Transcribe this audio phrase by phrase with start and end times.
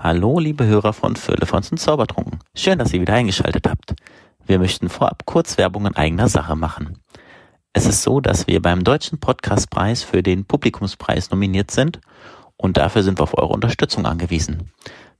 [0.00, 2.38] Hallo, liebe Hörer von Firlefanz und Zaubertrunken.
[2.54, 3.96] Schön, dass ihr wieder eingeschaltet habt.
[4.46, 7.00] Wir möchten vorab kurz Werbung in eigener Sache machen.
[7.72, 12.00] Es ist so, dass wir beim Deutschen Podcastpreis für den Publikumspreis nominiert sind
[12.56, 14.70] und dafür sind wir auf eure Unterstützung angewiesen.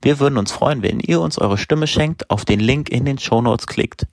[0.01, 3.17] Wir würden uns freuen, wenn ihr uns eure Stimme schenkt, auf den Link in den
[3.17, 4.07] Show Notes klickt,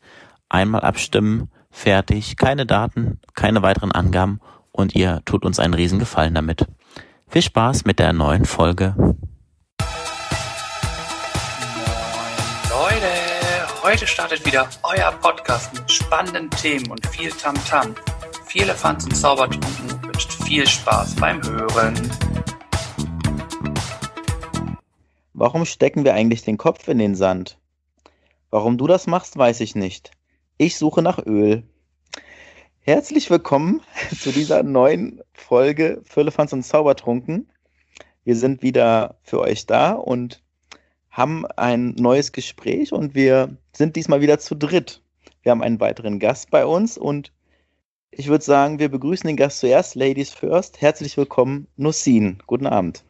[0.48, 4.40] einmal abstimmen, fertig, keine Daten, keine weiteren Angaben
[4.72, 6.66] und ihr tut uns einen riesen Gefallen damit.
[7.28, 9.14] Viel Spaß mit der neuen Folge.
[13.86, 17.92] Heute startet wieder euer Podcast mit spannenden Themen und viel Tamtam.
[17.92, 17.96] -Tam.
[18.46, 21.94] Viele Fans und Zaubertrunken wünscht viel Spaß beim Hören.
[25.34, 27.60] Warum stecken wir eigentlich den Kopf in den Sand?
[28.50, 30.10] Warum du das machst, weiß ich nicht.
[30.58, 31.62] Ich suche nach Öl.
[32.80, 33.82] Herzlich willkommen
[34.20, 37.52] zu dieser neuen Folge Füllefanz und Zaubertrunken.
[38.24, 40.42] Wir sind wieder für euch da und
[41.16, 45.00] haben ein neues Gespräch und wir sind diesmal wieder zu dritt.
[45.42, 47.32] Wir haben einen weiteren Gast bei uns und
[48.10, 50.82] ich würde sagen, wir begrüßen den Gast zuerst, Ladies first.
[50.82, 52.38] Herzlich willkommen, Nussin.
[52.46, 53.02] Guten Abend.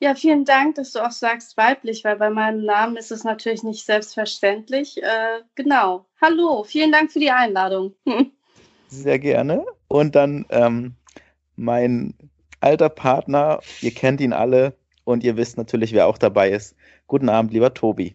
[0.00, 3.62] Ja, vielen Dank, dass du auch sagst weiblich, weil bei meinem Namen ist es natürlich
[3.62, 5.00] nicht selbstverständlich.
[5.00, 6.06] Äh, genau.
[6.20, 7.94] Hallo, vielen Dank für die Einladung.
[8.88, 9.64] Sehr gerne.
[9.86, 10.96] Und dann ähm,
[11.54, 12.14] mein
[12.60, 16.74] alter Partner, ihr kennt ihn alle und ihr wisst natürlich, wer auch dabei ist.
[17.14, 18.12] Guten Abend, lieber Tobi.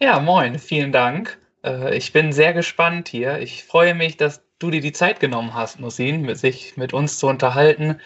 [0.00, 1.36] Ja, moin, vielen Dank.
[1.62, 3.40] Äh, ich bin sehr gespannt hier.
[3.40, 7.26] Ich freue mich, dass du dir die Zeit genommen hast, Nusin, sich mit uns zu
[7.26, 8.00] unterhalten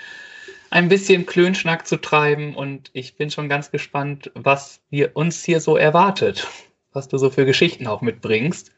[0.70, 5.60] ein bisschen Klönschnack zu treiben und ich bin schon ganz gespannt, was wir uns hier
[5.60, 6.48] so erwartet,
[6.92, 8.72] was du so für Geschichten auch mitbringst.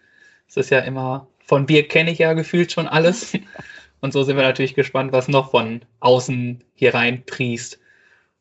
[0.47, 3.33] Es ist ja immer, von Bier kenne ich ja gefühlt schon alles.
[4.03, 7.81] Und so sind wir natürlich gespannt, was noch von außen hier reinpriest,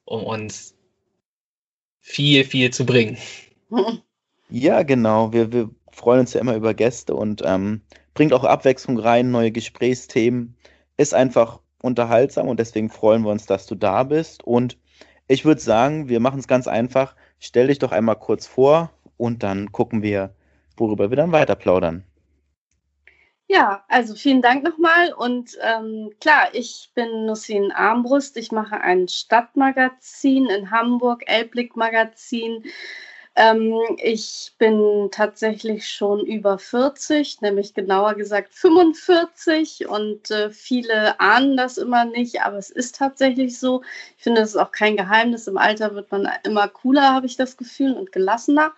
[0.04, 0.76] um uns
[2.02, 3.18] viel, viel zu bringen.
[4.52, 5.32] Ja, genau.
[5.32, 7.82] Wir, wir freuen uns ja immer über Gäste und ähm,
[8.16, 10.56] bringt auch Abwechslung rein, neue Gesprächsthemen.
[10.98, 14.44] Ist einfach unterhaltsam und deswegen freuen wir uns, dass du da bist.
[14.44, 14.78] Und
[15.28, 17.16] ich würde sagen, wir machen es ganz einfach.
[17.40, 20.34] Stell dich doch einmal kurz vor und dann gucken wir,
[20.78, 22.04] worüber wir dann weiter plaudern.
[23.52, 25.12] Ja, also vielen Dank nochmal.
[25.12, 28.38] Und ähm, klar, ich bin Nussin Armbrust.
[28.38, 32.64] Ich mache ein Stadtmagazin in Hamburg, Elblick Magazin.
[33.40, 33.74] Ähm,
[34.04, 41.78] ich bin tatsächlich schon über 40, nämlich genauer gesagt 45 und äh, viele ahnen das
[41.78, 43.82] immer nicht, aber es ist tatsächlich so.
[44.18, 45.48] Ich finde, es ist auch kein Geheimnis.
[45.48, 48.74] Im Alter wird man immer cooler, habe ich das Gefühl, und gelassener.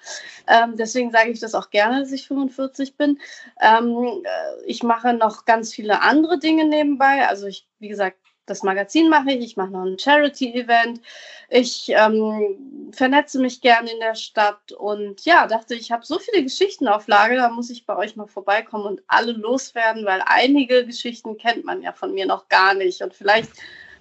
[0.48, 3.20] Ähm, deswegen sage ich das auch gerne, dass ich 45 bin.
[3.60, 7.28] Ähm, äh, ich mache noch ganz viele andere Dinge nebenbei.
[7.28, 11.02] Also ich, wie gesagt, das Magazin mache ich, ich mache noch ein Charity-Event,
[11.50, 16.44] ich ähm, vernetze mich gerne in der Stadt und ja, dachte, ich habe so viele
[16.44, 20.86] Geschichten auf Lage, da muss ich bei euch mal vorbeikommen und alle loswerden, weil einige
[20.86, 23.02] Geschichten kennt man ja von mir noch gar nicht.
[23.02, 23.52] Und vielleicht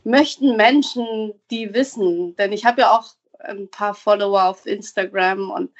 [0.05, 3.07] möchten Menschen die wissen, denn ich habe ja auch
[3.41, 5.71] ein paar Follower auf Instagram und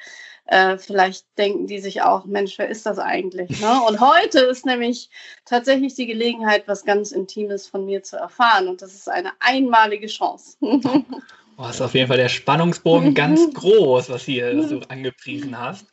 [0.51, 3.61] äh, vielleicht denken die sich auch, Mensch, wer ist das eigentlich?
[3.61, 3.81] Ne?
[3.87, 5.09] Und heute ist nämlich
[5.45, 8.67] tatsächlich die Gelegenheit, was ganz Intimes von mir zu erfahren.
[8.67, 10.57] Und das ist eine einmalige Chance.
[10.61, 15.87] oh, ist auf jeden Fall der Spannungsbogen ganz groß, was hier was du angepriesen hast.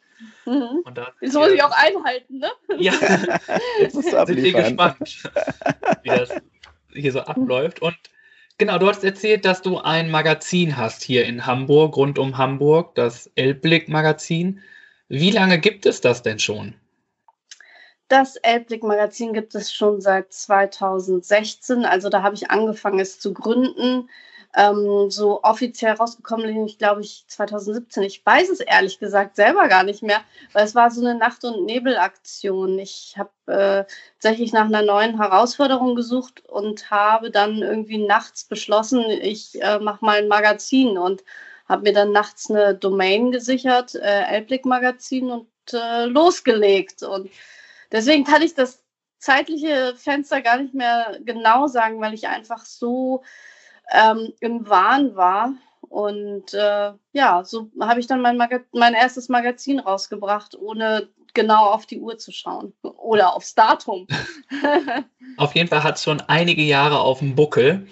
[0.44, 0.82] Mhm.
[0.84, 2.50] Und das, das muss ich auch einhalten, ne?
[2.78, 2.94] Ja,
[3.78, 5.22] jetzt sind wir gespannt,
[6.02, 6.30] wie das
[6.92, 7.80] hier so abläuft.
[7.80, 7.96] Und
[8.58, 12.96] Genau, du hast erzählt, dass du ein Magazin hast hier in Hamburg, rund um Hamburg,
[12.96, 14.60] das Elbblick-Magazin.
[15.06, 16.74] Wie lange gibt es das denn schon?
[18.08, 21.84] Das Elbblick-Magazin gibt es schon seit 2016.
[21.84, 24.10] Also da habe ich angefangen, es zu gründen.
[24.56, 28.02] Ähm, so offiziell rausgekommen bin ich, glaube ich, 2017.
[28.04, 30.20] Ich weiß es ehrlich gesagt selber gar nicht mehr,
[30.52, 32.78] weil es war so eine Nacht- und Nebelaktion.
[32.78, 39.04] Ich habe äh, tatsächlich nach einer neuen Herausforderung gesucht und habe dann irgendwie nachts beschlossen,
[39.10, 41.22] ich äh, mache mal ein Magazin und
[41.68, 47.02] habe mir dann nachts eine Domain gesichert, äh, Elblick Magazin und äh, losgelegt.
[47.02, 47.30] Und
[47.92, 48.82] deswegen kann ich das
[49.18, 53.22] zeitliche Fenster gar nicht mehr genau sagen, weil ich einfach so
[53.92, 55.52] ähm, im Wahn war.
[55.80, 58.38] Und äh, ja, so habe ich dann mein,
[58.72, 64.06] mein erstes Magazin rausgebracht, ohne genau auf die Uhr zu schauen oder aufs Datum.
[65.36, 67.86] auf jeden Fall hat es schon einige Jahre auf dem Buckel.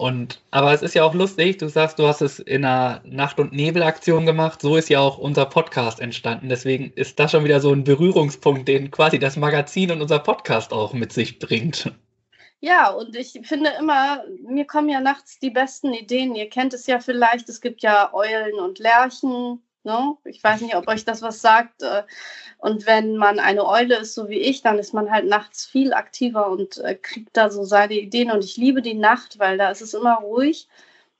[0.00, 3.38] Und, aber es ist ja auch lustig, du sagst, du hast es in einer Nacht-
[3.38, 4.62] und Nebelaktion gemacht.
[4.62, 6.48] So ist ja auch unser Podcast entstanden.
[6.48, 10.72] Deswegen ist das schon wieder so ein Berührungspunkt, den quasi das Magazin und unser Podcast
[10.72, 11.92] auch mit sich bringt.
[12.62, 16.34] Ja, und ich finde immer, mir kommen ja nachts die besten Ideen.
[16.34, 19.62] Ihr kennt es ja vielleicht, es gibt ja Eulen und Lerchen.
[19.82, 20.16] Ne?
[20.24, 21.82] Ich weiß nicht, ob euch das was sagt.
[21.82, 22.02] Äh,
[22.58, 25.94] und wenn man eine Eule ist, so wie ich, dann ist man halt nachts viel
[25.94, 28.30] aktiver und äh, kriegt da so seine Ideen.
[28.30, 30.68] Und ich liebe die Nacht, weil da ist es immer ruhig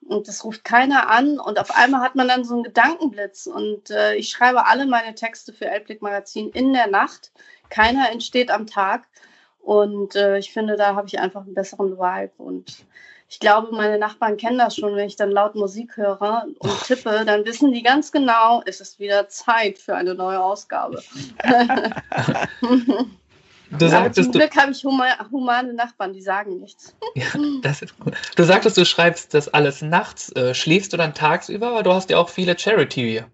[0.06, 1.38] und es ruft keiner an.
[1.40, 3.46] Und auf einmal hat man dann so einen Gedankenblitz.
[3.46, 7.32] Und äh, ich schreibe alle meine Texte für Elblick Magazin in der Nacht.
[7.70, 9.08] Keiner entsteht am Tag.
[9.62, 12.32] Und äh, ich finde, da habe ich einfach einen besseren Vibe.
[12.38, 12.84] Und
[13.28, 17.24] ich glaube, meine Nachbarn kennen das schon, wenn ich dann laut Musik höre und tippe,
[17.24, 21.02] dann wissen die ganz genau, es ist wieder Zeit für eine neue Ausgabe.
[23.78, 26.94] Du sagtest, zum Glück habe ich humane Nachbarn, die sagen nichts.
[27.14, 27.26] Ja,
[27.62, 28.14] das ist gut.
[28.34, 30.32] Du sagtest, du schreibst das alles nachts.
[30.32, 31.68] Äh, schläfst du dann tagsüber?
[31.68, 33.24] Aber du hast ja auch viele Charity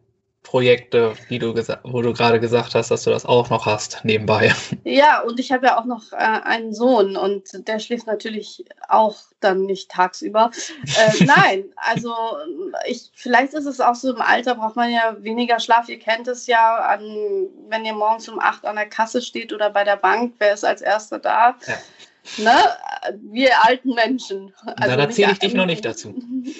[0.46, 4.54] Projekte, die du wo du gerade gesagt hast, dass du das auch noch hast nebenbei.
[4.84, 9.16] Ja, und ich habe ja auch noch äh, einen Sohn und der schläft natürlich auch
[9.40, 10.52] dann nicht tagsüber.
[10.96, 12.14] Äh, nein, also
[12.86, 15.88] ich, vielleicht ist es auch so im Alter braucht man ja weniger Schlaf.
[15.88, 19.70] Ihr kennt es ja, an, wenn ihr morgens um acht an der Kasse steht oder
[19.70, 21.56] bei der Bank, wer ist als erster da?
[21.66, 21.74] Ja.
[22.38, 22.54] Ne?
[23.20, 24.52] Wir alten Menschen.
[24.64, 26.14] Also da zähle ich dich noch nicht dazu.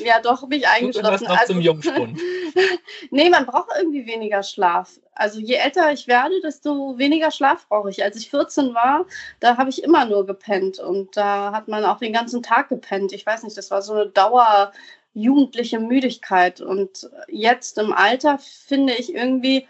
[0.05, 1.25] Ja, doch, mich eingeschlossen.
[1.25, 2.19] Du noch also, zum Jungspund.
[3.11, 4.99] nee, man braucht irgendwie weniger Schlaf.
[5.15, 8.03] Also je älter ich werde, desto weniger Schlaf brauche ich.
[8.03, 9.07] Als ich 14 war,
[9.41, 13.13] da habe ich immer nur gepennt und da hat man auch den ganzen Tag gepennt.
[13.13, 14.73] Ich weiß nicht, das war so eine Dauer
[15.15, 16.61] jugendliche Müdigkeit.
[16.61, 19.67] Und jetzt im Alter finde ich irgendwie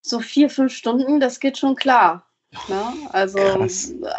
[0.00, 2.24] so vier, fünf Stunden, das geht schon klar.
[2.68, 2.82] Ne?
[3.10, 3.38] Also,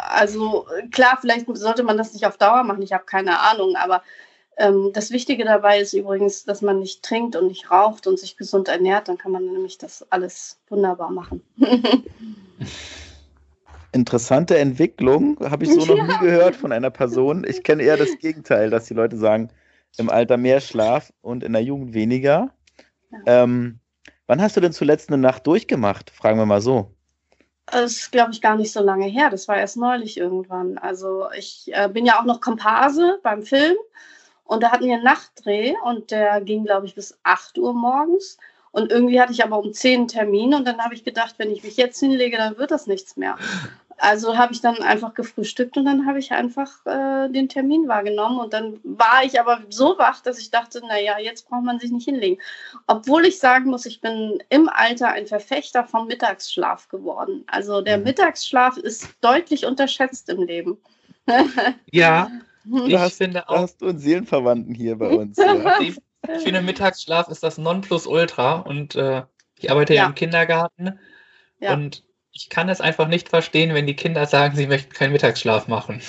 [0.08, 4.02] also klar, vielleicht sollte man das nicht auf Dauer machen, ich habe keine Ahnung, aber
[4.56, 8.36] ähm, das Wichtige dabei ist übrigens, dass man nicht trinkt und nicht raucht und sich
[8.36, 11.42] gesund ernährt, dann kann man nämlich das alles wunderbar machen.
[13.92, 16.04] Interessante Entwicklung, habe ich so noch ja.
[16.06, 17.44] nie gehört von einer Person.
[17.48, 19.50] Ich kenne eher das Gegenteil, dass die Leute sagen,
[19.96, 22.54] im Alter mehr Schlaf und in der Jugend weniger.
[23.10, 23.42] Ja.
[23.42, 23.80] Ähm,
[24.28, 26.10] wann hast du denn zuletzt eine Nacht durchgemacht?
[26.10, 26.94] Fragen wir mal so.
[27.70, 29.30] Das ist, glaube ich, gar nicht so lange her.
[29.30, 30.78] Das war erst neulich irgendwann.
[30.78, 33.76] Also ich äh, bin ja auch noch Komparse beim Film
[34.44, 38.38] und da hatten wir einen Nachtdreh und der ging, glaube ich, bis 8 Uhr morgens.
[38.72, 41.50] Und irgendwie hatte ich aber um 10 einen Termin und dann habe ich gedacht, wenn
[41.50, 43.36] ich mich jetzt hinlege, dann wird das nichts mehr.
[44.00, 48.40] Also habe ich dann einfach gefrühstückt und dann habe ich einfach äh, den Termin wahrgenommen.
[48.40, 51.90] Und dann war ich aber so wach, dass ich dachte, naja, jetzt braucht man sich
[51.90, 52.40] nicht hinlegen.
[52.86, 57.44] Obwohl ich sagen muss, ich bin im Alter ein Verfechter vom Mittagsschlaf geworden.
[57.46, 58.04] Also der mhm.
[58.04, 60.78] Mittagsschlaf ist deutlich unterschätzt im Leben.
[61.92, 62.30] ja,
[62.86, 63.58] ich hast, finde auch.
[63.58, 65.36] Hast du einen Seelenverwandten hier bei uns.
[65.36, 65.78] Ja.
[65.80, 65.98] Ich,
[66.36, 69.24] ich finde, Mittagsschlaf ist das Nonplusultra und äh,
[69.58, 70.04] ich arbeite ja.
[70.04, 70.98] ja im Kindergarten.
[71.58, 71.74] Ja.
[71.74, 72.02] Und
[72.32, 76.00] ich kann es einfach nicht verstehen, wenn die Kinder sagen, sie möchten keinen Mittagsschlaf machen.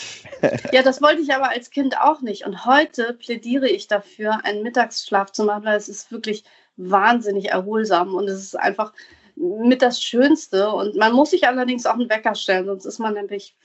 [0.71, 2.45] Ja, das wollte ich aber als Kind auch nicht.
[2.45, 6.44] Und heute plädiere ich dafür, einen Mittagsschlaf zu machen, weil es ist wirklich
[6.77, 8.94] wahnsinnig erholsam und es ist einfach
[9.35, 10.69] mit das Schönste.
[10.71, 13.56] Und man muss sich allerdings auch einen Wecker stellen, sonst ist man nämlich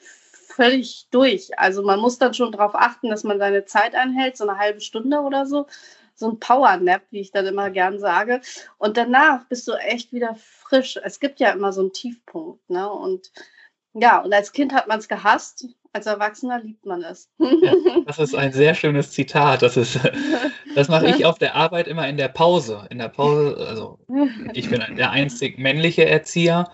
[0.56, 1.58] völlig durch.
[1.58, 4.80] Also man muss dann schon darauf achten, dass man seine Zeit einhält, so eine halbe
[4.80, 5.66] Stunde oder so.
[6.16, 8.40] So ein Power-Nap, wie ich dann immer gern sage.
[8.78, 10.98] Und danach bist du echt wieder frisch.
[11.02, 12.68] Es gibt ja immer so einen Tiefpunkt.
[12.68, 12.90] Ne?
[12.90, 13.30] Und
[13.92, 17.30] ja, und als Kind hat man es gehasst, als Erwachsener liebt man es.
[17.38, 17.72] Ja,
[18.06, 19.62] das ist ein sehr schönes Zitat.
[19.62, 19.98] Das, ist,
[20.74, 22.86] das mache ich auf der Arbeit immer in der Pause.
[22.90, 23.98] In der Pause, also
[24.52, 26.70] ich bin der einzig männliche Erzieher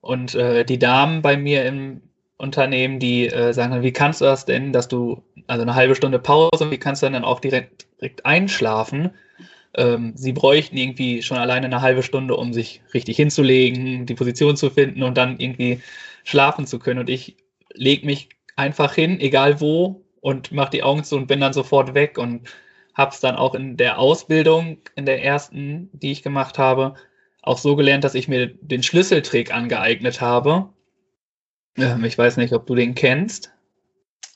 [0.00, 2.05] und äh, die Damen bei mir im
[2.38, 6.18] Unternehmen, die äh, sagen, wie kannst du das denn, dass du, also eine halbe Stunde
[6.18, 9.10] Pause, wie kannst du dann auch direkt, direkt einschlafen?
[9.76, 14.56] ähm, sie bräuchten irgendwie schon alleine eine halbe Stunde, um sich richtig hinzulegen, die Position
[14.56, 15.80] zu finden und dann irgendwie
[16.24, 17.00] schlafen zu können.
[17.00, 17.36] Und ich
[17.74, 21.94] lege mich einfach hin, egal wo, und mache die Augen zu und bin dann sofort
[21.94, 22.48] weg und
[22.94, 26.94] habe es dann auch in der Ausbildung, in der ersten, die ich gemacht habe,
[27.42, 30.70] auch so gelernt, dass ich mir den Schlüsseltrick angeeignet habe.
[31.76, 33.52] Ähm, ich weiß nicht, ob du den kennst.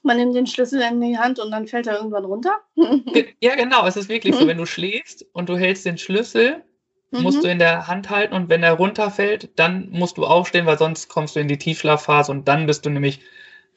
[0.03, 2.61] Man nimmt den Schlüssel in die Hand und dann fällt er irgendwann runter.
[3.41, 3.87] ja, genau.
[3.87, 6.63] Es ist wirklich so, wenn du schläfst und du hältst den Schlüssel,
[7.11, 7.23] mhm.
[7.23, 10.79] musst du in der Hand halten und wenn er runterfällt, dann musst du aufstehen, weil
[10.79, 13.21] sonst kommst du in die Tiefschlafphase und dann bist du nämlich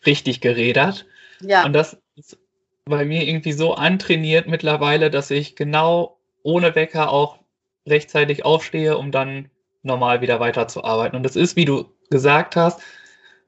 [0.05, 1.05] richtig gerädert.
[1.41, 1.65] Ja.
[1.65, 2.37] Und das ist
[2.85, 7.39] bei mir irgendwie so antrainiert mittlerweile, dass ich genau ohne Wecker auch
[7.87, 9.49] rechtzeitig aufstehe, um dann
[9.81, 11.17] normal wieder weiterzuarbeiten.
[11.17, 12.81] Und das ist, wie du gesagt hast,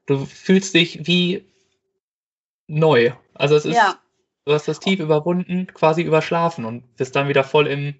[0.06, 1.44] du fühlst dich wie
[2.66, 3.12] neu.
[3.34, 3.98] Also es ist, ja.
[4.44, 7.94] du hast das Tief überwunden, quasi überschlafen und bist dann wieder voll im,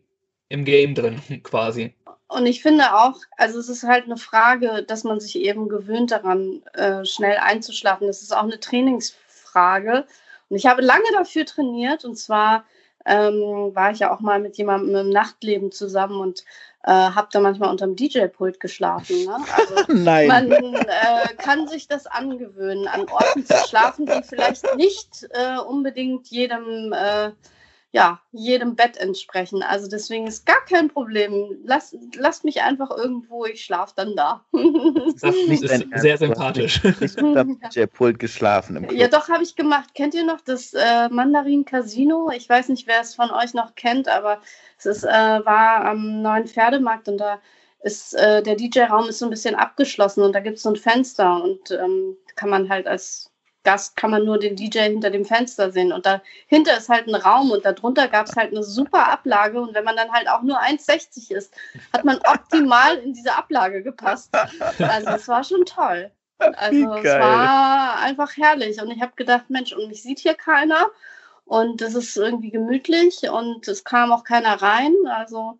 [0.48, 1.94] im Game drin, quasi.
[2.28, 6.10] Und ich finde auch, also es ist halt eine Frage, dass man sich eben gewöhnt
[6.10, 8.08] daran, äh, schnell einzuschlafen.
[8.08, 9.26] Das ist auch eine Trainingsfrage.
[9.56, 10.06] Frage.
[10.50, 12.64] Und ich habe lange dafür trainiert und zwar
[13.06, 16.44] ähm, war ich ja auch mal mit jemandem im Nachtleben zusammen und
[16.86, 19.24] äh, habe da manchmal unterm DJ-Pult geschlafen.
[19.24, 19.36] Ne?
[19.56, 20.28] Also Nein.
[20.28, 26.28] man äh, kann sich das angewöhnen, an Orten zu schlafen, die vielleicht nicht äh, unbedingt
[26.28, 27.32] jedem äh,
[27.96, 29.62] ja, jedem Bett entsprechen.
[29.62, 31.56] Also deswegen ist gar kein Problem.
[31.64, 34.44] Lass, lasst mich einfach irgendwo, ich schlafe dann da.
[35.22, 36.84] Das ist sehr sympathisch.
[37.00, 39.00] Ich habe DJ Pult geschlafen im Club.
[39.00, 39.94] Ja, doch, habe ich gemacht.
[39.94, 42.30] Kennt ihr noch das äh, Mandarin Casino?
[42.36, 44.42] Ich weiß nicht, wer es von euch noch kennt, aber
[44.76, 47.40] es ist, äh, war am neuen Pferdemarkt und da
[47.82, 50.76] ist äh, der DJ-Raum ist so ein bisschen abgeschlossen und da gibt es so ein
[50.76, 53.32] Fenster und ähm, kann man halt als
[53.66, 55.92] Gast kann man nur den DJ hinter dem Fenster sehen.
[55.92, 59.60] Und dahinter ist halt ein Raum und darunter gab es halt eine super Ablage.
[59.60, 61.52] Und wenn man dann halt auch nur 1,60 ist,
[61.92, 64.32] hat man optimal in diese Ablage gepasst.
[64.78, 66.12] Also es war schon toll.
[66.38, 68.80] Also es war einfach herrlich.
[68.80, 70.86] Und ich habe gedacht, Mensch, und mich sieht hier keiner.
[71.44, 74.94] Und es ist irgendwie gemütlich und es kam auch keiner rein.
[75.08, 75.58] Also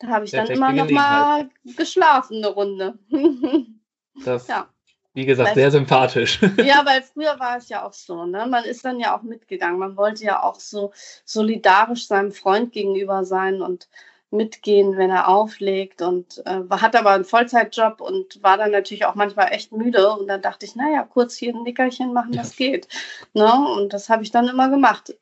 [0.00, 2.98] da habe ich dann immer noch mal geschlafen eine Runde.
[4.24, 4.68] Das ja.
[5.12, 6.40] Wie gesagt, weil, sehr sympathisch.
[6.64, 8.46] Ja, weil früher war es ja auch so, ne?
[8.46, 9.78] Man ist dann ja auch mitgegangen.
[9.78, 10.92] Man wollte ja auch so
[11.24, 13.88] solidarisch seinem Freund gegenüber sein und
[14.30, 19.16] mitgehen, wenn er auflegt und äh, hat aber einen Vollzeitjob und war dann natürlich auch
[19.16, 22.86] manchmal echt müde und dann dachte ich, naja, kurz hier ein Nickerchen machen, das geht.
[23.34, 23.52] Ne?
[23.76, 25.16] Und das habe ich dann immer gemacht.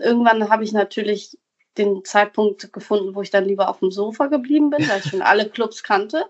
[0.00, 1.36] Irgendwann habe ich natürlich
[1.76, 5.22] den Zeitpunkt gefunden, wo ich dann lieber auf dem Sofa geblieben bin, weil ich schon
[5.22, 6.24] alle Clubs kannte.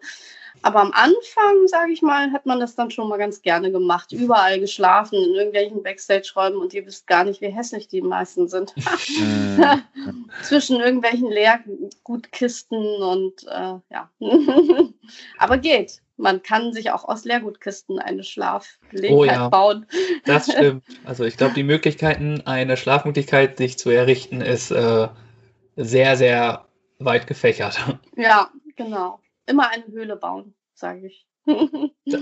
[0.62, 4.12] Aber am Anfang, sage ich mal, hat man das dann schon mal ganz gerne gemacht.
[4.12, 8.74] Überall geschlafen, in irgendwelchen Backstage-Räumen und ihr wisst gar nicht, wie hässlich die meisten sind.
[9.18, 9.84] Mhm.
[10.42, 14.10] Zwischen irgendwelchen Leergutkisten und äh, ja.
[15.38, 16.00] Aber geht.
[16.16, 19.86] Man kann sich auch aus Leergutkisten eine Schlafgelegenheit oh ja, bauen.
[20.24, 20.84] Das stimmt.
[21.04, 25.08] Also ich glaube, die Möglichkeiten, eine Schlafmöglichkeit sich zu errichten, ist äh,
[25.76, 26.66] sehr, sehr
[26.98, 27.78] weit gefächert.
[28.16, 31.26] Ja, genau immer eine Höhle bauen, sage ich.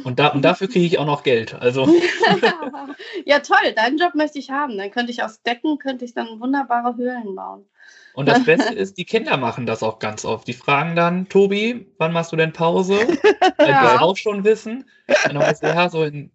[0.04, 1.54] Und, da, und dafür kriege ich auch noch Geld.
[1.54, 1.86] Also.
[3.24, 4.78] ja, toll, deinen Job möchte ich haben.
[4.78, 7.66] Dann könnte ich aus Decken, könnte ich dann wunderbare Höhlen bauen.
[8.14, 10.48] Und das Beste ist, die Kinder machen das auch ganz oft.
[10.48, 12.94] Die fragen dann, Tobi, wann machst du denn Pause?
[13.58, 13.92] Weil ja.
[13.92, 14.88] die auch schon wissen.
[15.24, 16.30] Dann heißt ja, so in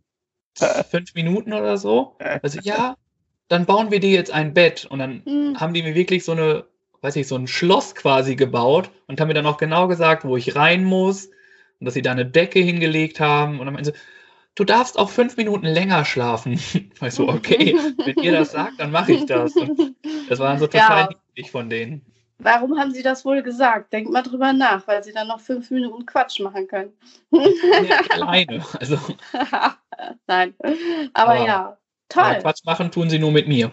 [0.90, 2.18] fünf Minuten oder so.
[2.44, 2.98] Also ja,
[3.48, 4.86] dann bauen wir dir jetzt ein Bett.
[4.86, 5.60] Und dann mhm.
[5.60, 6.66] haben die mir wirklich so eine
[7.02, 10.38] weiß ich, so ein Schloss quasi gebaut und haben mir dann auch genau gesagt, wo
[10.38, 11.28] ich rein muss
[11.80, 13.60] und dass sie da eine Decke hingelegt haben.
[13.60, 13.94] Und dann meinen sie,
[14.56, 16.60] du darfst auch fünf Minuten länger schlafen.
[17.00, 19.56] Weißt du, okay, wenn ihr das sagt, dann mache ich das.
[19.56, 19.96] Und
[20.30, 21.10] das war dann so total ja.
[21.10, 22.06] niedlich von denen.
[22.44, 23.94] Warum haben sie das wohl gesagt?
[23.94, 26.92] Denkt mal drüber nach, weil sie dann noch fünf Minuten Quatsch machen können.
[27.32, 28.66] Ja, alleine.
[28.80, 28.98] Also.
[30.26, 30.56] Nein.
[31.14, 31.78] Aber, Aber ja,
[32.10, 32.40] toll.
[32.42, 33.72] Quatsch machen tun sie nur mit mir.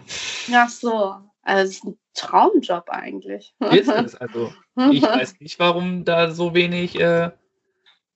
[0.53, 1.15] Ach so.
[1.41, 3.53] Also Traumjob eigentlich.
[3.71, 4.15] Ist es.
[4.15, 4.53] Also
[4.91, 7.31] ich weiß nicht, warum da so wenig äh,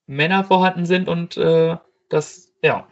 [0.07, 1.77] Männer vorhanden sind und äh,
[2.09, 2.87] das, ja.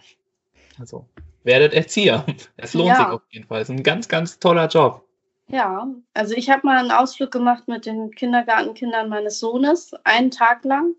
[0.80, 1.08] Also
[1.44, 2.26] werdet Erzieher.
[2.58, 2.96] Es lohnt ja.
[2.96, 3.62] sich auf jeden Fall.
[3.62, 5.06] Es ist ein ganz, ganz toller Job.
[5.48, 10.64] Ja, also ich habe mal einen Ausflug gemacht mit den Kindergartenkindern meines Sohnes, einen Tag
[10.64, 10.96] lang.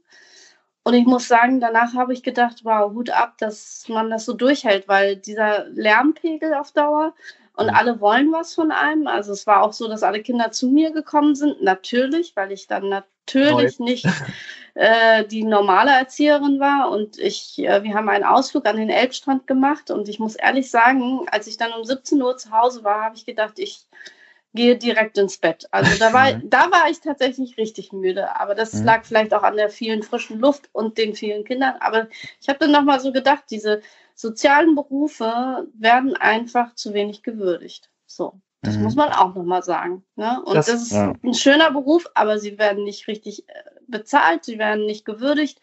[0.84, 4.34] Und ich muss sagen, danach habe ich gedacht, wow, Hut ab, dass man das so
[4.34, 7.14] durchhält, weil dieser Lärmpegel auf Dauer,
[7.56, 7.74] und mhm.
[7.74, 9.06] alle wollen was von einem.
[9.06, 12.66] Also es war auch so, dass alle Kinder zu mir gekommen sind, natürlich, weil ich
[12.66, 13.84] dann natürlich Neu.
[13.84, 14.06] nicht
[14.74, 16.90] äh, die normale Erzieherin war.
[16.90, 19.90] Und ich, äh, wir haben einen Ausflug an den Elbstrand gemacht.
[19.90, 23.16] Und ich muss ehrlich sagen, als ich dann um 17 Uhr zu Hause war, habe
[23.16, 23.86] ich gedacht, ich
[24.54, 25.66] gehe direkt ins Bett.
[25.70, 26.48] Also da war, mhm.
[26.48, 28.38] da war ich tatsächlich richtig müde.
[28.38, 28.84] Aber das mhm.
[28.84, 31.74] lag vielleicht auch an der vielen frischen Luft und den vielen Kindern.
[31.80, 32.08] Aber
[32.40, 33.82] ich habe dann nochmal so gedacht, diese
[34.14, 37.90] sozialen Berufe werden einfach zu wenig gewürdigt.
[38.06, 38.84] So, das mhm.
[38.84, 40.04] muss man auch nochmal sagen.
[40.16, 40.42] Ne?
[40.44, 41.14] Und das, das ist ja.
[41.22, 43.52] ein schöner Beruf, aber sie werden nicht richtig äh,
[43.88, 45.60] bezahlt, sie werden nicht gewürdigt.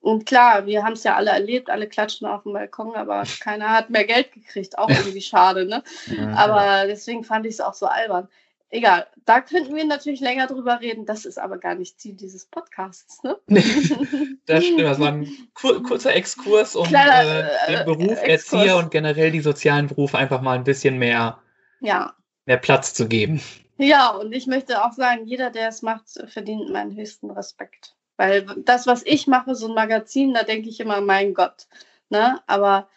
[0.00, 3.70] Und klar, wir haben es ja alle erlebt, alle klatschen auf dem Balkon, aber keiner
[3.70, 4.76] hat mehr Geld gekriegt.
[4.76, 5.84] Auch irgendwie schade, ne?
[6.06, 8.28] Ja, aber deswegen fand ich es auch so albern
[8.72, 11.06] egal, da könnten wir natürlich länger drüber reden.
[11.06, 13.22] Das ist aber gar nicht Ziel dieses Podcasts.
[13.22, 13.36] Ne?
[14.46, 18.52] das stimmt, das war ein kur kurzer Exkurs, um Kleiner, äh, den Beruf Exkurs.
[18.52, 21.38] Erzieher und generell die sozialen Berufe einfach mal ein bisschen mehr,
[21.80, 22.14] ja.
[22.46, 23.40] mehr Platz zu geben.
[23.76, 27.94] Ja, und ich möchte auch sagen, jeder, der es macht, verdient meinen höchsten Respekt.
[28.16, 31.66] Weil das, was ich mache, so ein Magazin, da denke ich immer, mein Gott.
[32.10, 32.40] Ne?
[32.46, 32.88] Aber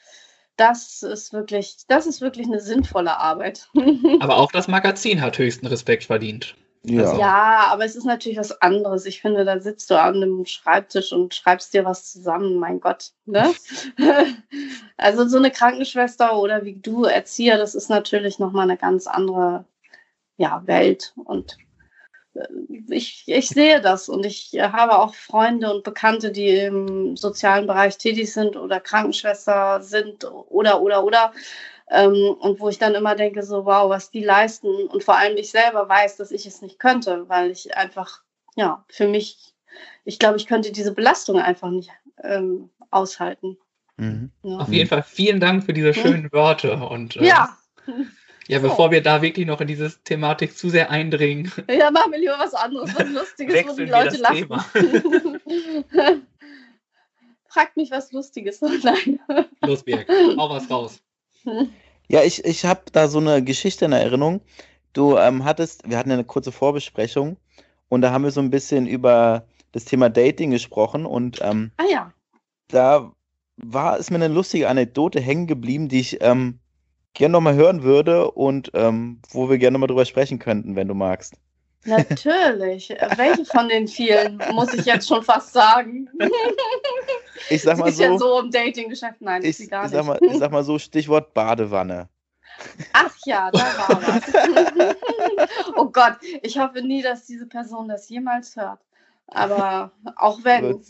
[0.58, 3.70] das ist wirklich, das ist wirklich eine sinnvolle Arbeit.
[4.20, 6.56] Aber auch das Magazin hat höchsten Respekt verdient.
[6.88, 7.02] Ja.
[7.02, 9.08] Also, ja, aber es ist natürlich was anderes.
[9.08, 13.12] Ich finde, da sitzt du an einem Schreibtisch und schreibst dir was zusammen, mein Gott.
[13.26, 13.54] Ne?
[14.98, 19.66] also so eine Krankenschwester oder wie du Erzieher, das ist natürlich nochmal eine ganz andere
[20.38, 21.14] ja, Welt.
[21.16, 21.58] Und
[22.90, 27.98] ich, ich sehe das und ich habe auch Freunde und Bekannte, die im sozialen Bereich
[27.98, 31.34] tätig sind oder Krankenschwester sind oder, oder, oder.
[31.90, 34.88] Ähm, und wo ich dann immer denke, so, wow, was die leisten.
[34.88, 38.22] Und vor allem ich selber weiß, dass ich es nicht könnte, weil ich einfach,
[38.56, 39.54] ja, für mich,
[40.04, 41.92] ich glaube, ich könnte diese Belastung einfach nicht
[42.24, 43.58] ähm, aushalten.
[43.98, 44.32] Mhm.
[44.44, 44.58] Ja.
[44.58, 46.76] Auf jeden Fall vielen Dank für diese schönen Worte.
[46.76, 47.58] Und, äh, ja.
[48.48, 51.52] Ja, bevor wir da wirklich noch in diese Thematik zu sehr eindringen.
[51.70, 54.48] Ja, machen wir lieber was anderes, was Lustiges, wo die Leute lachen.
[57.48, 58.62] Fragt mich was Lustiges.
[58.84, 59.20] Nein.
[59.62, 61.00] Los, Birg, hau was raus.
[62.08, 64.42] Ja, ich, ich habe da so eine Geschichte in Erinnerung.
[64.94, 67.38] Du ähm, hattest, wir hatten eine kurze Vorbesprechung
[67.90, 71.84] und da haben wir so ein bisschen über das Thema Dating gesprochen und ähm, ah,
[71.90, 72.14] ja.
[72.68, 73.12] da
[73.58, 76.60] war es mir eine lustige Anekdote hängen geblieben, die ich ähm,
[77.16, 80.94] gerne nochmal hören würde und ähm, wo wir gerne nochmal drüber sprechen könnten, wenn du
[80.94, 81.36] magst.
[81.86, 82.90] Natürlich.
[83.16, 86.10] Welche von den vielen, muss ich jetzt schon fast sagen?
[87.50, 88.04] Ich sag mal ist so.
[88.04, 89.22] ja so im Dating-Geschäft.
[89.22, 92.10] Nein, ich, ich, sag mal, ich sag mal so: Stichwort Badewanne.
[92.94, 94.96] Ach ja, da war was.
[95.76, 98.80] oh Gott, ich hoffe nie, dass diese Person das jemals hört.
[99.28, 100.82] Aber auch wenn.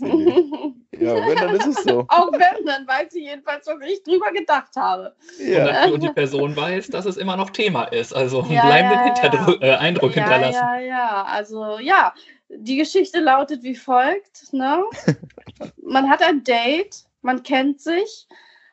[0.92, 2.06] ja, wenn, dann ist es so.
[2.10, 5.16] auch wenn, dann weiß ich jedenfalls, was ich drüber gedacht habe.
[5.40, 5.86] Ja.
[5.86, 8.14] Und, die Person weiß, dass es immer noch Thema ist.
[8.14, 9.74] Also ja, bleibenden ja, ja.
[9.74, 10.62] äh, Eindruck ja, hinterlassen.
[10.62, 12.14] Ja, ja, also ja,
[12.50, 14.52] die Geschichte lautet wie folgt.
[14.52, 14.84] Ne?
[15.82, 18.28] man hat ein Date, man kennt sich,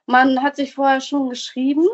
[0.07, 1.87] man hat sich vorher schon geschrieben,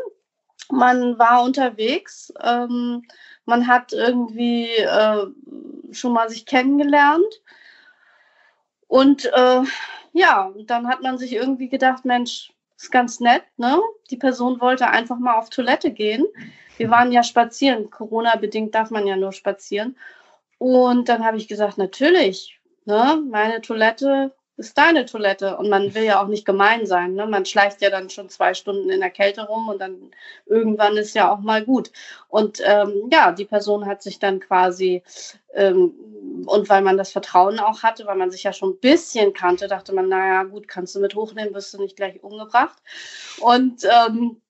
[0.71, 3.03] man war unterwegs, ähm,
[3.45, 5.27] man hat irgendwie äh,
[5.93, 7.43] schon mal sich kennengelernt
[8.89, 9.63] und äh,
[10.13, 13.81] ja, dann hat man sich irgendwie gedacht, Mensch, ist ganz nett, ne?
[14.11, 16.27] Die Person wollte einfach mal auf Toilette gehen.
[16.77, 19.97] Wir waren ja spazieren, Corona-bedingt darf man ja nur spazieren.
[20.59, 23.23] Und dann habe ich gesagt, natürlich, ne?
[23.29, 27.15] Meine Toilette ist deine Toilette und man will ja auch nicht gemein sein.
[27.15, 27.27] Ne?
[27.27, 30.11] Man schleicht ja dann schon zwei Stunden in der Kälte rum und dann
[30.47, 31.93] irgendwann ist ja auch mal gut.
[32.29, 35.05] Und ähm, ja, die Person hat sich dann quasi,
[35.55, 35.93] ähm,
[36.47, 39.69] und weil man das Vertrauen auch hatte, weil man sich ja schon ein bisschen kannte,
[39.69, 42.79] dachte man, naja, gut, kannst du mit hochnehmen, wirst du nicht gleich umgebracht.
[43.41, 44.41] Und ähm,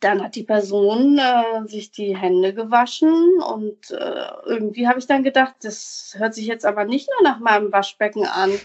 [0.00, 5.24] dann hat die Person äh, sich die Hände gewaschen und äh, irgendwie habe ich dann
[5.24, 8.52] gedacht, das hört sich jetzt aber nicht nur nach meinem Waschbecken an.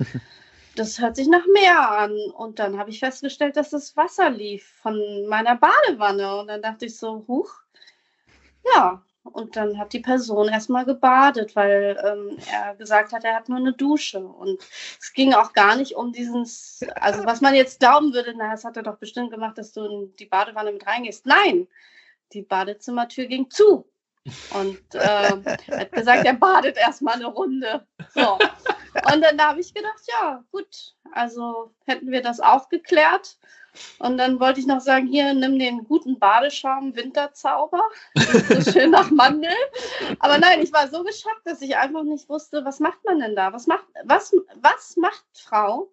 [0.76, 2.16] das hört sich nach Meer an.
[2.36, 6.38] Und dann habe ich festgestellt, dass das Wasser lief von meiner Badewanne.
[6.38, 7.52] Und dann dachte ich so, huch,
[8.74, 9.02] ja.
[9.24, 13.58] Und dann hat die Person erstmal gebadet, weil ähm, er gesagt hat, er hat nur
[13.58, 14.20] eine Dusche.
[14.20, 14.62] Und
[15.00, 16.48] es ging auch gar nicht um diesen,
[16.96, 19.84] also was man jetzt glauben würde, na, das hat er doch bestimmt gemacht, dass du
[19.84, 21.26] in die Badewanne mit reingehst.
[21.26, 21.68] Nein,
[22.34, 23.88] die Badezimmertür ging zu.
[24.54, 27.86] Und äh, er hat gesagt, er badet erstmal eine Runde.
[28.14, 28.38] So.
[29.12, 33.38] Und dann habe ich gedacht, ja, gut, also hätten wir das auch geklärt.
[34.00, 37.84] Und dann wollte ich noch sagen, hier, nimm den guten Badeschaum Winterzauber.
[38.16, 39.52] So schön nach Mandel.
[40.20, 43.36] Aber nein, ich war so geschockt, dass ich einfach nicht wusste, was macht man denn
[43.36, 43.52] da?
[43.52, 45.90] Was macht, was, was macht Frau,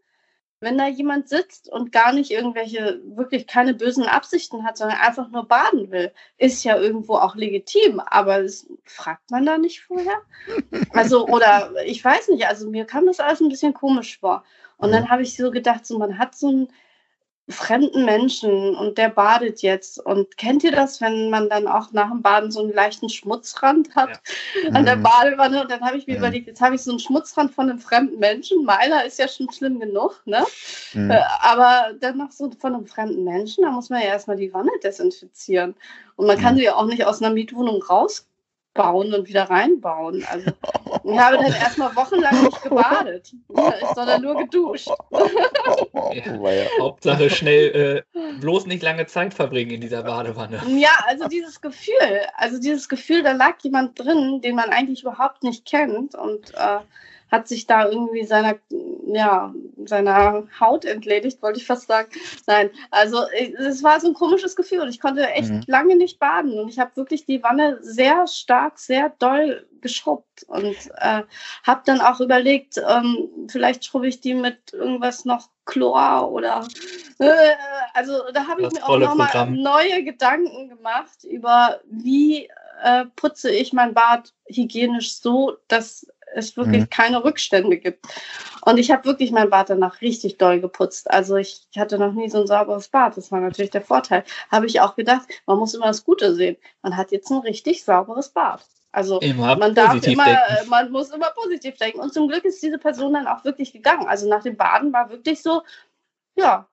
[0.62, 5.29] wenn da jemand sitzt und gar nicht irgendwelche, wirklich keine bösen Absichten hat, sondern einfach
[5.29, 8.01] nur baden will, ist ja irgendwo auch legitim.
[8.01, 10.22] Aber das, fragt man da nicht vorher?
[10.92, 14.44] Also, oder ich weiß nicht, also mir kam das alles ein bisschen komisch vor.
[14.77, 16.68] Und dann habe ich so gedacht, so man hat so ein,
[17.49, 19.99] fremden Menschen und der badet jetzt.
[20.05, 23.95] Und kennt ihr das, wenn man dann auch nach dem Baden so einen leichten Schmutzrand
[23.95, 24.21] hat
[24.63, 24.71] ja.
[24.73, 25.03] an der mhm.
[25.03, 25.63] Badewanne?
[25.63, 26.19] Und dann habe ich mir ja.
[26.19, 28.65] überlegt, jetzt habe ich so einen Schmutzrand von einem fremden Menschen.
[28.65, 30.45] Meiner ist ja schon schlimm genug, ne?
[30.93, 31.11] Mhm.
[31.11, 34.53] Äh, aber dann noch so von einem fremden Menschen, da muss man ja erstmal die
[34.55, 35.75] Wanne desinfizieren.
[36.17, 36.59] Und man kann mhm.
[36.59, 38.27] sie ja auch nicht aus einer Mietwohnung raus
[38.75, 40.25] bauen und wieder reinbauen.
[40.31, 40.51] Also
[41.05, 43.33] ich habe dann erstmal wochenlang nicht gebadet,
[43.95, 44.89] sondern nur geduscht.
[46.13, 46.23] Ja,
[46.81, 50.61] Hauptsache schnell, äh, bloß nicht lange Zeit verbringen in dieser Badewanne.
[50.67, 55.43] Ja, also dieses Gefühl, also dieses Gefühl, da lag jemand drin, den man eigentlich überhaupt
[55.43, 56.79] nicht kennt und äh,
[57.33, 58.57] hat sich da irgendwie seiner,
[59.07, 59.55] ja,
[59.87, 62.11] seiner Haut entledigt, wollte ich fast sagen.
[62.47, 63.25] Nein, also
[63.59, 65.64] es war so ein komisches Gefühl und ich konnte echt mhm.
[65.66, 70.77] lange nicht baden und ich habe wirklich die Wanne sehr stark, sehr doll geschrubbt und
[70.99, 71.23] äh,
[71.64, 76.66] habe dann auch überlegt, ähm, vielleicht schrubbe ich die mit irgendwas noch Chlor oder
[77.18, 77.53] äh,
[77.95, 82.49] also da habe ich mir auch nochmal neue Gedanken gemacht über wie
[82.83, 86.90] äh, putze ich mein Bad hygienisch so, dass es wirklich mhm.
[86.90, 88.07] keine Rückstände gibt.
[88.64, 91.11] Und ich habe wirklich mein Bad danach richtig doll geputzt.
[91.11, 93.16] Also ich hatte noch nie so ein sauberes Bad.
[93.16, 94.25] Das war natürlich der Vorteil.
[94.51, 96.57] Habe ich auch gedacht, man muss immer das Gute sehen.
[96.83, 98.64] Man hat jetzt ein richtig sauberes Bad.
[98.92, 100.40] Also immer man darf immer, denken.
[100.49, 102.01] Äh, man muss immer positiv denken.
[102.01, 104.07] Und zum Glück ist diese Person dann auch wirklich gegangen.
[104.07, 105.62] Also nach dem Baden war wirklich so,
[106.37, 106.68] ja,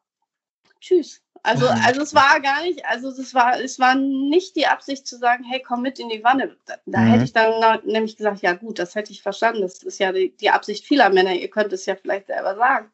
[0.82, 1.22] tschüss.
[1.44, 5.18] Also, also es war gar nicht, also es war, es war nicht die Absicht zu
[5.18, 6.58] sagen, hey, komm mit in die Wanne.
[6.66, 7.08] Da, da mhm.
[7.12, 9.62] hätte ich dann nämlich gesagt, ja gut, das hätte ich verstanden.
[9.62, 11.34] Das ist ja die, die Absicht vieler Männer.
[11.34, 12.92] Ihr könnt es ja vielleicht selber sagen.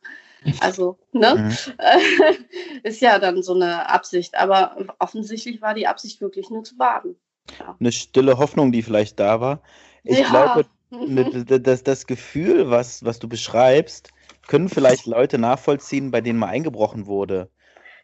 [0.60, 1.36] Also, ne?
[1.36, 1.76] Mhm.
[2.84, 4.36] ist ja dann so eine Absicht.
[4.36, 7.16] Aber offensichtlich war die Absicht wirklich nur zu baden.
[7.60, 7.76] Ja.
[7.80, 9.62] Eine stille Hoffnung, die vielleicht da war.
[10.04, 10.30] Ich ja.
[10.30, 11.46] glaube, mhm.
[11.64, 14.12] das, das Gefühl, was, was du beschreibst,
[14.48, 17.50] können vielleicht Leute nachvollziehen, bei denen mal eingebrochen wurde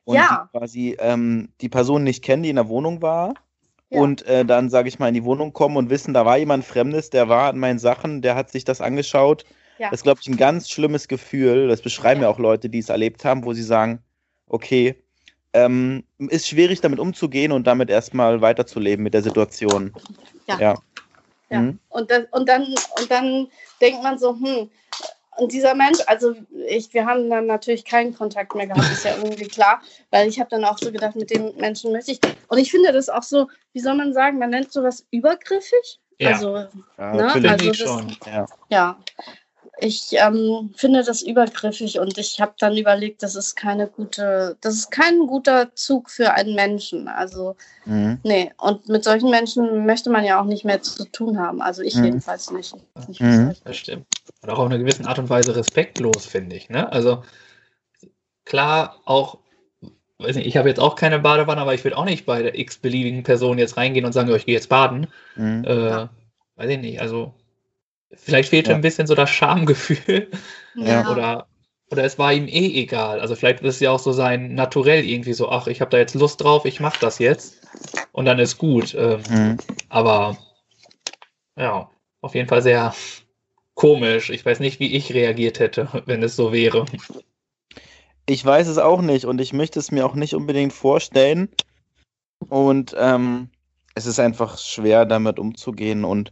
[0.04, 0.50] und ja.
[0.54, 3.34] die quasi ähm, die Person nicht kennen, die in der Wohnung war.
[3.90, 4.00] Ja.
[4.00, 6.64] Und äh, dann, sage ich mal, in die Wohnung kommen und wissen, da war jemand
[6.64, 9.44] Fremdes, der war an meinen Sachen, der hat sich das angeschaut.
[9.78, 9.90] Ja.
[9.90, 11.68] Das ist, glaube ich, ein ganz schlimmes Gefühl.
[11.68, 12.30] Das beschreiben ja.
[12.30, 14.02] auch Leute, die es erlebt haben, wo sie sagen,
[14.48, 14.96] okay,
[15.54, 19.94] ähm, ist schwierig damit umzugehen und damit erstmal weiterzuleben mit der Situation.
[20.48, 20.60] Ja.
[20.60, 20.76] ja.
[21.50, 21.80] Mhm.
[21.90, 22.64] Und, das, und, dann,
[23.00, 23.48] und dann
[23.82, 24.70] denkt man so, hm,
[25.38, 26.36] und dieser Mensch, also
[26.68, 30.40] ich, wir haben dann natürlich keinen Kontakt mehr gehabt, ist ja irgendwie klar, weil ich
[30.40, 32.20] habe dann auch so gedacht, mit dem Menschen möchte ich.
[32.48, 36.00] Und ich finde das auch so, wie soll man sagen, man nennt sowas übergriffig.
[36.20, 36.34] Ja.
[36.34, 36.56] Also,
[36.98, 37.50] ja, ne?
[37.50, 38.16] also das, schon.
[38.26, 38.46] Ja.
[38.70, 39.00] ja
[39.80, 44.76] ich ähm, finde das übergriffig und ich habe dann überlegt, das ist keine gute, das
[44.76, 47.08] ist kein guter Zug für einen Menschen.
[47.08, 47.56] Also,
[47.86, 48.20] mhm.
[48.24, 51.62] nee, und mit solchen Menschen möchte man ja auch nicht mehr zu tun haben.
[51.62, 52.06] Also ich mhm.
[52.06, 52.76] jedenfalls nicht.
[53.08, 53.54] nicht mhm.
[53.64, 54.06] Das stimmt.
[54.42, 56.70] Und auch auf eine gewisse Art und Weise respektlos, finde ich.
[56.70, 56.92] Ne?
[56.92, 57.24] Also
[58.46, 59.40] klar, auch,
[60.20, 62.58] weiß nicht, ich habe jetzt auch keine Badewanne, aber ich würde auch nicht bei der
[62.58, 65.08] x-beliebigen Person jetzt reingehen und sagen, ich gehe jetzt baden.
[65.36, 65.64] Mhm.
[65.64, 66.10] Äh, ja.
[66.56, 67.34] Weiß ich nicht, also
[68.14, 68.76] Vielleicht fehlt ja.
[68.76, 70.30] ein bisschen so das Schamgefühl.
[70.76, 71.10] Ja.
[71.10, 71.48] Oder,
[71.90, 73.20] oder es war ihm eh egal.
[73.20, 75.98] Also vielleicht ist es ja auch so sein Naturell irgendwie so, ach, ich habe da
[75.98, 77.62] jetzt Lust drauf, ich mache das jetzt.
[78.12, 78.96] Und dann ist gut.
[78.96, 79.58] Ähm, mhm.
[79.90, 80.38] Aber
[81.58, 81.90] ja,
[82.22, 82.94] auf jeden Fall sehr
[83.74, 84.30] komisch.
[84.30, 86.86] Ich weiß nicht, wie ich reagiert hätte, wenn es so wäre.
[88.26, 91.50] Ich weiß es auch nicht und ich möchte es mir auch nicht unbedingt vorstellen.
[92.50, 93.50] Und ähm,
[93.96, 96.32] es ist einfach schwer, damit umzugehen und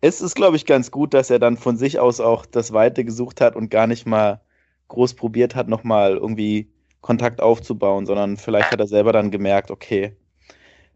[0.00, 3.04] es ist, glaube ich, ganz gut, dass er dann von sich aus auch das Weite
[3.04, 4.40] gesucht hat und gar nicht mal
[4.88, 10.16] groß probiert hat, nochmal irgendwie Kontakt aufzubauen, sondern vielleicht hat er selber dann gemerkt, okay,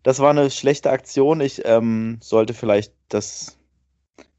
[0.03, 3.59] das war eine schlechte Aktion, ich ähm, sollte vielleicht das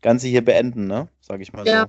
[0.01, 1.07] Ganze hier beenden, ne?
[1.21, 1.83] Sag ich mal ja.
[1.83, 1.87] so.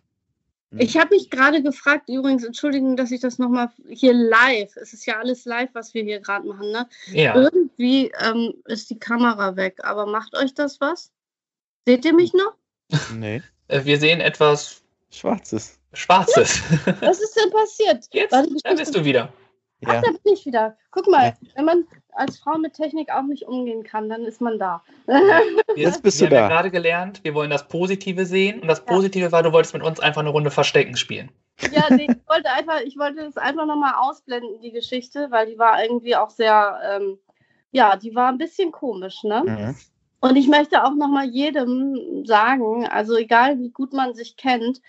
[0.72, 0.80] Hm.
[0.80, 5.06] Ich habe mich gerade gefragt, übrigens, Entschuldigung, dass ich das nochmal hier live, es ist
[5.06, 6.88] ja alles live, was wir hier gerade machen, ne?
[7.12, 7.34] Ja.
[7.34, 11.10] Irgendwie ähm, ist die Kamera weg, aber macht euch das was?
[11.86, 12.54] Seht ihr mich noch?
[13.14, 13.42] Nee.
[13.66, 15.80] Äh, wir sehen etwas Schwarzes.
[15.94, 16.62] Schwarzes.
[17.00, 18.06] Was ist denn passiert?
[18.12, 19.32] Jetzt, Warte, da bist du wieder.
[19.86, 20.00] Ach, ja.
[20.02, 20.76] da bin ich wieder.
[20.90, 21.48] Guck mal, ja.
[21.54, 24.82] wenn man als Frau mit Technik auch nicht umgehen kann, dann ist man da.
[25.76, 26.36] Jetzt bist du wir da.
[26.36, 29.32] Wir haben ja gerade gelernt, wir wollen das Positive sehen und das Positive ja.
[29.32, 31.30] war, du wolltest mit uns einfach eine Runde Verstecken spielen.
[31.72, 35.58] Ja, nee, ich wollte einfach, ich wollte das einfach nochmal ausblenden, die Geschichte, weil die
[35.58, 37.18] war irgendwie auch sehr, ähm,
[37.72, 39.42] ja, die war ein bisschen komisch, ne?
[39.44, 39.76] Mhm.
[40.24, 44.80] Und ich möchte auch nochmal jedem sagen, also egal wie gut man sich kennt,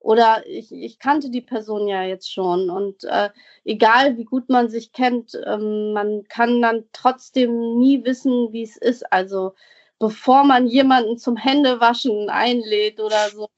[0.00, 3.28] oder ich, ich kannte die Person ja jetzt schon und äh,
[3.66, 8.78] egal wie gut man sich kennt, ähm, man kann dann trotzdem nie wissen, wie es
[8.78, 9.12] ist.
[9.12, 9.52] Also
[9.98, 13.50] bevor man jemanden zum Händewaschen einlädt oder so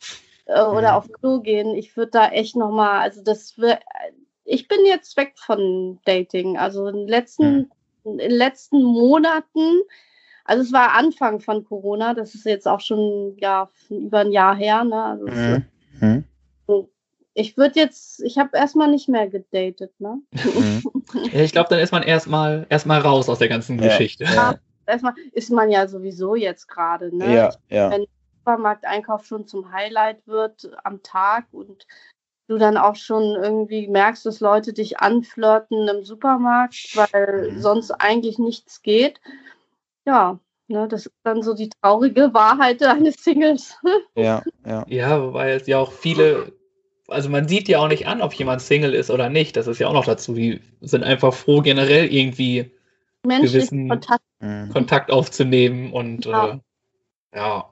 [0.46, 0.96] äh, oder mhm.
[0.96, 3.78] auf Klo gehen, ich würde da echt nochmal, also das wird,
[4.44, 6.58] ich bin jetzt weg von Dating.
[6.58, 7.70] Also in den letzten, mhm.
[8.02, 9.82] in den letzten Monaten
[10.44, 14.56] also es war Anfang von Corona, das ist jetzt auch schon ja, über ein Jahr
[14.56, 14.84] her.
[14.84, 15.02] Ne?
[15.02, 15.64] Also mhm.
[16.00, 16.24] mhm.
[17.32, 19.92] Ich würde jetzt, ich habe erstmal nicht mehr gedatet.
[19.98, 20.20] Ne?
[20.32, 20.82] Mhm.
[21.32, 23.88] ich glaube, dann ist man erstmal erstmal raus aus der ganzen ja.
[23.88, 24.24] Geschichte.
[24.24, 27.16] Ja, erstmal ist man ja sowieso jetzt gerade.
[27.16, 27.34] Ne?
[27.34, 27.90] Ja, ja.
[27.90, 31.86] Wenn der Supermarkteinkauf schon zum Highlight wird am Tag und
[32.48, 37.60] du dann auch schon irgendwie merkst, dass Leute dich anflirten im Supermarkt, weil mhm.
[37.60, 39.20] sonst eigentlich nichts geht
[40.06, 43.76] ja, ne, das ist dann so die traurige Wahrheit eines Singles.
[44.14, 44.84] Ja, ja.
[44.88, 46.52] Ja, weil es ja auch viele,
[47.08, 49.56] also man sieht ja auch nicht an, ob jemand Single ist oder nicht.
[49.56, 50.34] Das ist ja auch noch dazu.
[50.34, 52.70] Die sind einfach froh, generell irgendwie
[53.22, 54.24] gewissen Kontakt.
[54.40, 54.70] Mhm.
[54.70, 56.48] Kontakt aufzunehmen und ja.
[56.48, 56.58] Äh,
[57.36, 57.68] ja.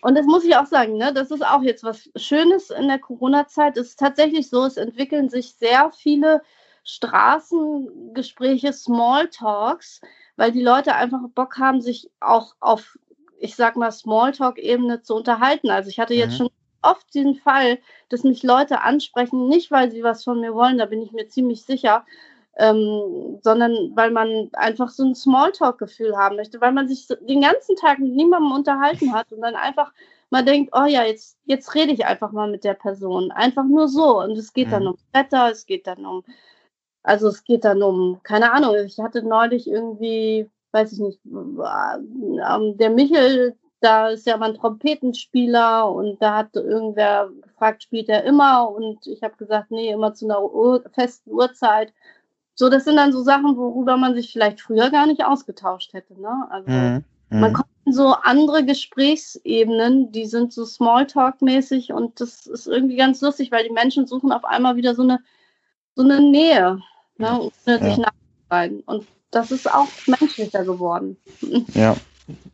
[0.00, 1.12] Und das muss ich auch sagen, ne?
[1.12, 3.76] das ist auch jetzt was Schönes in der Corona-Zeit.
[3.76, 6.42] Es ist tatsächlich so, es entwickeln sich sehr viele
[6.88, 10.00] Straßengespräche, Smalltalks,
[10.36, 12.98] weil die Leute einfach Bock haben, sich auch auf
[13.40, 15.70] ich sag mal, Smalltalk-Ebene zu unterhalten.
[15.70, 16.36] Also ich hatte jetzt mhm.
[16.36, 16.50] schon
[16.82, 20.86] oft diesen Fall, dass mich Leute ansprechen, nicht weil sie was von mir wollen, da
[20.86, 22.04] bin ich mir ziemlich sicher,
[22.56, 27.76] ähm, sondern weil man einfach so ein Smalltalk-Gefühl haben möchte, weil man sich den ganzen
[27.76, 29.92] Tag mit niemandem unterhalten hat und dann einfach
[30.30, 33.30] mal denkt, oh ja, jetzt, jetzt rede ich einfach mal mit der Person.
[33.30, 34.20] Einfach nur so.
[34.20, 34.72] Und es geht mhm.
[34.72, 36.22] dann ums Wetter, es geht dann um,
[37.08, 42.76] also es geht dann um, keine Ahnung, ich hatte neulich irgendwie, weiß ich nicht, ähm,
[42.76, 48.24] der Michel, da ist ja mal ein Trompetenspieler und da hat irgendwer gefragt, spielt er
[48.24, 48.70] immer?
[48.70, 51.94] Und ich habe gesagt, nee, immer zu einer Ur festen Uhrzeit.
[52.54, 56.20] So, das sind dann so Sachen, worüber man sich vielleicht früher gar nicht ausgetauscht hätte.
[56.20, 56.46] Ne?
[56.50, 57.04] Also mhm.
[57.30, 57.54] man mhm.
[57.54, 63.50] kommt in so andere Gesprächsebenen, die sind so Smalltalk-mäßig und das ist irgendwie ganz lustig,
[63.50, 65.20] weil die Menschen suchen auf einmal wieder so eine,
[65.94, 66.80] so eine Nähe,
[67.18, 67.40] ne?
[67.40, 67.78] ohne ja.
[67.78, 68.80] sich nachzureiten.
[68.80, 71.16] Und das ist auch menschlicher geworden.
[71.74, 71.96] Ja.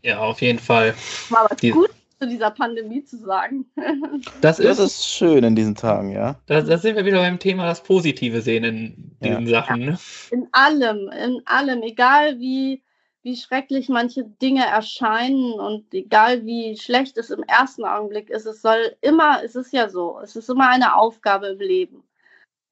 [0.02, 0.94] Ja, auf jeden Fall.
[1.30, 3.66] Mal was die, gut zu dieser Pandemie zu sagen.
[4.40, 6.38] Das ist, das ist schön in diesen Tagen, ja.
[6.46, 9.60] Da, da, sind wir wieder beim Thema das Positive sehen in diesen ja.
[9.60, 9.80] Sachen.
[9.80, 9.98] Ne?
[10.30, 12.82] In allem, in allem, egal wie,
[13.22, 18.62] wie schrecklich manche Dinge erscheinen und egal wie schlecht es im ersten Augenblick ist, es
[18.62, 22.04] soll immer, es ist ja so, es ist immer eine Aufgabe im Leben.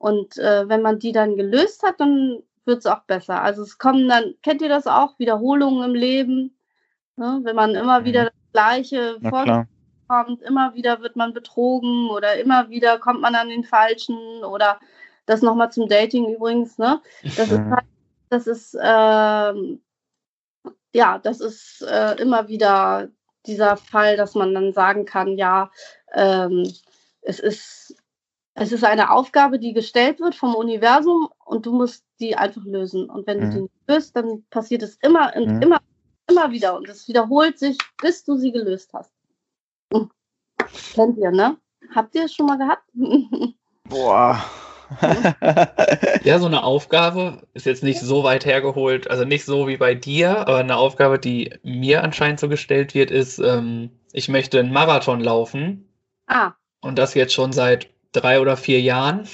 [0.02, 3.40] Und äh, wenn man die dann gelöst hat, dann wird es auch besser.
[3.40, 6.58] Also es kommen dann, kennt ihr das auch, Wiederholungen im Leben?
[7.14, 7.38] Ne?
[7.44, 8.04] Wenn man immer mhm.
[8.06, 13.48] wieder das Gleiche vorkommt, immer wieder wird man betrogen oder immer wieder kommt man an
[13.48, 14.80] den Falschen oder
[15.26, 17.00] das nochmal zum Dating übrigens, ne?
[17.22, 17.84] Das ist halt,
[18.28, 19.54] das ist, äh,
[20.94, 23.08] ja, das ist äh, immer wieder
[23.46, 25.70] dieser Fall, dass man dann sagen kann, ja,
[26.12, 26.68] ähm,
[27.20, 28.01] es ist
[28.54, 33.08] es ist eine Aufgabe, die gestellt wird vom Universum und du musst die einfach lösen.
[33.08, 33.42] Und wenn mhm.
[33.42, 35.62] du die nicht löst, dann passiert es immer und mhm.
[35.62, 35.80] immer
[36.28, 39.12] immer wieder und es wiederholt sich, bis du sie gelöst hast.
[39.92, 40.10] Hm.
[40.94, 41.56] Kennt ihr, ne?
[41.94, 42.84] Habt ihr es schon mal gehabt?
[43.88, 44.42] Boah.
[46.22, 49.94] ja, so eine Aufgabe ist jetzt nicht so weit hergeholt, also nicht so wie bei
[49.94, 54.72] dir, aber eine Aufgabe, die mir anscheinend so gestellt wird, ist, ähm, ich möchte einen
[54.72, 55.88] Marathon laufen.
[56.26, 56.52] Ah.
[56.82, 59.28] Und das jetzt schon seit drei oder vier Jahren.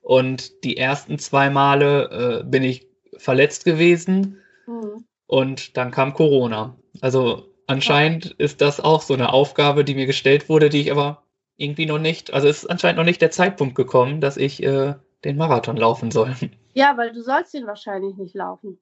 [0.00, 4.40] Und die ersten zwei Male äh, bin ich verletzt gewesen.
[4.66, 5.04] Mhm.
[5.26, 6.76] Und dann kam Corona.
[7.00, 11.22] Also anscheinend ist das auch so eine Aufgabe, die mir gestellt wurde, die ich aber
[11.56, 14.94] irgendwie noch nicht, also es ist anscheinend noch nicht der Zeitpunkt gekommen, dass ich äh,
[15.24, 16.34] den Marathon laufen soll.
[16.74, 18.78] Ja, weil du sollst ihn wahrscheinlich nicht laufen.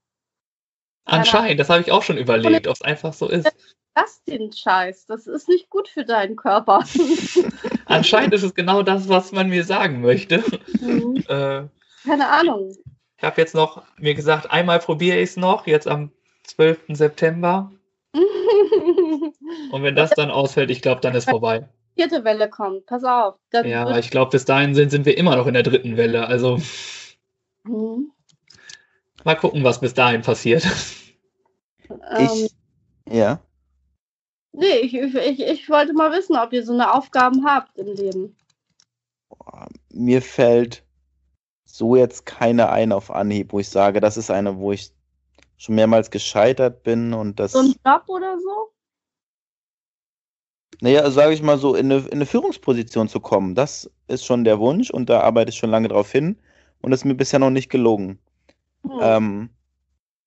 [1.04, 3.54] Anscheinend, das habe ich auch schon überlegt, ob es einfach so ist.
[3.96, 6.84] Lass den Scheiß, das ist nicht gut für deinen Körper.
[7.86, 10.42] Anscheinend ist es genau das, was man mir sagen möchte.
[10.80, 11.14] Mhm.
[11.28, 11.68] Äh,
[12.04, 12.76] Keine Ahnung.
[13.16, 16.10] Ich habe jetzt noch mir gesagt, einmal probiere ich es noch, jetzt am
[16.42, 16.80] 12.
[16.90, 17.72] September.
[18.12, 21.66] Und wenn das dann ausfällt, ich glaube, dann ist vorbei.
[21.94, 23.36] Vierte Welle kommt, pass auf.
[23.52, 26.26] ja, ich glaube, bis dahin sind, sind wir immer noch in der dritten Welle.
[26.26, 26.58] Also
[27.62, 28.10] mhm.
[29.24, 30.64] mal gucken, was bis dahin passiert.
[32.18, 32.50] Ich,
[33.08, 33.40] ähm, ja.
[34.56, 38.36] Nee, ich, ich, ich wollte mal wissen, ob ihr so eine Aufgaben habt im Leben.
[39.92, 40.84] Mir fällt
[41.64, 44.92] so jetzt keine ein auf Anhieb, wo ich sage, das ist eine, wo ich
[45.56, 47.52] schon mehrmals gescheitert bin und das.
[47.52, 48.70] So ein Job oder so?
[50.80, 54.44] Naja, sage ich mal so, in eine, in eine Führungsposition zu kommen, das ist schon
[54.44, 56.38] der Wunsch und da arbeite ich schon lange drauf hin
[56.80, 58.20] und das ist mir bisher noch nicht gelungen.
[58.82, 58.98] Hm.
[59.00, 59.50] Ähm,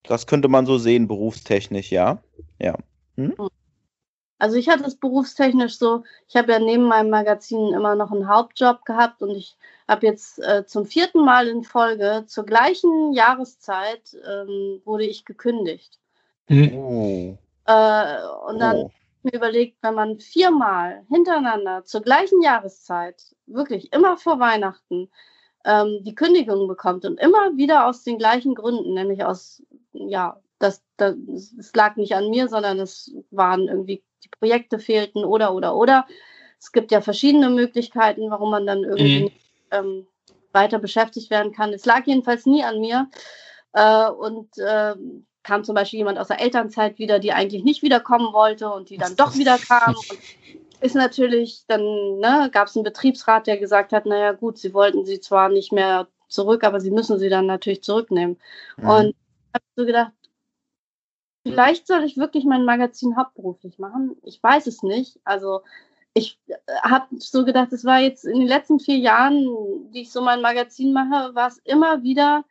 [0.04, 2.22] das könnte man so sehen, berufstechnisch, ja.
[2.60, 2.78] Ja.
[3.16, 3.34] Hm?
[3.38, 3.50] hm.
[4.40, 8.28] Also ich hatte es berufstechnisch so, ich habe ja neben meinem Magazin immer noch einen
[8.28, 14.16] Hauptjob gehabt und ich habe jetzt äh, zum vierten Mal in Folge zur gleichen Jahreszeit
[14.28, 16.00] ähm, wurde ich gekündigt.
[16.50, 17.38] Oh.
[17.66, 18.92] Äh, und dann oh.
[19.24, 25.10] mir überlegt, wenn man viermal hintereinander zur gleichen Jahreszeit, wirklich immer vor Weihnachten,
[25.66, 30.84] ähm, die Kündigung bekommt und immer wieder aus den gleichen Gründen, nämlich aus, ja, das,
[30.96, 31.16] das,
[31.56, 36.08] das lag nicht an mir, sondern es waren irgendwie die Projekte fehlten oder, oder, oder.
[36.60, 39.32] Es gibt ja verschiedene Möglichkeiten, warum man dann irgendwie mhm.
[39.72, 40.08] ähm,
[40.52, 41.74] weiter beschäftigt werden kann.
[41.74, 43.10] Es lag jedenfalls nie an mir.
[43.74, 44.96] Äh, und äh,
[45.44, 48.98] kam zum Beispiel jemand aus der Elternzeit wieder, die eigentlich nicht wiederkommen wollte und die
[48.98, 49.96] dann doch wieder kam.
[50.10, 51.82] Und ist natürlich, dann
[52.20, 55.72] ne, gab es einen Betriebsrat, der gesagt hat, naja gut, sie wollten sie zwar nicht
[55.72, 58.38] mehr zurück, aber sie müssen sie dann natürlich zurücknehmen.
[58.78, 58.88] Mhm.
[58.88, 60.12] Und ich habe so gedacht,
[61.52, 64.16] Vielleicht soll ich wirklich mein Magazin hauptberuflich machen.
[64.24, 65.20] Ich weiß es nicht.
[65.24, 65.62] Also
[66.14, 69.46] ich äh, habe so gedacht, es war jetzt in den letzten vier Jahren,
[69.92, 72.44] die ich so mein Magazin mache, war es immer wieder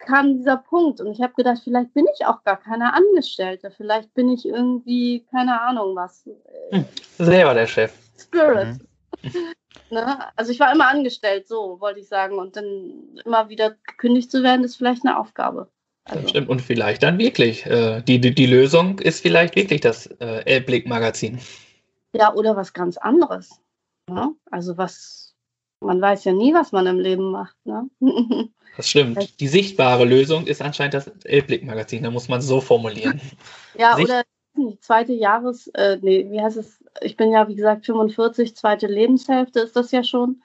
[0.00, 4.12] kam dieser Punkt und ich habe gedacht, vielleicht bin ich auch gar keine Angestellte, vielleicht
[4.14, 6.28] bin ich irgendwie, keine Ahnung was.
[6.70, 6.84] Hm,
[7.18, 7.92] selber der Chef.
[8.18, 8.78] Spirit.
[9.22, 9.52] Mhm.
[9.90, 10.18] ne?
[10.36, 12.38] Also ich war immer angestellt, so wollte ich sagen.
[12.38, 15.68] Und dann immer wieder gekündigt zu werden, ist vielleicht eine Aufgabe.
[16.04, 16.22] Also.
[16.22, 16.48] Das stimmt.
[16.48, 17.66] Und vielleicht dann wirklich.
[17.66, 21.38] Äh, die, die, die Lösung ist vielleicht wirklich das äh, Elblick-Magazin.
[22.12, 23.60] Ja, oder was ganz anderes.
[24.08, 24.34] Ne?
[24.50, 25.34] Also was,
[25.80, 27.56] man weiß ja nie, was man im Leben macht.
[27.64, 27.88] Ne?
[28.76, 29.40] Das stimmt.
[29.40, 32.04] Die sichtbare Lösung ist anscheinend das Elblick-Magazin.
[32.04, 33.20] Da muss man so formulieren.
[33.78, 34.22] Ja, Sicht oder
[34.56, 36.82] die zweite Jahres, äh, nee, wie heißt es?
[37.00, 40.42] Ich bin ja, wie gesagt, 45, zweite Lebenshälfte ist das ja schon.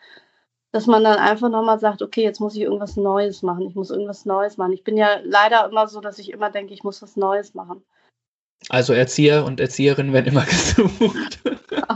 [0.76, 3.66] Dass man dann einfach nochmal sagt, okay, jetzt muss ich irgendwas Neues machen.
[3.66, 4.74] Ich muss irgendwas Neues machen.
[4.74, 7.82] Ich bin ja leider immer so, dass ich immer denke, ich muss was Neues machen.
[8.68, 11.40] Also Erzieher und Erzieherinnen werden immer gesucht.
[11.72, 11.96] Ja.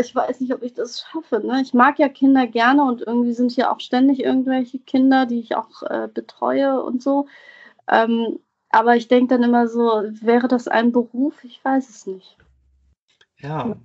[0.00, 1.46] Ich weiß nicht, ob ich das schaffe.
[1.46, 1.62] Ne?
[1.62, 5.54] Ich mag ja Kinder gerne und irgendwie sind hier auch ständig irgendwelche Kinder, die ich
[5.54, 7.28] auch äh, betreue und so.
[7.86, 8.40] Ähm,
[8.70, 11.44] aber ich denke dann immer so, wäre das ein Beruf?
[11.44, 12.36] Ich weiß es nicht.
[13.38, 13.76] Ja.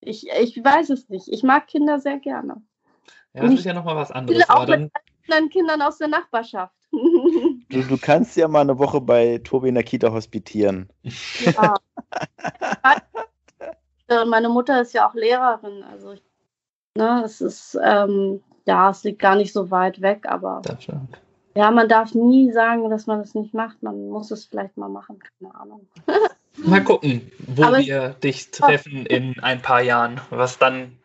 [0.00, 1.28] Ich, ich weiß es nicht.
[1.28, 2.60] Ich mag Kinder sehr gerne.
[3.34, 4.48] Ja, das ist ja nochmal was anderes.
[4.48, 4.92] Auch aber mit
[5.28, 6.74] anderen Kindern aus der Nachbarschaft.
[7.68, 10.90] Du, du kannst ja mal eine Woche bei Tobi in der Kita hospitieren.
[11.40, 11.74] Ja.
[14.12, 16.14] Äh, meine Mutter ist ja auch Lehrerin, also
[16.96, 20.60] ne, es ist, ähm, ja, es liegt gar nicht so weit weg, aber
[21.54, 23.82] ja, man darf nie sagen, dass man es nicht macht.
[23.82, 25.86] Man muss es vielleicht mal machen, keine Ahnung.
[26.56, 30.98] Mal gucken, wo aber wir dich treffen in ein paar Jahren, was dann,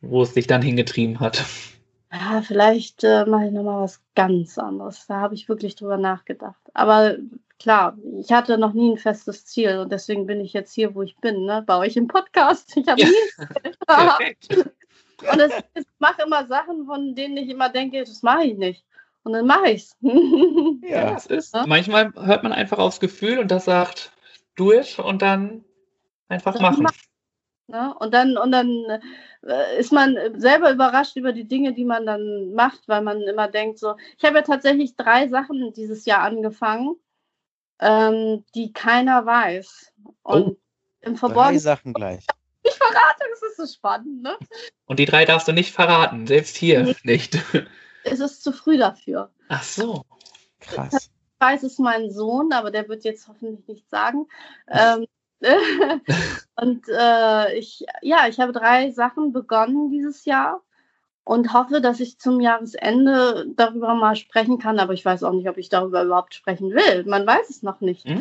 [0.00, 1.44] wo es dich dann hingetrieben hat.
[2.12, 5.06] Ja, vielleicht äh, mache ich nochmal was ganz anderes.
[5.06, 6.60] Da habe ich wirklich drüber nachgedacht.
[6.72, 7.16] Aber
[7.58, 11.02] klar, ich hatte noch nie ein festes Ziel und deswegen bin ich jetzt hier, wo
[11.02, 11.62] ich bin, ne?
[11.66, 12.76] bei euch im Podcast.
[12.76, 13.08] Ich habe ja.
[14.18, 14.34] nie
[15.32, 18.84] Und es, ich mache immer Sachen, von denen ich immer denke, das mache ich nicht.
[19.22, 19.96] Und dann mache ich es.
[20.88, 21.54] Ja, es ist.
[21.54, 21.66] Ja?
[21.66, 24.12] Manchmal hört man einfach aufs Gefühl und das sagt,
[24.54, 25.64] do it und dann
[26.28, 26.86] einfach das machen.
[27.68, 27.94] Ne?
[27.98, 29.00] Und dann, und dann
[29.42, 33.48] äh, ist man selber überrascht über die Dinge, die man dann macht, weil man immer
[33.48, 36.96] denkt, so, ich habe ja tatsächlich drei Sachen dieses Jahr angefangen
[37.80, 39.92] ähm, die keiner weiß.
[40.22, 40.56] Und oh,
[41.00, 41.54] im Verborgenen.
[41.54, 42.26] Drei Sachen gleich.
[42.62, 44.36] Ich verrate, das ist so spannend, ne?
[44.86, 46.96] Und die drei darfst du nicht verraten, selbst hier nee.
[47.04, 47.38] nicht.
[48.08, 49.32] Es ist zu früh dafür.
[49.48, 50.04] Ach so.
[50.60, 50.94] Krass.
[50.94, 54.28] Ich weiß es mein Sohn, aber der wird jetzt hoffentlich nichts sagen.
[54.70, 55.06] Ähm,
[56.56, 60.62] und äh, ich, ja, ich habe drei Sachen begonnen dieses Jahr
[61.24, 64.78] und hoffe, dass ich zum Jahresende darüber mal sprechen kann.
[64.78, 67.04] Aber ich weiß auch nicht, ob ich darüber überhaupt sprechen will.
[67.04, 68.08] Man weiß es noch nicht.
[68.08, 68.20] Mm.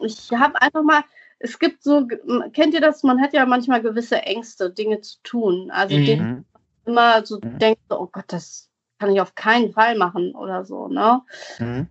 [0.00, 1.02] Ich habe einfach mal,
[1.38, 2.06] es gibt so,
[2.52, 3.02] kennt ihr das?
[3.02, 5.70] Man hat ja manchmal gewisse Ängste, Dinge zu tun.
[5.70, 6.44] Also mm.
[6.84, 7.58] immer so mm.
[7.58, 10.88] denkt, oh Gott, das kann ich auf keinen Fall machen oder so.
[10.88, 11.22] Ne?
[11.58, 11.88] Mhm.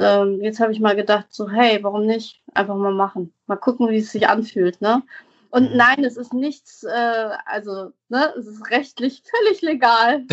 [0.00, 2.42] Ähm, jetzt habe ich mal gedacht, so hey, warum nicht?
[2.54, 3.32] Einfach mal machen.
[3.46, 4.80] Mal gucken, wie es sich anfühlt.
[4.80, 5.02] Ne?
[5.50, 5.76] Und mhm.
[5.76, 10.24] nein, es ist nichts, äh, also ne, es ist rechtlich völlig legal.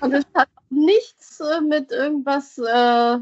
[0.00, 3.18] und es hat nichts äh, mit irgendwas äh,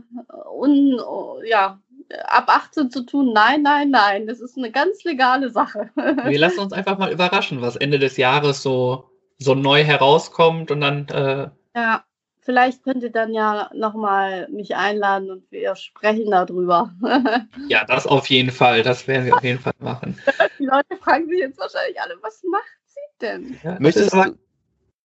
[0.52, 1.00] un,
[1.44, 1.80] ja,
[2.24, 3.32] ab 18 zu tun.
[3.32, 4.26] Nein, nein, nein.
[4.26, 5.90] Das ist eine ganz legale Sache.
[5.94, 10.80] Wir lassen uns einfach mal überraschen, was Ende des Jahres so, so neu herauskommt und
[10.80, 11.08] dann.
[11.08, 12.04] Äh, ja
[12.48, 16.90] vielleicht könnt ihr dann ja nochmal mich einladen und wir sprechen darüber.
[17.68, 18.82] ja, das auf jeden Fall.
[18.82, 20.18] Das werden wir auf jeden Fall machen.
[20.58, 23.58] Die Leute fragen sich jetzt wahrscheinlich alle, was macht sie denn?
[23.62, 24.34] Ja, Möchtest du,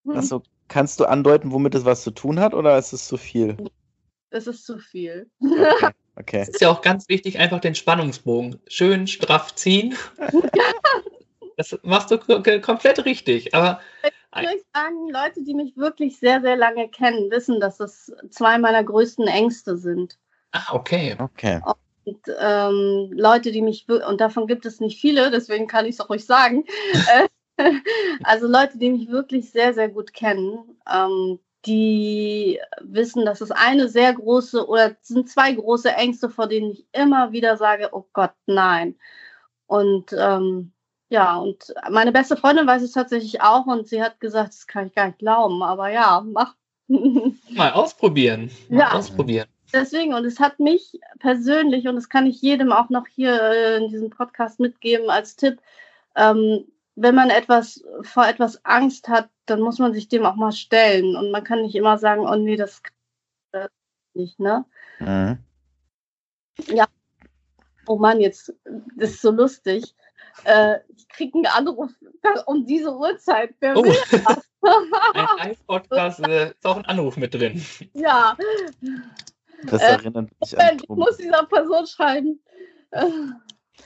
[0.08, 3.58] also, kannst du andeuten, womit es was zu tun hat oder ist es zu viel?
[4.29, 5.29] Es ist zu viel.
[5.41, 5.89] Okay.
[6.15, 6.39] okay.
[6.43, 9.95] Es ist ja auch ganz wichtig, einfach den Spannungsbogen schön straff ziehen.
[11.56, 13.53] Das machst du komplett richtig.
[13.53, 13.79] Aber
[14.41, 18.58] ich würde sagen, Leute, die mich wirklich sehr, sehr lange kennen, wissen, dass das zwei
[18.58, 20.17] meiner größten Ängste sind.
[20.52, 21.15] Ah, okay.
[21.19, 21.62] Okay.
[22.06, 26.02] Und ähm, Leute, die mich, und davon gibt es nicht viele, deswegen kann ich es
[26.02, 26.65] auch ruhig sagen.
[28.24, 33.88] also Leute, die mich wirklich sehr, sehr gut kennen, ähm, die wissen, dass es eine
[33.88, 38.34] sehr große oder sind zwei große Ängste, vor denen ich immer wieder sage, oh Gott,
[38.46, 38.96] nein.
[39.65, 40.74] Und ähm,
[41.10, 44.88] ja, und meine beste Freundin weiß es tatsächlich auch und sie hat gesagt, das kann
[44.88, 46.56] ich gar nicht glauben, aber ja, mach.
[46.88, 48.50] Mal ausprobieren.
[48.70, 48.92] Mal ja.
[48.94, 49.48] ausprobieren.
[49.74, 53.77] Deswegen, und es hat mich persönlich, und das kann ich jedem auch noch hier äh,
[53.77, 55.60] in diesem Podcast mitgeben als Tipp,
[56.15, 56.65] ähm,
[56.96, 61.15] wenn man etwas vor etwas Angst hat, dann muss man sich dem auch mal stellen.
[61.15, 63.67] Und man kann nicht immer sagen, oh nee, das kann
[64.13, 64.65] ich nicht, ne?
[65.00, 65.40] Mhm.
[66.67, 66.86] Ja.
[67.88, 68.54] Oh Mann, jetzt,
[68.96, 69.96] das ist so lustig
[70.46, 71.92] äh, ich kriege einen Anruf
[72.46, 73.54] um diese Uhrzeit.
[73.60, 73.84] Wer oh.
[73.84, 74.50] will das?
[75.13, 77.63] ein Live-Podcast äh, ist auch ein Anruf mit drin.
[77.94, 78.38] Ja.
[79.65, 82.40] Das Äh, erinnert mich an Ich muss dieser Person schreiben.
[82.92, 83.06] Äh,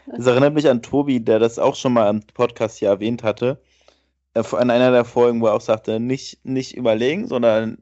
[0.08, 3.62] Das erinnert mich an Tobi, der das auch schon mal im Podcast hier erwähnt hatte.
[4.34, 7.78] Äh, In einer der Folgen, wo er auch sagte, nicht, nicht überlegen, sondern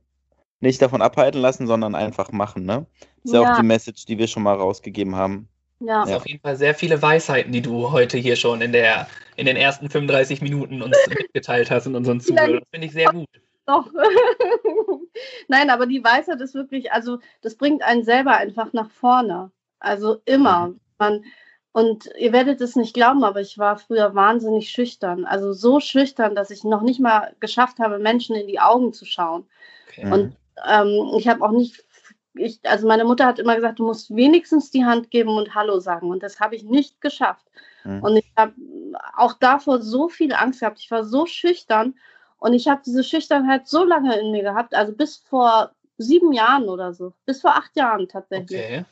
[0.60, 2.88] nicht davon abhalten lassen, sondern einfach machen, ne?
[3.24, 5.50] Das ist ja auch die Message, die wir schon mal rausgegeben haben.
[5.80, 6.02] Ja.
[6.02, 9.08] Das ist auf jeden Fall sehr viele Weisheiten, die du heute hier schon in, der,
[9.36, 12.60] in den ersten 35 Minuten uns mitgeteilt hast in unseren Zuhörern.
[12.60, 13.28] Das finde ich sehr gut.
[13.66, 13.90] Doch.
[15.48, 19.52] Nein, aber die Weisheit ist wirklich, also das bringt einen selber einfach nach vorne.
[19.80, 20.74] Also immer.
[20.98, 21.24] Man,
[21.72, 25.26] und ihr werdet es nicht glauben, aber ich war früher wahnsinnig schüchtern.
[25.26, 29.06] Also so schüchtern, dass ich noch nicht mal geschafft habe, Menschen in die Augen zu
[29.06, 29.46] schauen.
[29.90, 30.06] Okay.
[30.06, 30.12] Mhm.
[30.14, 30.36] Und
[30.70, 31.85] ähm, ich habe auch nicht,
[32.36, 35.80] ich, also meine Mutter hat immer gesagt, du musst wenigstens die Hand geben und Hallo
[35.80, 36.10] sagen.
[36.10, 37.46] Und das habe ich nicht geschafft.
[37.84, 38.04] Mhm.
[38.04, 38.54] Und ich habe
[39.16, 40.80] auch davor so viel Angst gehabt.
[40.80, 41.96] Ich war so schüchtern
[42.40, 46.70] und ich habe diese Schüchternheit so lange in mir gehabt, also bis vor sieben Jahren
[46.70, 48.60] oder so, bis vor acht Jahren tatsächlich.
[48.60, 48.86] okay.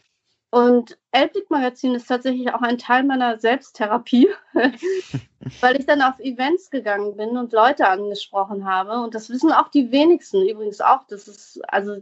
[0.53, 4.29] Und Elblick Magazin ist tatsächlich auch ein Teil meiner Selbsttherapie,
[5.61, 9.01] weil ich dann auf Events gegangen bin und Leute angesprochen habe.
[9.01, 11.07] Und das wissen auch die wenigsten übrigens auch.
[11.07, 11.95] Das ist, also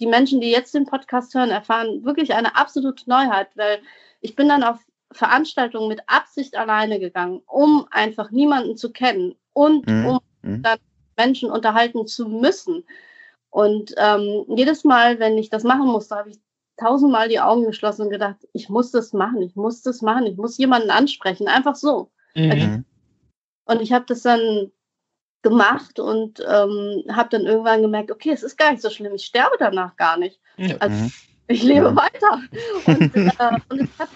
[0.00, 3.80] die Menschen, die jetzt den Podcast hören, erfahren wirklich eine absolute Neuheit, weil
[4.22, 4.78] ich bin dann auf
[5.12, 10.06] Veranstaltungen mit Absicht alleine gegangen, um einfach niemanden zu kennen und Mhm.
[10.06, 10.62] um Mhm.
[11.18, 12.86] Menschen unterhalten zu müssen.
[13.50, 16.38] Und ähm, jedes Mal, wenn ich das machen musste, habe ich
[16.78, 20.36] tausendmal die Augen geschlossen und gedacht, ich muss das machen, ich muss das machen, ich
[20.36, 22.10] muss jemanden ansprechen, einfach so.
[22.34, 22.48] Mhm.
[22.48, 22.84] Mhm.
[23.66, 24.72] Und ich habe das dann
[25.42, 29.24] gemacht und ähm, habe dann irgendwann gemerkt, okay, es ist gar nicht so schlimm, ich
[29.24, 30.40] sterbe danach gar nicht.
[30.80, 31.12] Also Mhm.
[31.48, 31.96] ich lebe Ja.
[31.96, 32.42] weiter.
[32.84, 34.10] Und, äh, und es hat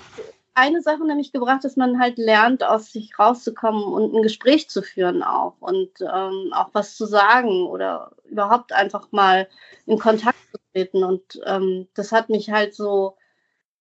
[0.54, 4.82] eine Sache nämlich gebracht, dass man halt lernt, aus sich rauszukommen und ein Gespräch zu
[4.82, 9.48] führen auch und ähm, auch was zu sagen oder überhaupt einfach mal
[9.86, 11.04] in Kontakt zu treten.
[11.04, 13.16] Und ähm, das hat mich halt so,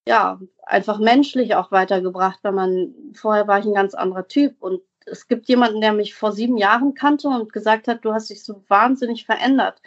[0.08, 4.82] ja, einfach menschlich auch weitergebracht, weil man, vorher war ich ein ganz anderer Typ und
[5.06, 8.44] es gibt jemanden, der mich vor sieben Jahren kannte und gesagt hat, du hast dich
[8.44, 9.82] so wahnsinnig verändert.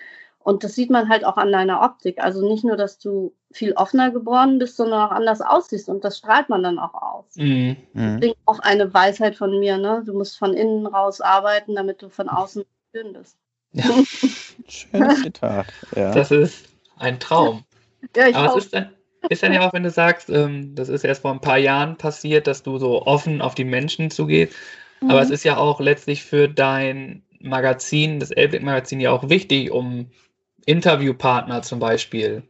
[0.44, 2.22] Und das sieht man halt auch an deiner Optik.
[2.22, 5.88] Also nicht nur, dass du viel offener geworden bist, sondern auch anders aussiehst.
[5.88, 7.36] Und das strahlt man dann auch aus.
[7.36, 7.78] Mhm.
[7.94, 8.20] Mhm.
[8.20, 9.78] Deswegen auch eine Weisheit von mir.
[9.78, 10.02] Ne?
[10.05, 13.38] Du musst von innen raus arbeiten, damit du von außen schön bist.
[13.72, 13.84] Ja,
[14.68, 15.66] Schönes Zitat.
[15.96, 16.12] Ja.
[16.12, 17.64] das ist ein Traum.
[18.16, 18.57] Ja, ich Aber auch.
[18.57, 18.95] es ist dann,
[19.28, 21.97] ist dann ja auch, wenn du sagst, ähm, das ist erst vor ein paar Jahren
[21.97, 24.57] passiert, dass du so offen auf die Menschen zugehst.
[25.07, 25.34] Aber es Mhm.
[25.34, 30.11] ist ja auch letztlich für dein Magazin, das Elblick-Magazin, ja auch wichtig, um
[30.66, 32.45] Interviewpartner zum Beispiel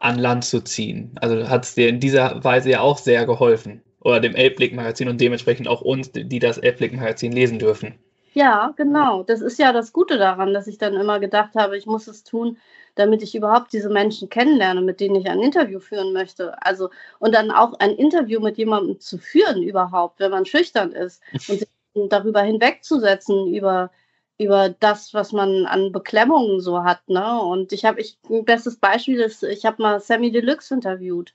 [0.00, 1.12] an Land zu ziehen.
[1.20, 3.82] Also hat es dir in dieser Weise ja auch sehr geholfen.
[4.00, 7.98] Oder dem Elblick-Magazin und dementsprechend auch uns, die das Elblick-Magazin lesen dürfen.
[8.32, 9.22] Ja, genau.
[9.24, 12.22] Das ist ja das Gute daran, dass ich dann immer gedacht habe, ich muss es
[12.22, 12.58] tun,
[13.00, 16.62] damit ich überhaupt diese Menschen kennenlerne, mit denen ich ein Interview führen möchte.
[16.64, 21.22] Also und dann auch ein Interview mit jemandem zu führen überhaupt, wenn man schüchtern ist
[21.48, 21.68] und sich
[22.10, 23.90] darüber hinwegzusetzen über
[24.38, 27.40] über das, was man an Beklemmungen so hat, ne?
[27.42, 31.34] Und ich habe ich ein bestes Beispiel ist, ich habe mal Sammy Deluxe interviewt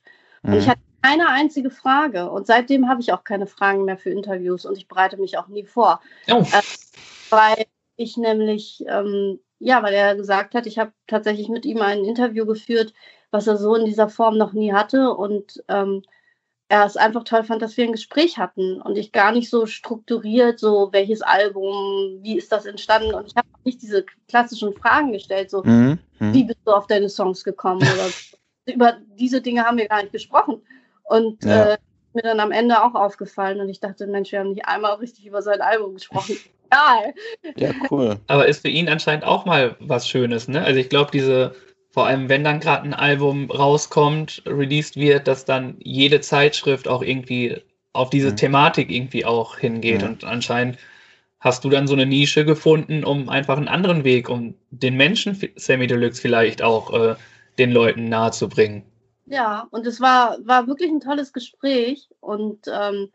[0.50, 0.70] und ich Mhm.
[0.70, 4.76] hatte keine einzige Frage und seitdem habe ich auch keine Fragen mehr für Interviews und
[4.76, 6.00] ich bereite mich auch nie vor
[6.30, 6.44] Oh,
[7.30, 12.04] weil ich nämlich, ähm, ja, weil er gesagt hat, ich habe tatsächlich mit ihm ein
[12.04, 12.92] Interview geführt,
[13.30, 16.02] was er so in dieser Form noch nie hatte und ähm,
[16.68, 19.66] er es einfach toll fand, dass wir ein Gespräch hatten und ich gar nicht so
[19.66, 25.12] strukturiert, so welches Album, wie ist das entstanden und ich habe nicht diese klassischen Fragen
[25.12, 25.98] gestellt, so Mhm.
[26.20, 26.34] Mhm.
[26.34, 28.12] wie bist du auf deine Songs gekommen oder
[28.66, 30.62] über diese Dinge haben wir gar nicht gesprochen
[31.04, 31.72] und Ja.
[31.74, 31.78] äh,
[32.14, 35.26] mir dann am Ende auch aufgefallen und ich dachte, Mensch, wir haben nicht einmal richtig
[35.26, 36.38] über sein Album gesprochen.
[36.70, 37.14] Egal.
[37.56, 38.18] Ja, cool.
[38.26, 40.62] aber ist für ihn anscheinend auch mal was Schönes, ne?
[40.64, 41.54] Also ich glaube, diese,
[41.90, 47.02] vor allem wenn dann gerade ein Album rauskommt, released wird, dass dann jede Zeitschrift auch
[47.02, 47.62] irgendwie
[47.92, 48.36] auf diese Mhm.
[48.36, 50.02] Thematik irgendwie auch hingeht.
[50.02, 50.08] Mhm.
[50.08, 50.78] Und anscheinend
[51.40, 55.38] hast du dann so eine Nische gefunden, um einfach einen anderen Weg, um den Menschen
[55.56, 57.14] Sammy Deluxe vielleicht auch äh,
[57.58, 58.82] den Leuten nahezubringen.
[59.26, 62.08] Ja, und es war, war wirklich ein tolles Gespräch.
[62.20, 63.08] Und ähm,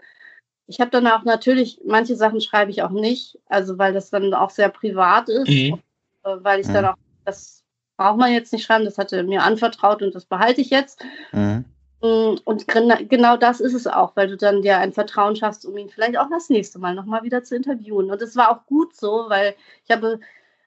[0.72, 4.34] ich habe dann auch natürlich, manche Sachen schreibe ich auch nicht, also weil das dann
[4.34, 5.82] auch sehr privat ist, Mhm.
[6.24, 6.74] äh, weil ich Mhm.
[6.74, 6.96] dann auch,
[7.26, 7.64] das
[7.98, 11.04] braucht man jetzt nicht schreiben, das hat er mir anvertraut und das behalte ich jetzt.
[11.34, 11.66] Mhm.
[12.02, 15.66] Mm, Und gen- genau das ist es auch, weil du dann dir ein Vertrauen schaffst,
[15.66, 18.10] um ihn vielleicht auch das nächste Mal nochmal wieder zu interviewen.
[18.10, 19.56] Und es war auch gut so, weil
[19.86, 20.20] ich habe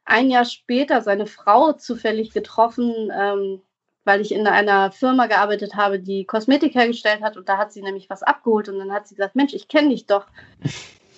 [0.05, 3.63] ein Jahr später seine Frau zufällig getroffen, ähm,
[4.05, 7.37] weil ich in einer Firma gearbeitet habe, die Kosmetik hergestellt hat.
[7.37, 9.91] Und da hat sie nämlich was abgeholt und dann hat sie gesagt, Mensch, ich kenne
[9.91, 10.27] dich doch.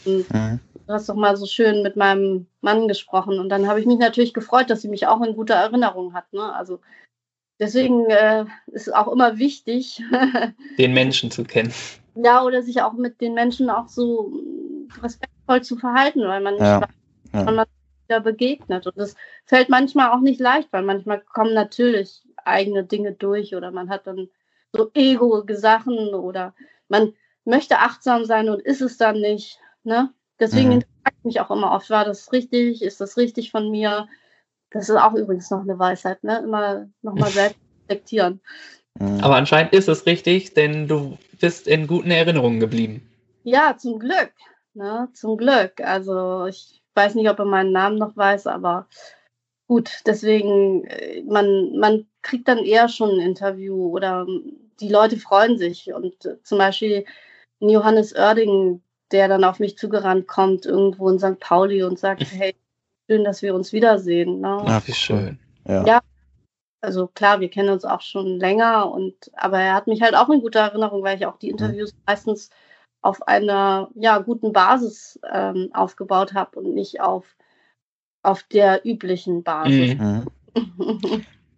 [0.04, 0.60] Mhm.
[0.86, 3.40] du hast doch mal so schön mit meinem Mann gesprochen.
[3.40, 6.32] Und dann habe ich mich natürlich gefreut, dass sie mich auch in guter Erinnerung hat.
[6.32, 6.54] Ne?
[6.54, 6.80] Also
[7.58, 10.00] deswegen äh, ist es auch immer wichtig,
[10.78, 11.72] den Menschen zu kennen.
[12.14, 14.32] Ja, oder sich auch mit den Menschen auch so
[15.02, 16.80] respektvoll zu verhalten, weil man nicht ja.
[16.80, 16.88] weiß,
[17.32, 17.50] ja.
[17.50, 17.66] man
[18.06, 18.86] wieder begegnet.
[18.86, 23.70] Und das fällt manchmal auch nicht leicht, weil manchmal kommen natürlich eigene Dinge durch oder
[23.70, 24.28] man hat dann
[24.72, 26.54] so Ego-Sachen oder
[26.88, 27.12] man
[27.44, 29.58] möchte achtsam sein und ist es dann nicht.
[29.84, 30.12] Ne?
[30.38, 30.84] Deswegen mhm.
[31.02, 32.82] fragt mich auch immer oft, war das richtig?
[32.82, 34.08] Ist das richtig von mir?
[34.70, 36.40] Das ist auch übrigens noch eine Weisheit, ne?
[36.42, 38.40] Immer nochmal selbst reflektieren.
[38.98, 39.20] Mhm.
[39.20, 43.08] Aber anscheinend ist es richtig, denn du bist in guten Erinnerungen geblieben.
[43.44, 44.32] Ja, zum Glück.
[44.74, 45.08] Ne?
[45.14, 45.80] Zum Glück.
[45.80, 48.88] Also ich weiß nicht, ob er meinen Namen noch weiß, aber
[49.66, 54.26] gut, deswegen, äh, man, man kriegt dann eher schon ein Interview oder
[54.80, 55.92] die Leute freuen sich.
[55.92, 57.04] Und äh, zum Beispiel
[57.60, 61.38] Johannes Oerding, der dann auf mich zugerannt kommt, irgendwo in St.
[61.40, 62.54] Pauli und sagt, hey,
[63.08, 64.40] schön, dass wir uns wiedersehen.
[64.40, 64.62] Ne?
[64.66, 65.38] Ach, wie schön.
[65.66, 65.84] Ja.
[65.84, 66.00] ja.
[66.82, 70.28] Also klar, wir kennen uns auch schon länger und aber er hat mich halt auch
[70.28, 71.98] in guter Erinnerung, weil ich auch die Interviews mhm.
[72.06, 72.50] meistens
[73.02, 77.36] auf einer ja, guten Basis ähm, aufgebaut habe und nicht auf,
[78.26, 79.96] auf der üblichen Basis.
[79.98, 80.26] Mhm.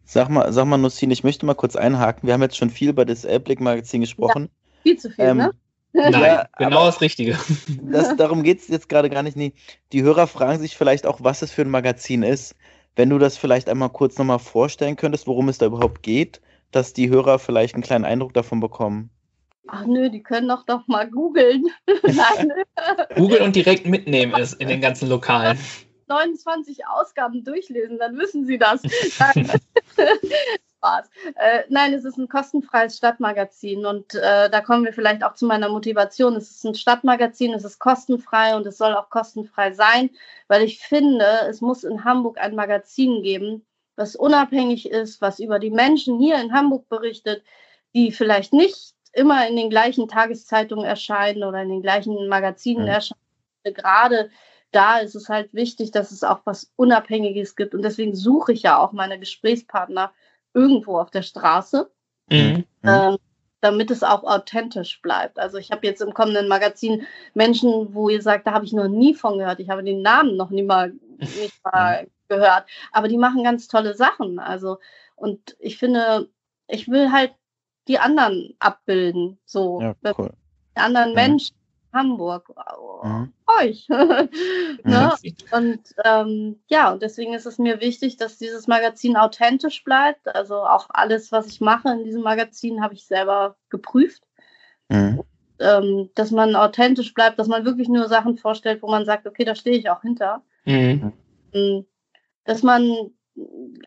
[0.04, 2.26] sag mal, sag mal, Nussin, ich möchte mal kurz einhaken.
[2.26, 4.50] Wir haben jetzt schon viel über das Elblick-Magazin gesprochen.
[4.50, 5.50] Ja, viel zu viel, ähm, ne?
[5.94, 7.38] Nein, ja, genau das Richtige.
[7.82, 9.36] Das, darum geht es jetzt gerade gar nicht.
[9.36, 9.54] Nee.
[9.92, 12.54] Die Hörer fragen sich vielleicht auch, was es für ein Magazin ist.
[12.94, 16.92] Wenn du das vielleicht einmal kurz nochmal vorstellen könntest, worum es da überhaupt geht, dass
[16.92, 19.10] die Hörer vielleicht einen kleinen Eindruck davon bekommen.
[19.68, 21.64] Ach nö, die können doch doch mal googeln.
[23.16, 25.58] Google und direkt mitnehmen ist in den ganzen Lokalen.
[26.08, 28.82] 29 Ausgaben durchlesen, dann wissen Sie das.
[30.78, 31.10] Spaß.
[31.34, 35.46] Äh, nein, es ist ein kostenfreies Stadtmagazin und äh, da kommen wir vielleicht auch zu
[35.46, 36.36] meiner Motivation.
[36.36, 40.10] Es ist ein Stadtmagazin, es ist kostenfrei und es soll auch kostenfrei sein,
[40.46, 45.58] weil ich finde, es muss in Hamburg ein Magazin geben, was unabhängig ist, was über
[45.58, 47.42] die Menschen hier in Hamburg berichtet,
[47.94, 52.88] die vielleicht nicht immer in den gleichen Tageszeitungen erscheinen oder in den gleichen Magazinen mhm.
[52.88, 53.20] erscheinen.
[53.64, 54.30] Gerade
[54.70, 57.74] da ist es halt wichtig, dass es auch was Unabhängiges gibt.
[57.74, 60.12] Und deswegen suche ich ja auch meine Gesprächspartner
[60.54, 61.90] irgendwo auf der Straße,
[62.30, 62.64] mhm.
[62.82, 63.16] äh,
[63.60, 65.38] damit es auch authentisch bleibt.
[65.38, 68.88] Also ich habe jetzt im kommenden Magazin Menschen, wo ihr sagt, da habe ich noch
[68.88, 69.60] nie von gehört.
[69.60, 72.66] Ich habe den Namen noch nie mal, nicht mal gehört.
[72.92, 74.38] Aber die machen ganz tolle Sachen.
[74.38, 74.78] Also,
[75.16, 76.28] und ich finde,
[76.68, 77.32] ich will halt
[77.88, 79.38] die anderen abbilden.
[79.46, 80.30] So, ja, cool.
[80.76, 81.16] die anderen mhm.
[81.16, 81.57] Menschen
[81.98, 82.48] Hamburg.
[83.02, 83.32] Mhm.
[83.60, 83.88] Euch.
[83.88, 85.12] ne?
[85.50, 90.34] Und ähm, ja, und deswegen ist es mir wichtig, dass dieses Magazin authentisch bleibt.
[90.34, 94.22] Also auch alles, was ich mache in diesem Magazin, habe ich selber geprüft.
[94.88, 95.22] Mhm.
[95.60, 99.44] Ähm, dass man authentisch bleibt, dass man wirklich nur Sachen vorstellt, wo man sagt, okay,
[99.44, 100.42] da stehe ich auch hinter.
[100.64, 101.12] Mhm.
[101.52, 101.86] Ähm,
[102.44, 103.10] dass man,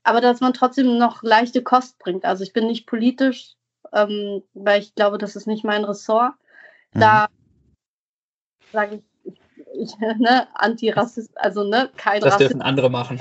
[0.03, 2.26] aber dass man trotzdem noch leichte Kost bringt.
[2.26, 3.55] Also ich bin nicht politisch,
[3.93, 6.34] ähm, weil ich glaube, das ist nicht mein Ressort.
[6.93, 7.41] Da mhm.
[8.72, 9.34] Sage ich,
[9.74, 12.51] ich, ich ne, Antirassist, also ne, kein Das Rassist.
[12.51, 13.19] dürfen andere machen.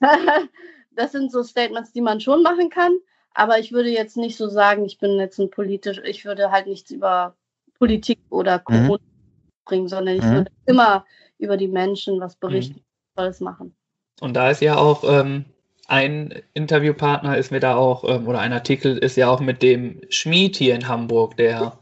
[0.96, 2.96] das sind so Statements, die man schon machen kann.
[3.34, 6.66] Aber ich würde jetzt nicht so sagen, ich bin jetzt ein politisch, ich würde halt
[6.66, 7.34] nichts über
[7.78, 8.64] Politik oder mhm.
[8.64, 9.64] Corona mhm.
[9.64, 10.32] bringen, sondern ich mhm.
[10.32, 11.06] würde immer
[11.38, 13.16] über die Menschen was berichten, mhm.
[13.16, 13.74] Tolles machen.
[14.20, 15.46] Und da ist ja auch ähm,
[15.88, 20.00] ein Interviewpartner ist mir da auch, ähm, oder ein Artikel ist ja auch mit dem
[20.10, 21.78] Schmied hier in Hamburg, der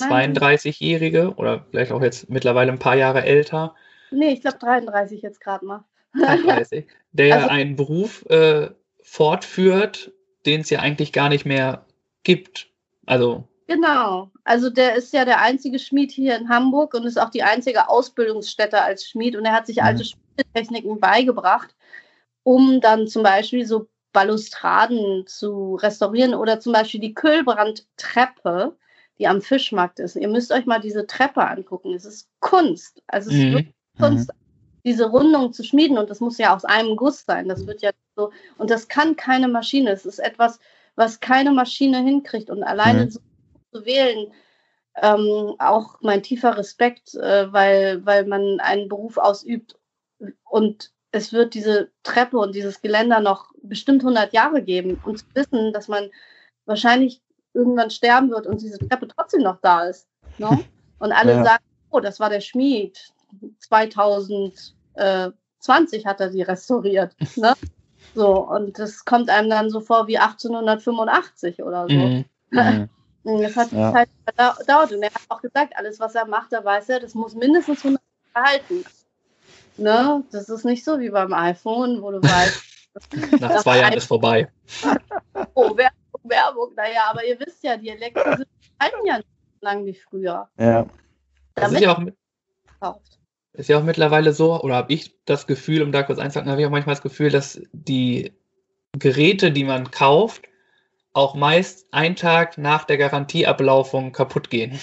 [0.00, 3.74] 32-Jährige oder vielleicht auch jetzt mittlerweile ein paar Jahre älter.
[4.10, 5.84] Nee, ich glaube 33 jetzt gerade mal.
[6.14, 6.86] 33.
[7.12, 8.70] Der also, einen Beruf äh,
[9.02, 10.12] fortführt,
[10.46, 11.86] den es ja eigentlich gar nicht mehr
[12.22, 12.68] gibt.
[13.06, 13.48] Also.
[13.66, 14.30] Genau.
[14.44, 17.88] Also der ist ja der einzige Schmied hier in Hamburg und ist auch die einzige
[17.88, 19.82] Ausbildungsstätte als Schmied und er hat sich mhm.
[19.82, 21.74] alte Schmiedetechniken beigebracht
[22.42, 28.76] um dann zum Beispiel so Balustraden zu restaurieren oder zum Beispiel die Kühlbrandtreppe,
[29.20, 30.16] die am Fischmarkt ist.
[30.16, 31.92] Ihr müsst euch mal diese Treppe angucken.
[31.92, 33.02] Es ist Kunst.
[33.06, 33.42] Also es mhm.
[33.42, 34.80] ist wirklich Kunst, mhm.
[34.84, 37.46] diese Rundung zu schmieden und das muss ja aus einem Guss sein.
[37.46, 39.90] Das wird ja so und das kann keine Maschine.
[39.90, 40.58] Es ist etwas,
[40.96, 43.10] was keine Maschine hinkriegt und alleine mhm.
[43.10, 43.20] so
[43.72, 44.32] zu wählen.
[45.00, 49.78] Ähm, auch mein tiefer Respekt, äh, weil, weil man einen Beruf ausübt
[50.44, 55.24] und es wird diese Treppe und dieses Geländer noch bestimmt 100 Jahre geben und zu
[55.34, 56.10] wissen, dass man
[56.64, 57.20] wahrscheinlich
[57.54, 60.06] irgendwann sterben wird und diese Treppe trotzdem noch da ist.
[60.38, 60.64] Ne?
[60.98, 61.44] Und alle ja.
[61.44, 63.10] sagen, oh, das war der Schmied.
[63.60, 67.16] 2020 hat er sie restauriert.
[67.36, 67.54] Ne?
[68.14, 71.94] So, und das kommt einem dann so vor wie 1885 oder so.
[71.94, 72.24] Mhm.
[73.22, 73.42] mhm.
[73.42, 73.92] Das hat ja.
[73.92, 74.92] Zeit gedauert.
[74.92, 77.84] Und er hat auch gesagt, alles, was er macht, da weiß er, das muss mindestens
[77.84, 78.02] 100
[78.34, 78.84] Jahre halten.
[79.76, 80.24] Ne?
[80.32, 82.62] Das ist nicht so wie beim iPhone, wo du weißt.
[83.40, 84.50] Nach zwei Jahren ist vorbei.
[85.54, 86.72] oh, Werbung, Werbung.
[86.76, 88.22] Naja, aber ihr wisst ja, die Elektro
[88.80, 89.28] halten ja nicht
[89.60, 90.48] so lang wie früher.
[90.58, 90.86] Ja.
[91.54, 91.96] Das ist ja,
[92.80, 93.00] auch,
[93.52, 96.60] ist ja auch mittlerweile so, oder habe ich das Gefühl, um da kurz einzuhaken, habe
[96.60, 98.32] ich auch manchmal das Gefühl, dass die
[98.92, 100.48] Geräte, die man kauft,
[101.12, 104.78] auch meist einen Tag nach der Garantieablaufung kaputt gehen.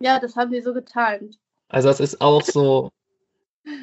[0.00, 1.38] Ja, das haben die so getimt.
[1.68, 2.90] Also das ist auch so,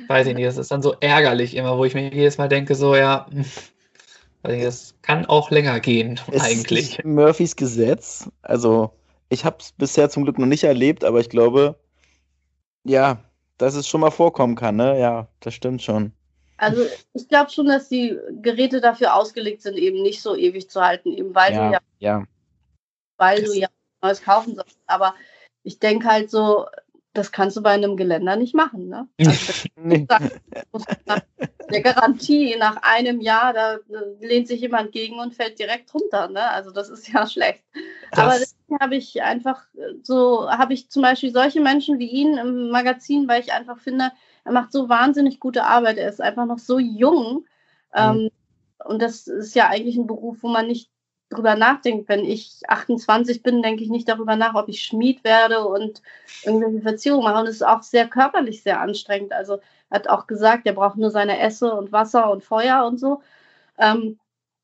[0.07, 2.75] weiß ich nicht, das ist dann so ärgerlich immer, wo ich mir jedes Mal denke,
[2.75, 3.27] so ja,
[4.43, 6.99] das kann auch länger gehen es eigentlich.
[6.99, 8.29] Ist Murphys Gesetz.
[8.41, 8.91] Also
[9.29, 11.77] ich habe es bisher zum Glück noch nicht erlebt, aber ich glaube,
[12.83, 13.19] ja,
[13.57, 14.99] dass es schon mal vorkommen kann, ne?
[14.99, 16.13] Ja, das stimmt schon.
[16.57, 20.81] Also ich glaube schon, dass die Geräte dafür ausgelegt sind, eben nicht so ewig zu
[20.81, 22.23] halten, eben weil ja, du ja, ja.
[23.17, 23.67] weil du ja
[24.01, 24.79] neues kaufen sollst.
[24.87, 25.13] Aber
[25.63, 26.65] ich denke halt so,
[27.17, 28.87] das kannst du bei einem Geländer nicht machen.
[28.87, 29.07] Ne?
[29.27, 30.07] Also, Nee.
[31.71, 33.77] der Garantie nach einem Jahr, da
[34.19, 36.29] lehnt sich jemand gegen und fällt direkt runter.
[36.29, 36.41] Ne?
[36.41, 37.63] Also das ist ja schlecht.
[38.11, 42.09] Aber Das, deswegen habe ich einfach äh, so, habe ich zum Beispiel solche Menschen wie
[42.09, 44.11] ihn im Magazin, weil ich einfach finde,
[44.45, 45.97] er macht so wahnsinnig gute Arbeit.
[45.97, 47.45] Er ist einfach noch so jung.
[47.93, 48.29] Ähm,
[48.85, 50.89] und das ist ja eigentlich ein Beruf, wo man nicht
[51.29, 52.09] drüber nachdenkt.
[52.09, 56.01] Wenn ich 28 bin, denke ich nicht darüber nach, ob ich Schmied werde und
[56.43, 57.41] irgendwelche Verzierungen mache.
[57.41, 59.33] Und es ist auch sehr körperlich sehr anstrengend.
[59.33, 59.59] Also
[59.89, 63.21] er hat auch gesagt, er braucht nur seine Esse und Wasser und Feuer und so.
[63.77, 64.19] Ähm,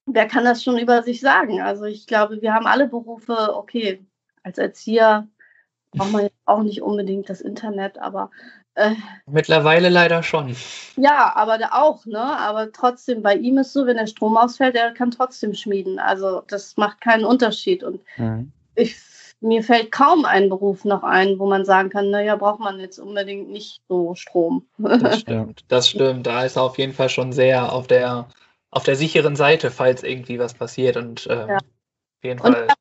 [0.05, 1.61] wer kann das schon über sich sagen?
[1.61, 4.05] Also ich glaube, wir haben alle Berufe, okay,
[4.43, 5.27] als Erzieher
[5.91, 8.31] braucht man auch nicht unbedingt das Internet, aber
[8.75, 8.95] äh,
[9.25, 10.55] mittlerweile leider schon.
[10.95, 12.19] ja, aber da auch, ne?
[12.19, 15.99] Aber trotzdem, bei ihm ist so, wenn der Strom ausfällt, er kann trotzdem schmieden.
[15.99, 17.83] Also das macht keinen Unterschied.
[17.83, 18.51] Und Mhm.
[18.75, 18.95] ich,
[19.41, 22.99] mir fällt kaum ein Beruf noch ein, wo man sagen kann, naja, braucht man jetzt
[22.99, 24.67] unbedingt nicht so Strom.
[24.77, 25.63] Das stimmt.
[25.67, 26.27] Das stimmt.
[26.27, 28.27] Da ist er auf jeden Fall schon sehr auf der,
[28.71, 30.97] auf der sicheren Seite, falls irgendwie was passiert.
[30.97, 31.57] Und ähm, Ja.
[31.57, 32.63] auf jeden Und Fall.
[32.65, 32.79] ich habe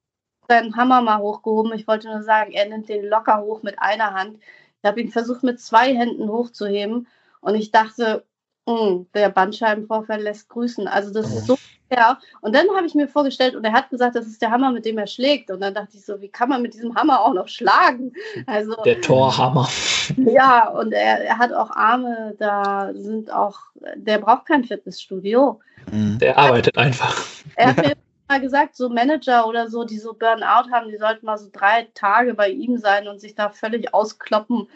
[0.49, 1.73] seinen Hammer mal hochgehoben.
[1.73, 4.39] Ich wollte nur sagen, er nimmt den locker hoch mit einer Hand.
[4.83, 7.07] Ich habe ihn versucht, mit zwei Händen hochzuheben.
[7.41, 8.25] Und ich dachte,
[8.69, 10.89] "Hm, der Bandscheibenvorfall lässt grüßen.
[10.89, 12.19] Also das ist so schwer.
[12.41, 14.85] Und dann habe ich mir vorgestellt, und er hat gesagt, das ist der Hammer, mit
[14.85, 15.51] dem er schlägt.
[15.51, 18.13] Und dann dachte ich so, wie kann man mit diesem Hammer auch noch schlagen?
[18.47, 19.69] Also Der Torhammer.
[20.17, 23.59] ja, und er, er hat auch Arme, da sind auch,
[23.95, 25.61] der braucht kein Fitnessstudio.
[25.93, 27.25] Der arbeitet einfach.
[27.57, 27.93] Er hat mir
[28.29, 31.89] mal gesagt, so Manager oder so, die so Burnout haben, die sollten mal so drei
[31.95, 34.69] Tage bei ihm sein und sich da völlig auskloppen.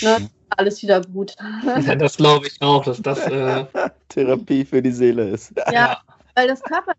[0.00, 0.28] Ne?
[0.56, 1.36] Alles wieder gut.
[1.62, 3.26] Ja, das glaube ich auch, dass das.
[3.26, 3.66] Äh,
[4.08, 5.52] Therapie für die Seele ist.
[5.70, 6.00] Ja,
[6.34, 6.92] weil das Körper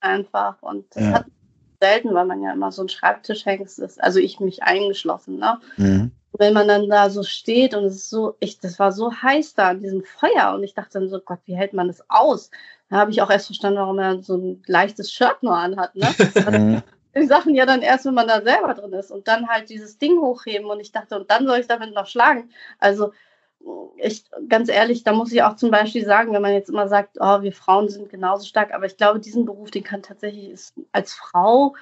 [0.00, 1.12] einfach und das Ja.
[1.12, 1.26] hat
[1.80, 4.02] selten, weil man ja immer so ein Schreibtischhengst ist.
[4.02, 5.60] Also ich mich eingeschlossen, ne?
[5.76, 6.12] Mhm.
[6.38, 9.54] wenn man dann da so steht und es ist so, ich, das war so heiß
[9.54, 12.50] da an diesem Feuer und ich dachte dann so, Gott, wie hält man das aus?
[12.88, 15.94] Da habe ich auch erst verstanden, warum er so ein leichtes Shirt nur anhat.
[15.94, 16.08] Ne?
[17.16, 17.22] Mhm.
[17.22, 19.96] Die Sachen ja dann erst, wenn man da selber drin ist und dann halt dieses
[19.96, 22.50] Ding hochheben und ich dachte, und dann soll ich damit noch schlagen.
[22.78, 23.12] Also
[23.96, 27.16] ich, ganz ehrlich, da muss ich auch zum Beispiel sagen, wenn man jetzt immer sagt,
[27.18, 30.74] oh, wir Frauen sind genauso stark, aber ich glaube, diesen Beruf, den kann tatsächlich ist
[30.92, 31.74] als Frau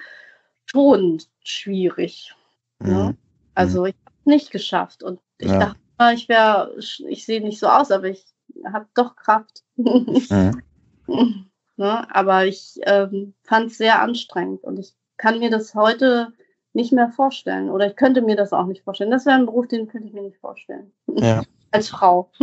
[0.67, 2.33] schon schwierig.
[2.79, 3.09] Ne?
[3.09, 3.17] Mhm.
[3.55, 5.75] Also ich habe es nicht geschafft und ich Ja.
[5.99, 8.25] dachte, ich wäre, ich sehe nicht so aus, aber ich
[8.71, 9.63] habe doch Kraft.
[9.75, 10.23] Mhm.
[11.77, 12.15] ne?
[12.15, 16.33] Aber ich ähm, fand es sehr anstrengend und ich kann mir das heute
[16.73, 19.11] nicht mehr vorstellen oder ich könnte mir das auch nicht vorstellen.
[19.11, 20.91] Das wäre ein Beruf, den könnte ich mir nicht vorstellen.
[21.07, 21.41] Ja.
[21.71, 22.29] Als Frau.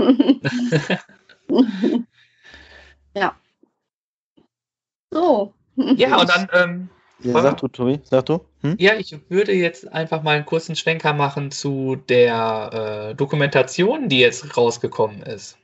[3.15, 3.37] ja.
[5.11, 5.53] So.
[5.77, 6.89] ja, und dann, ähm,
[7.21, 8.41] ja sag du, Tobi, sag du.
[8.63, 8.77] Hm?
[8.79, 14.21] ja, ich würde jetzt einfach mal einen kurzen Schwenker machen zu der äh, Dokumentation, die
[14.21, 15.59] jetzt rausgekommen ist.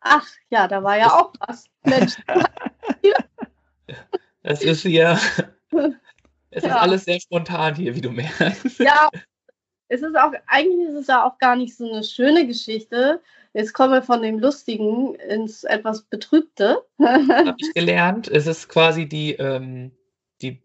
[0.00, 1.66] Ach ja, da war ja auch was.
[1.84, 2.14] Mensch,
[4.42, 5.18] Es ist hier,
[6.50, 6.78] es ist Ja.
[6.78, 8.78] alles sehr spontan hier, wie du merkst.
[8.78, 9.08] Ja,
[9.88, 13.20] es ist auch, eigentlich ist es ja auch gar nicht so eine schöne Geschichte.
[13.52, 16.84] Jetzt kommen wir von dem Lustigen ins etwas Betrübte.
[17.00, 18.28] habe ich gelernt.
[18.28, 19.90] Es ist quasi die, ähm,
[20.40, 20.62] die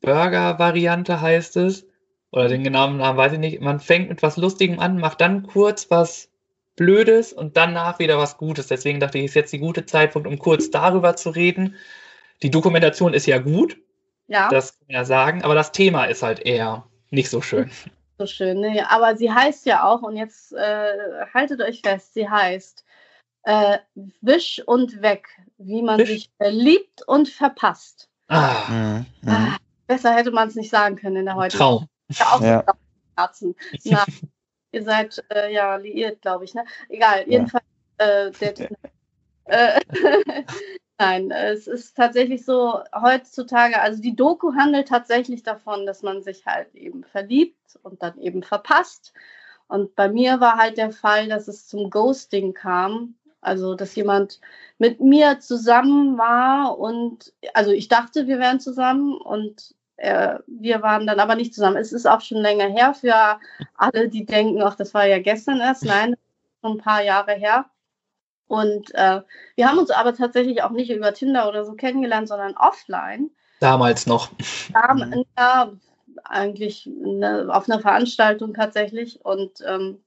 [0.00, 1.86] Burger-Variante, heißt es.
[2.32, 3.60] Oder den genauen Namen weiß ich nicht.
[3.60, 6.28] Man fängt mit was Lustigem an, macht dann kurz was
[6.80, 8.68] Blödes und danach wieder was Gutes.
[8.68, 11.74] Deswegen dachte ich, ist jetzt die gute Zeitpunkt, um kurz darüber zu reden.
[12.42, 13.76] Die Dokumentation ist ja gut,
[14.28, 17.70] Ja, das kann man ja sagen, aber das Thema ist halt eher nicht so schön.
[18.18, 18.60] so schön.
[18.60, 18.90] Ne?
[18.90, 22.82] Aber sie heißt ja auch, und jetzt äh, haltet euch fest, sie heißt
[23.42, 23.76] äh,
[24.22, 25.28] Wisch und weg,
[25.58, 26.08] wie man Wisch.
[26.08, 28.08] sich verliebt und verpasst.
[28.28, 29.06] Ah, Mhm.
[29.20, 29.28] Mhm.
[29.28, 29.56] Ah,
[29.86, 31.86] besser hätte man es nicht sagen können in der heutigen Traum.
[32.08, 32.64] Ja, auch Ja.
[33.18, 33.54] Herzen.
[33.84, 34.06] Na,
[34.72, 36.54] ihr seid äh, ja liiert, glaube ich.
[36.54, 36.64] Ne?
[36.88, 37.64] Egal, jedenfalls
[37.98, 38.54] Äh, der,
[39.44, 39.80] äh,
[40.98, 46.44] Nein, es ist tatsächlich so heutzutage, also die Doku handelt tatsächlich davon, dass man sich
[46.44, 49.14] halt eben verliebt und dann eben verpasst.
[49.66, 53.14] Und bei mir war halt der Fall, dass es zum Ghosting kam.
[53.40, 54.40] Also, dass jemand
[54.76, 61.06] mit mir zusammen war und, also ich dachte, wir wären zusammen und äh, wir waren
[61.06, 61.76] dann aber nicht zusammen.
[61.76, 63.38] Es ist auch schon länger her für
[63.76, 65.84] alle, die denken, ach, das war ja gestern erst.
[65.84, 66.16] Nein,
[66.62, 67.66] schon ein paar Jahre her.
[68.46, 69.20] Und äh,
[69.56, 73.30] wir haben uns aber tatsächlich auch nicht über Tinder oder so kennengelernt, sondern offline.
[73.60, 74.30] Damals noch.
[74.72, 75.70] Dam ja,
[76.24, 80.02] eigentlich eine, auf einer Veranstaltung tatsächlich und ähm,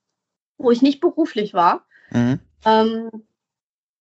[0.58, 1.86] wo ich nicht beruflich war.
[2.10, 2.40] Mhm.
[2.66, 3.10] Ähm,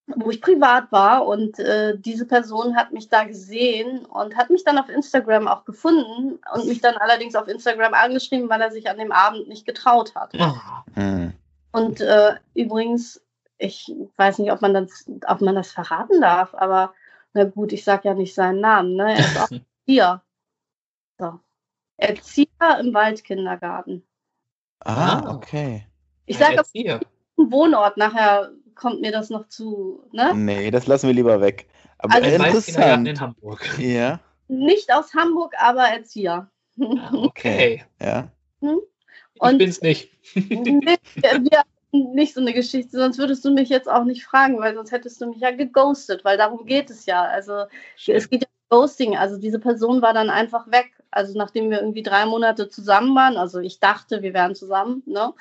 [0.07, 4.63] wo ich privat war und äh, diese Person hat mich da gesehen und hat mich
[4.63, 8.89] dann auf Instagram auch gefunden und mich dann allerdings auf Instagram angeschrieben, weil er sich
[8.89, 10.33] an dem Abend nicht getraut hat.
[10.95, 11.33] Mhm.
[11.71, 13.21] Und äh, übrigens,
[13.57, 16.93] ich weiß nicht, ob man, das, ob man das verraten darf, aber
[17.33, 19.13] na gut, ich sage ja nicht seinen Namen, ne?
[19.13, 19.49] Er ist auch
[19.85, 20.21] hier.
[21.17, 21.39] So.
[21.97, 24.05] Erzieher im Waldkindergarten.
[24.83, 25.87] Ah, okay.
[26.25, 26.69] Ich sage auf
[27.37, 30.03] Wohnort, nachher kommt mir das noch zu.
[30.11, 30.33] Ne?
[30.35, 31.67] Nee, das lassen wir lieber weg.
[31.97, 33.07] Aber also, interessant.
[33.07, 33.79] in Hamburg.
[33.79, 34.19] Ja.
[34.47, 36.49] Nicht aus Hamburg, aber Erzieher.
[36.79, 37.83] Ah, okay.
[38.01, 38.29] Ja.
[38.61, 38.79] Hm?
[39.39, 40.11] Und ich bin's nicht.
[40.33, 41.63] wir, wir
[41.93, 45.21] nicht so eine Geschichte, sonst würdest du mich jetzt auch nicht fragen, weil sonst hättest
[45.21, 47.23] du mich ja geghostet, weil darum geht es ja.
[47.23, 47.65] Also
[47.95, 48.17] Stimmt.
[48.17, 49.15] es geht ja um Ghosting.
[49.15, 50.91] Also diese Person war dann einfach weg.
[51.11, 55.33] Also nachdem wir irgendwie drei Monate zusammen waren, also ich dachte, wir wären zusammen, ne?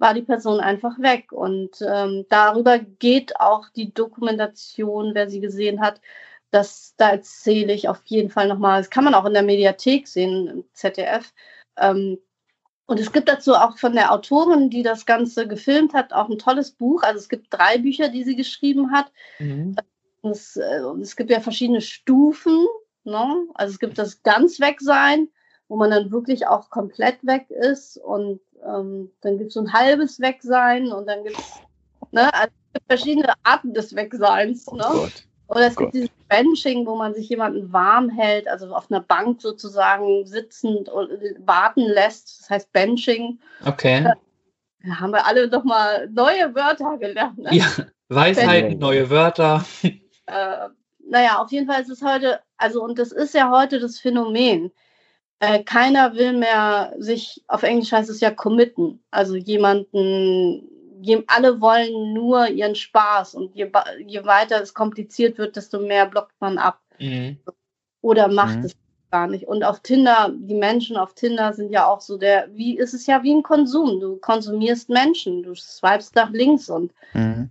[0.00, 1.30] War die Person einfach weg.
[1.30, 6.00] Und ähm, darüber geht auch die Dokumentation, wer sie gesehen hat.
[6.50, 8.80] Das, da erzähle ich auf jeden Fall nochmal.
[8.80, 11.32] Das kann man auch in der Mediathek sehen, im ZDF.
[11.78, 12.18] Ähm,
[12.86, 16.38] und es gibt dazu auch von der Autorin, die das Ganze gefilmt hat, auch ein
[16.38, 17.04] tolles Buch.
[17.04, 19.12] Also es gibt drei Bücher, die sie geschrieben hat.
[19.38, 19.76] Mhm.
[20.22, 22.66] Es, äh, es, gibt ja verschiedene Stufen.
[23.04, 23.46] Ne?
[23.54, 25.28] Also es gibt das ganz Wegsein,
[25.68, 27.98] wo man dann wirklich auch komplett weg ist.
[27.98, 31.60] Und ähm, dann gibt es so ein halbes Wegsein und dann gibt es,
[32.10, 32.52] ne, also
[32.88, 34.70] verschiedene Arten des Wegseins.
[34.70, 34.84] Ne?
[34.86, 35.08] Oh
[35.48, 39.00] Oder es oh gibt dieses Benching, wo man sich jemanden warm hält, also auf einer
[39.00, 42.40] Bank sozusagen sitzend und warten lässt.
[42.40, 43.40] Das heißt Benching.
[43.64, 44.04] Okay.
[44.82, 47.38] Da haben wir alle doch mal neue Wörter gelernt.
[47.38, 47.50] Ne?
[47.52, 47.66] Ja,
[48.08, 49.64] Weisheiten, neue Wörter.
[49.82, 50.68] Äh,
[51.08, 54.70] naja, auf jeden Fall ist es heute, also und das ist ja heute das Phänomen
[55.40, 60.68] äh, keiner will mehr sich, auf Englisch heißt es ja committen, also jemanden,
[61.00, 63.70] je, alle wollen nur ihren Spaß und je,
[64.06, 66.80] je weiter es kompliziert wird, desto mehr blockt man ab.
[66.98, 67.38] Mhm.
[68.02, 68.64] Oder macht mhm.
[68.66, 68.76] es
[69.10, 69.48] gar nicht.
[69.48, 73.06] Und auf Tinder, die Menschen auf Tinder sind ja auch so der, wie ist es
[73.06, 73.98] ja wie ein Konsum.
[73.98, 77.50] Du konsumierst Menschen, du swipest nach links und mhm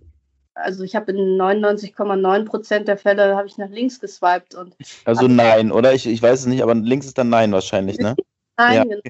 [0.62, 5.28] also ich habe in 99,9 Prozent der Fälle habe ich nach links geswiped und also
[5.28, 8.16] nein, oder ich, ich weiß es nicht, aber links ist dann nein wahrscheinlich, ne?
[8.56, 8.76] Nein.
[8.76, 8.82] Ja.
[8.84, 9.00] Genau.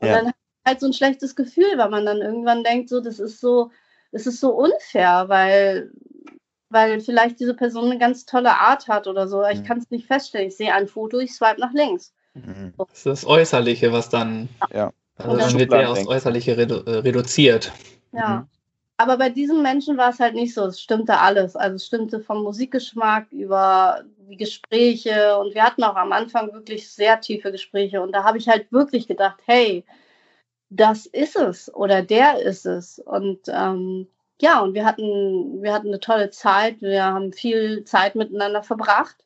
[0.00, 0.22] Und ja.
[0.22, 0.32] dann
[0.66, 3.70] halt so ein schlechtes Gefühl, weil man dann irgendwann denkt, so das ist so,
[4.10, 5.90] das ist so unfair, weil
[6.72, 9.44] weil vielleicht diese Person eine ganz tolle Art hat oder so.
[9.44, 9.64] Ich mhm.
[9.64, 10.48] kann es nicht feststellen.
[10.48, 12.14] Ich sehe ein Foto, ich swipe nach links.
[12.34, 12.72] Mhm.
[12.78, 14.48] Das ist das Äußerliche, was dann.
[14.72, 14.90] Ja.
[15.16, 17.72] Also dann wird der aufs Äußerliche redu äh, reduziert.
[18.12, 18.40] Ja.
[18.40, 18.48] Mhm.
[19.02, 20.64] Aber bei diesen Menschen war es halt nicht so.
[20.66, 21.56] Es stimmte alles.
[21.56, 25.36] Also es stimmte vom Musikgeschmack über die Gespräche.
[25.38, 28.00] Und wir hatten auch am Anfang wirklich sehr tiefe Gespräche.
[28.00, 29.84] Und da habe ich halt wirklich gedacht, hey,
[30.70, 33.00] das ist es oder der ist es.
[33.00, 34.06] Und ähm,
[34.40, 36.80] ja, und wir hatten, wir hatten eine tolle Zeit.
[36.80, 39.16] Wir haben viel Zeit miteinander verbracht.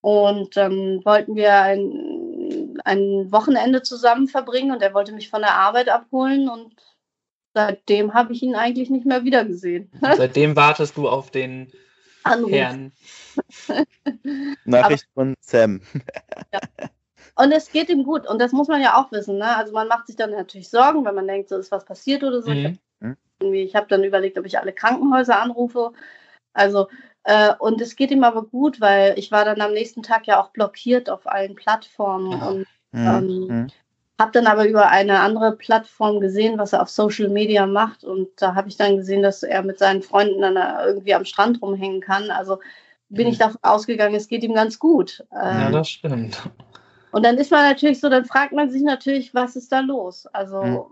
[0.00, 5.56] Und dann wollten wir ein, ein Wochenende zusammen verbringen und er wollte mich von der
[5.56, 6.74] Arbeit abholen und
[7.54, 9.90] seitdem habe ich ihn eigentlich nicht mehr wiedergesehen.
[10.00, 11.70] Seitdem wartest du auf den
[12.24, 12.52] Anruf.
[12.52, 12.92] Herrn.
[14.64, 15.80] Nachricht von Sam.
[16.52, 16.60] ja.
[17.34, 18.26] Und es geht ihm gut.
[18.28, 19.38] Und das muss man ja auch wissen.
[19.38, 19.56] Ne?
[19.56, 22.42] Also man macht sich dann natürlich Sorgen, wenn man denkt, so ist was passiert oder
[22.42, 22.50] so.
[22.50, 22.78] Mhm.
[23.40, 25.92] Ich habe hab dann überlegt, ob ich alle Krankenhäuser anrufe.
[26.52, 26.88] Also,
[27.24, 30.40] äh, und es geht ihm aber gut, weil ich war dann am nächsten Tag ja
[30.40, 32.32] auch blockiert auf allen Plattformen.
[32.32, 32.48] Ja.
[32.48, 33.06] Und mhm.
[33.06, 33.66] ähm, mhm.
[34.20, 38.04] Habe dann aber über eine andere Plattform gesehen, was er auf Social Media macht.
[38.04, 40.56] Und da habe ich dann gesehen, dass er mit seinen Freunden dann
[40.86, 42.30] irgendwie am Strand rumhängen kann.
[42.30, 42.58] Also
[43.08, 43.40] bin ich mhm.
[43.40, 45.24] davon ausgegangen, es geht ihm ganz gut.
[45.32, 46.40] Ja, ähm, das stimmt.
[47.12, 50.26] Und dann ist man natürlich so, dann fragt man sich natürlich, was ist da los?
[50.26, 50.84] Also, mhm.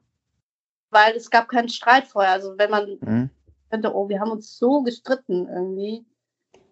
[0.90, 2.32] weil es gab keinen Streit vorher.
[2.32, 3.30] Also wenn man mhm.
[3.70, 6.04] könnte, oh, wir haben uns so gestritten irgendwie.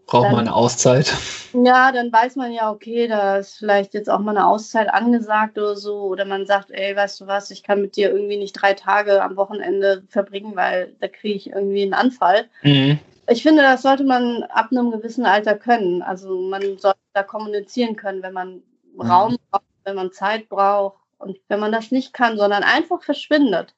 [0.08, 1.14] Braucht man eine Auszeit.
[1.52, 5.58] Ja, dann weiß man ja, okay, da ist vielleicht jetzt auch mal eine Auszeit angesagt
[5.58, 6.00] oder so.
[6.04, 9.22] Oder man sagt, ey, weißt du was, ich kann mit dir irgendwie nicht drei Tage
[9.22, 12.48] am Wochenende verbringen, weil da kriege ich irgendwie einen Anfall.
[12.62, 12.98] Mhm.
[13.28, 16.00] Ich finde, das sollte man ab einem gewissen Alter können.
[16.00, 18.62] Also man sollte da kommunizieren können, wenn man
[18.94, 19.00] mhm.
[19.02, 20.96] Raum braucht, wenn man Zeit braucht.
[21.18, 23.74] Und wenn man das nicht kann, sondern einfach verschwindet,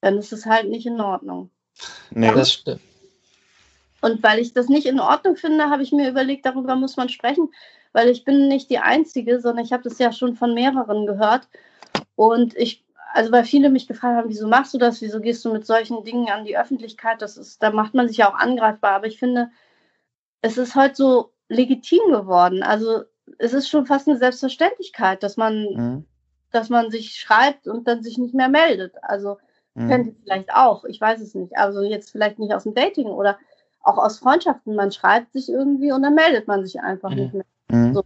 [0.00, 1.50] dann ist es halt nicht in Ordnung.
[2.10, 2.80] Nee, das stimmt.
[4.00, 7.08] Und weil ich das nicht in Ordnung finde, habe ich mir überlegt, darüber muss man
[7.08, 7.52] sprechen,
[7.92, 11.48] weil ich bin nicht die Einzige, sondern ich habe das ja schon von mehreren gehört.
[12.14, 15.52] Und ich, also weil viele mich gefragt haben, wieso machst du das, wieso gehst du
[15.52, 18.92] mit solchen Dingen an die Öffentlichkeit, das ist, da macht man sich ja auch angreifbar.
[18.92, 19.50] Aber ich finde,
[20.42, 22.62] es ist heute so legitim geworden.
[22.62, 23.04] Also
[23.38, 26.04] es ist schon fast eine Selbstverständlichkeit, dass man, mhm.
[26.52, 28.94] dass man sich schreibt und dann sich nicht mehr meldet.
[29.02, 29.38] Also
[29.74, 29.88] mhm.
[29.88, 31.56] kennt ihr vielleicht auch, ich weiß es nicht.
[31.56, 33.38] Also jetzt vielleicht nicht aus dem Dating oder
[33.86, 37.16] auch aus Freundschaften, man schreibt sich irgendwie und dann meldet man sich einfach mhm.
[37.16, 37.44] nicht mehr.
[37.70, 37.94] Mhm.
[37.94, 38.04] So.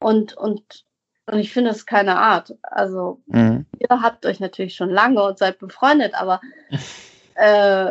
[0.00, 0.84] Und, und,
[1.26, 2.54] und ich finde es keine Art.
[2.62, 3.64] Also, mhm.
[3.78, 6.40] ihr habt euch natürlich schon lange und seid befreundet, aber
[7.36, 7.90] äh,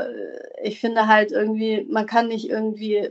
[0.63, 3.09] ich finde halt irgendwie, man kann nicht irgendwie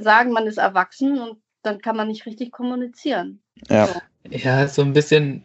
[0.00, 3.40] sagen, man ist erwachsen und dann kann man nicht richtig kommunizieren.
[3.68, 3.86] Ja.
[3.86, 4.00] So.
[4.30, 5.44] Ja, so ein bisschen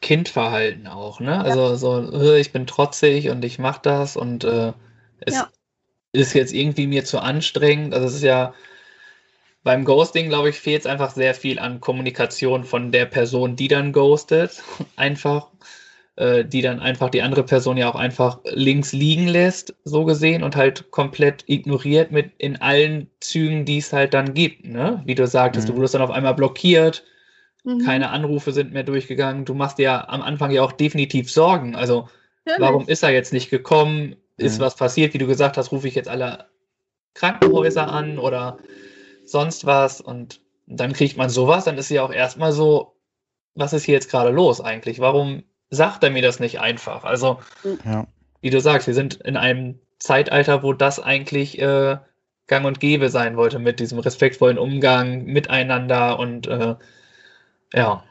[0.00, 1.40] Kindverhalten auch, ne?
[1.44, 4.72] Also so, äh, ich bin trotzig und ich mache das und äh,
[5.20, 5.48] es ja
[6.12, 7.94] ist jetzt irgendwie mir zu anstrengend.
[7.94, 8.54] Also es ist ja
[9.62, 13.68] beim Ghosting, glaube ich, fehlt es einfach sehr viel an Kommunikation von der Person, die
[13.68, 14.62] dann ghostet.
[14.96, 15.48] Einfach,
[16.16, 20.42] äh, die dann einfach die andere Person ja auch einfach links liegen lässt, so gesehen,
[20.42, 24.64] und halt komplett ignoriert mit in allen Zügen, die es halt dann gibt.
[24.64, 25.02] Ne?
[25.06, 25.72] Wie du sagtest, mhm.
[25.72, 27.04] du wurdest dann auf einmal blockiert,
[27.64, 27.84] mhm.
[27.84, 29.44] keine Anrufe sind mehr durchgegangen.
[29.44, 31.74] Du machst dir ja am Anfang ja auch definitiv Sorgen.
[31.74, 32.08] Also,
[32.44, 32.68] Natürlich.
[32.68, 34.16] warum ist er jetzt nicht gekommen?
[34.40, 34.64] Ist mhm.
[34.64, 36.46] was passiert, wie du gesagt hast, rufe ich jetzt alle
[37.14, 38.58] Krankenhäuser an oder
[39.24, 42.94] sonst was und dann kriegt man sowas, dann ist ja auch erstmal so,
[43.54, 45.00] was ist hier jetzt gerade los eigentlich?
[45.00, 47.04] Warum sagt er mir das nicht einfach?
[47.04, 47.40] Also,
[47.84, 48.06] ja.
[48.40, 51.98] wie du sagst, wir sind in einem Zeitalter, wo das eigentlich äh,
[52.46, 56.76] gang und gäbe sein wollte mit diesem respektvollen Umgang miteinander und äh,
[57.74, 58.04] ja.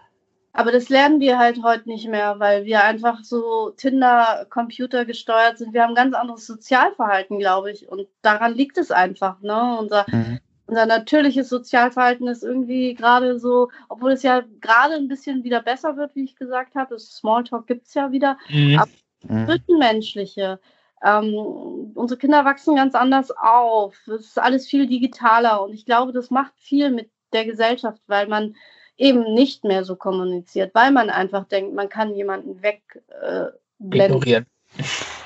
[0.52, 5.74] Aber das lernen wir halt heute nicht mehr, weil wir einfach so Tinder-Computer gesteuert sind.
[5.74, 7.88] Wir haben ganz anderes Sozialverhalten, glaube ich.
[7.88, 9.40] Und daran liegt es einfach.
[9.42, 9.78] Ne?
[9.80, 10.40] Unser, mhm.
[10.66, 15.98] unser natürliches Sozialverhalten ist irgendwie gerade so, obwohl es ja gerade ein bisschen wieder besser
[15.98, 16.96] wird, wie ich gesagt habe.
[16.96, 18.38] Das Smalltalk gibt es ja wieder.
[18.50, 18.80] Mhm.
[18.80, 18.90] Aber
[19.22, 20.60] das Zwischenmenschliche.
[21.04, 23.96] Ähm, unsere Kinder wachsen ganz anders auf.
[24.08, 25.62] Es ist alles viel digitaler.
[25.62, 28.56] Und ich glaube, das macht viel mit der Gesellschaft, weil man
[29.00, 34.24] eben nicht mehr so kommuniziert, weil man einfach denkt, man kann jemanden wegblenden.
[34.24, 34.44] Äh,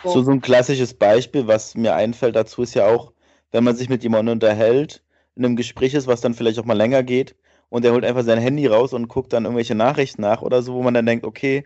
[0.03, 0.21] so.
[0.21, 3.11] so, ein klassisches Beispiel, was mir einfällt dazu, ist ja auch,
[3.51, 5.03] wenn man sich mit jemandem unterhält,
[5.35, 7.35] in einem Gespräch ist, was dann vielleicht auch mal länger geht,
[7.69, 10.75] und er holt einfach sein Handy raus und guckt dann irgendwelche Nachrichten nach oder so,
[10.75, 11.65] wo man dann denkt, okay,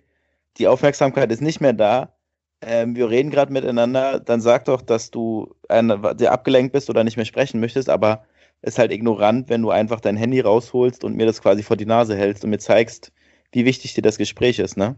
[0.57, 2.13] die Aufmerksamkeit ist nicht mehr da.
[2.61, 7.03] Ähm, wir reden gerade miteinander, dann sag doch, dass du ein, sehr abgelenkt bist oder
[7.03, 8.23] nicht mehr sprechen möchtest, aber
[8.61, 11.85] ist halt ignorant, wenn du einfach dein Handy rausholst und mir das quasi vor die
[11.85, 13.11] Nase hältst und mir zeigst,
[13.51, 14.97] wie wichtig dir das Gespräch ist, ne?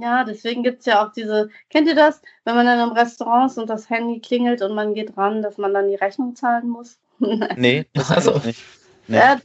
[0.00, 3.50] Ja, deswegen gibt es ja auch diese, kennt ihr das, wenn man dann im Restaurant
[3.50, 6.70] ist und das Handy klingelt und man geht ran, dass man dann die Rechnung zahlen
[6.70, 6.98] muss?
[7.56, 8.62] nee, das also nicht.
[9.08, 9.18] Nee.
[9.18, 9.40] Ja,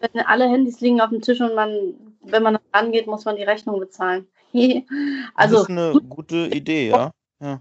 [0.00, 3.44] wenn alle Handys liegen auf dem Tisch und man, wenn man rangeht, muss man die
[3.44, 4.26] Rechnung bezahlen.
[5.34, 7.12] also, das ist eine gute Idee, ja.
[7.40, 7.60] ja.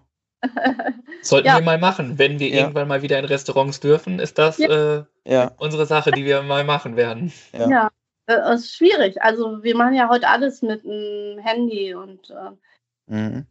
[1.22, 1.58] Sollten ja.
[1.58, 2.18] wir mal machen.
[2.18, 2.62] Wenn wir ja.
[2.62, 5.06] irgendwann mal wieder in Restaurants dürfen, ist das ja.
[5.26, 7.32] Äh, unsere Sache, die wir mal machen werden.
[7.54, 7.90] Ja.
[8.30, 9.22] Äh, ist schwierig.
[9.22, 13.48] Also wir machen ja heute alles mit dem Handy und äh, mhm.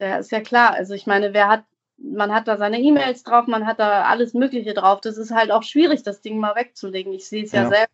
[0.00, 0.74] ja, ist ja klar.
[0.74, 1.64] Also ich meine, wer hat,
[1.98, 5.00] man hat da seine E-Mails drauf, man hat da alles Mögliche drauf.
[5.00, 7.12] Das ist halt auch schwierig, das Ding mal wegzulegen.
[7.12, 7.92] Ich sehe es ja, selber.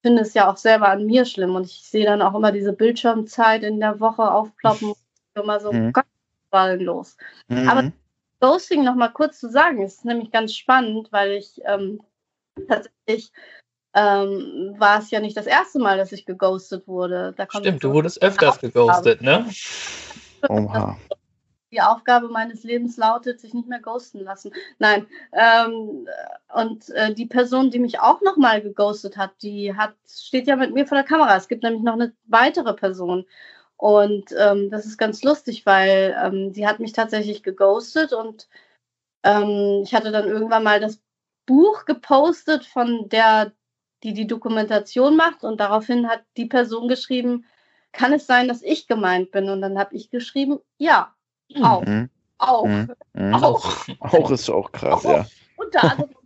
[0.00, 2.52] Ich finde es ja auch selber an mir schlimm und ich sehe dann auch immer
[2.52, 4.94] diese Bildschirmzeit in der Woche aufploppen.
[5.34, 5.92] Immer so, mhm.
[5.92, 6.04] Gott,
[6.52, 7.16] los.
[7.48, 7.68] Mhm.
[7.68, 7.92] Aber
[8.40, 12.00] Ghosting noch mal kurz zu sagen, ist nämlich ganz spannend, weil ich ähm,
[12.68, 13.32] tatsächlich
[13.94, 17.34] ähm, war es ja nicht das erste Mal, dass ich geghostet wurde.
[17.50, 19.46] Stimmt, du wurdest öfters geghostet, ne?
[20.48, 20.96] Oha.
[21.70, 24.52] Die Aufgabe meines Lebens lautet, sich nicht mehr ghosten lassen.
[24.78, 25.06] Nein.
[25.32, 26.08] Ähm,
[26.54, 30.56] und äh, die Person, die mich auch noch mal geghostet hat, die hat, steht ja
[30.56, 31.36] mit mir vor der Kamera.
[31.36, 33.26] Es gibt nämlich noch eine weitere Person.
[33.78, 38.48] Und ähm, das ist ganz lustig, weil ähm, sie hat mich tatsächlich geghostet und
[39.22, 41.00] ähm, ich hatte dann irgendwann mal das
[41.46, 43.52] Buch gepostet von der,
[44.02, 47.44] die die Dokumentation macht und daraufhin hat die Person geschrieben,
[47.92, 49.48] kann es sein, dass ich gemeint bin?
[49.48, 51.14] Und dann habe ich geschrieben, ja,
[51.62, 51.84] auch.
[51.84, 52.10] Mhm.
[52.38, 52.66] Auch.
[52.66, 52.94] Mhm.
[53.34, 53.86] Auch.
[54.00, 55.10] Auch ist auch krass, auch.
[55.10, 55.26] ja.
[55.56, 56.17] Unter anderem äh,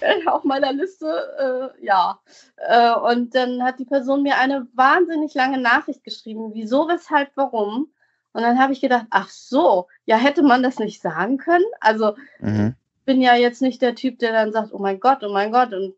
[0.26, 2.20] auf meiner Liste, äh, ja.
[2.56, 6.50] Äh, und dann hat die Person mir eine wahnsinnig lange Nachricht geschrieben.
[6.54, 7.92] Wieso, weshalb, warum?
[8.32, 11.64] Und dann habe ich gedacht, ach so, ja, hätte man das nicht sagen können?
[11.80, 12.74] Also, mhm.
[12.98, 15.52] ich bin ja jetzt nicht der Typ, der dann sagt, oh mein Gott, oh mein
[15.52, 15.72] Gott.
[15.72, 15.94] Und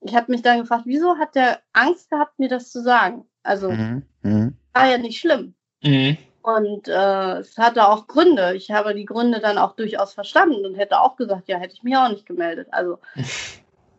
[0.00, 3.26] ich habe mich dann gefragt, wieso hat der Angst gehabt, mir das zu sagen?
[3.42, 4.02] Also, mhm.
[4.22, 4.56] Mhm.
[4.72, 5.54] war ja nicht schlimm.
[5.82, 6.16] Mhm.
[6.46, 8.54] Und äh, es hatte auch Gründe.
[8.54, 11.82] Ich habe die Gründe dann auch durchaus verstanden und hätte auch gesagt, ja, hätte ich
[11.82, 12.68] mich auch nicht gemeldet.
[12.70, 12.98] Also.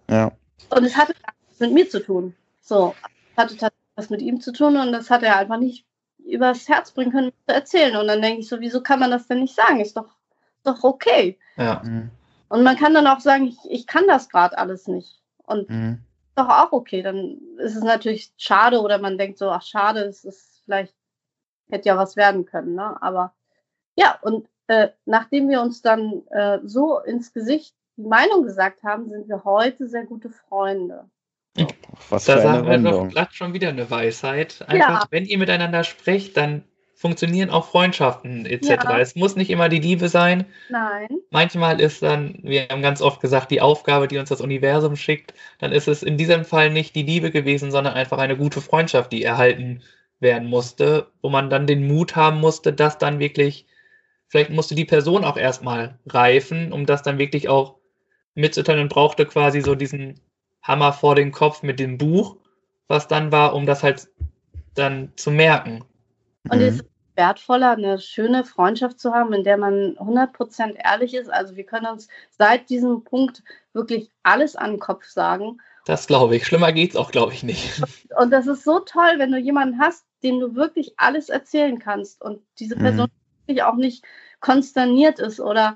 [0.09, 0.31] Ja.
[0.69, 1.13] Und es hatte
[1.49, 2.33] was mit mir zu tun.
[2.61, 2.95] So,
[3.31, 5.85] es hatte tatsächlich was mit ihm zu tun und das hat er einfach nicht
[6.19, 7.97] übers Herz bringen können, zu erzählen.
[7.97, 9.81] Und dann denke ich so, wieso kann man das denn nicht sagen?
[9.81, 10.07] Ist doch,
[10.63, 11.37] doch okay.
[11.57, 11.81] Ja.
[11.83, 12.09] Mhm.
[12.47, 15.19] Und man kann dann auch sagen, ich, ich kann das gerade alles nicht.
[15.45, 15.99] Und mhm.
[16.35, 17.01] doch auch okay.
[17.01, 20.93] Dann ist es natürlich schade oder man denkt so, ach schade, es ist vielleicht
[21.69, 22.75] hätte ja was werden können.
[22.75, 23.01] Ne?
[23.01, 23.33] Aber
[23.95, 29.09] ja, und äh, nachdem wir uns dann äh, so ins Gesicht die Meinung gesagt haben,
[29.09, 31.09] sind wir heute sehr gute Freunde.
[32.09, 34.63] Was da sagen wir doch glatt schon wieder eine Weisheit.
[34.67, 35.07] Einfach, ja.
[35.09, 36.63] wenn ihr miteinander sprecht, dann
[36.93, 38.69] funktionieren auch Freundschaften etc.
[38.69, 38.99] Ja.
[38.99, 40.45] Es muss nicht immer die Liebe sein.
[40.69, 41.07] Nein.
[41.29, 45.33] Manchmal ist dann, wir haben ganz oft gesagt, die Aufgabe, die uns das Universum schickt,
[45.59, 49.11] dann ist es in diesem Fall nicht die Liebe gewesen, sondern einfach eine gute Freundschaft,
[49.11, 49.83] die erhalten
[50.19, 53.67] werden musste, wo man dann den Mut haben musste, das dann wirklich,
[54.27, 57.75] vielleicht musste die Person auch erstmal reifen, um das dann wirklich auch
[58.35, 60.19] mitzuteilen und brauchte quasi so diesen
[60.61, 62.37] Hammer vor den Kopf mit dem Buch,
[62.87, 64.07] was dann war, um das halt
[64.75, 65.83] dann zu merken.
[66.49, 71.29] Und es ist wertvoller, eine schöne Freundschaft zu haben, in der man 100% ehrlich ist.
[71.29, 73.43] Also wir können uns seit diesem Punkt
[73.73, 75.57] wirklich alles an den Kopf sagen.
[75.85, 76.45] Das glaube ich.
[76.45, 77.81] Schlimmer geht es auch, glaube ich, nicht.
[78.17, 82.21] Und das ist so toll, wenn du jemanden hast, dem du wirklich alles erzählen kannst
[82.21, 82.81] und diese mhm.
[82.81, 83.47] Person mhm.
[83.47, 84.05] wirklich auch nicht
[84.39, 85.75] konsterniert ist oder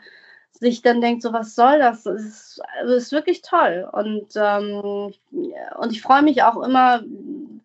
[0.62, 2.04] sich dann denkt, so was soll das?
[2.04, 3.90] Das ist, das ist wirklich toll.
[3.92, 7.04] Und, ähm, und ich freue mich auch immer,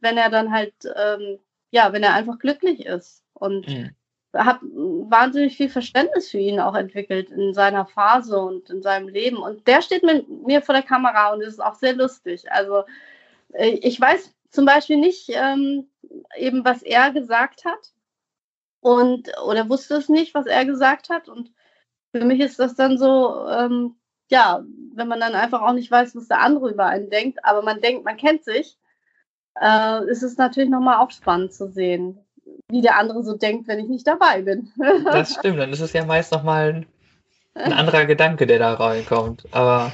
[0.01, 1.39] wenn er dann halt, ähm,
[1.71, 3.23] ja, wenn er einfach glücklich ist.
[3.35, 3.91] Und mhm.
[4.35, 9.37] habe wahnsinnig viel Verständnis für ihn auch entwickelt in seiner Phase und in seinem Leben.
[9.37, 12.51] Und der steht mit mir vor der Kamera und ist auch sehr lustig.
[12.51, 12.85] Also
[13.53, 15.87] äh, ich weiß zum Beispiel nicht ähm,
[16.37, 17.93] eben, was er gesagt hat.
[18.81, 21.29] Und, oder wusste es nicht, was er gesagt hat.
[21.29, 21.53] Und
[22.13, 23.97] für mich ist das dann so, ähm,
[24.31, 27.63] ja, wenn man dann einfach auch nicht weiß, was der andere über einen denkt, aber
[27.63, 28.79] man denkt, man kennt sich,
[29.61, 32.19] äh, ist es natürlich nochmal auch spannend zu sehen,
[32.69, 34.73] wie der andere so denkt, wenn ich nicht dabei bin.
[35.05, 36.87] das stimmt, dann ist es ja meist nochmal ein,
[37.55, 39.47] ein anderer Gedanke, der da reinkommt.
[39.53, 39.93] Aber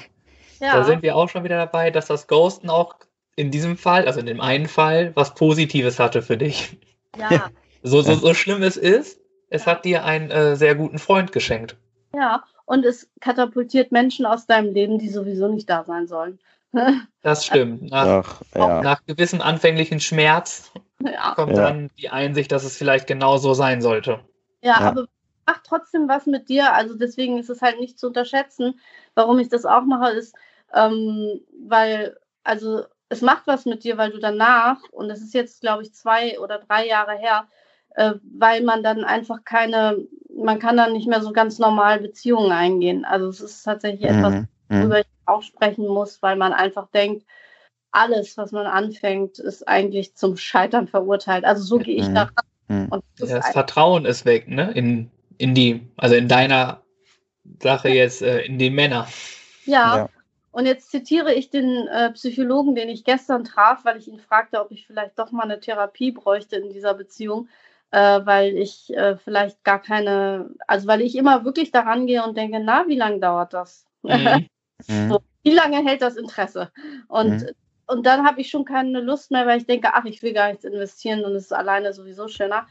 [0.61, 0.77] ja.
[0.77, 2.97] da sind wir auch schon wieder dabei, dass das Ghosten auch
[3.37, 6.77] in diesem Fall, also in dem einen Fall, was Positives hatte für dich.
[7.19, 7.51] Ja.
[7.83, 11.77] So, so, so schlimm es ist, es hat dir einen äh, sehr guten Freund geschenkt.
[12.15, 16.39] Ja, und es katapultiert Menschen aus deinem Leben, die sowieso nicht da sein sollen.
[17.23, 17.91] Das stimmt.
[17.91, 18.83] Nach, Ach, ja.
[18.83, 20.73] nach gewissem anfänglichen Schmerz
[21.05, 21.35] ja.
[21.35, 21.69] kommt ja.
[21.69, 24.21] dann die Einsicht, dass es vielleicht genau so sein sollte.
[24.63, 25.07] Ja, aber
[25.47, 26.73] macht trotzdem was mit dir.
[26.73, 28.81] Also deswegen ist es halt nicht zu unterschätzen.
[29.15, 30.35] Warum ich das auch mache, ist,
[30.75, 35.61] ähm, weil, also es macht was mit dir, weil du danach, und das ist jetzt,
[35.61, 37.47] glaube ich, zwei oder drei Jahre her,
[37.95, 39.99] äh, weil man dann einfach keine,
[40.35, 43.05] man kann dann nicht mehr so ganz normal Beziehungen eingehen.
[43.05, 44.19] Also es ist tatsächlich mhm.
[44.19, 44.49] etwas, mhm.
[44.69, 47.27] worüber ich auch sprechen muss, weil man einfach denkt,
[47.91, 51.45] alles, was man anfängt, ist eigentlich zum Scheitern verurteilt.
[51.45, 52.15] Also so gehe ich mhm.
[52.15, 52.35] daran.
[52.69, 52.87] Mhm.
[52.89, 54.73] Und das, das Vertrauen ist weg, ne?
[54.73, 56.81] In, in die, also in deiner
[57.63, 59.07] Sache jetzt, äh, in die Männer.
[59.67, 60.09] Ja, ja,
[60.53, 64.61] und jetzt zitiere ich den äh, Psychologen, den ich gestern traf, weil ich ihn fragte,
[64.61, 67.49] ob ich vielleicht doch mal eine Therapie bräuchte in dieser Beziehung,
[67.91, 72.37] äh, weil ich äh, vielleicht gar keine, also weil ich immer wirklich daran gehe und
[72.37, 73.87] denke, na, wie lange dauert das?
[74.03, 74.47] Mhm.
[74.89, 75.09] mhm.
[75.09, 76.71] so, wie lange hält das Interesse?
[77.09, 77.51] Und, mhm.
[77.87, 80.49] und dann habe ich schon keine Lust mehr, weil ich denke, ach, ich will gar
[80.49, 82.67] nichts investieren und es ist alleine sowieso schöner.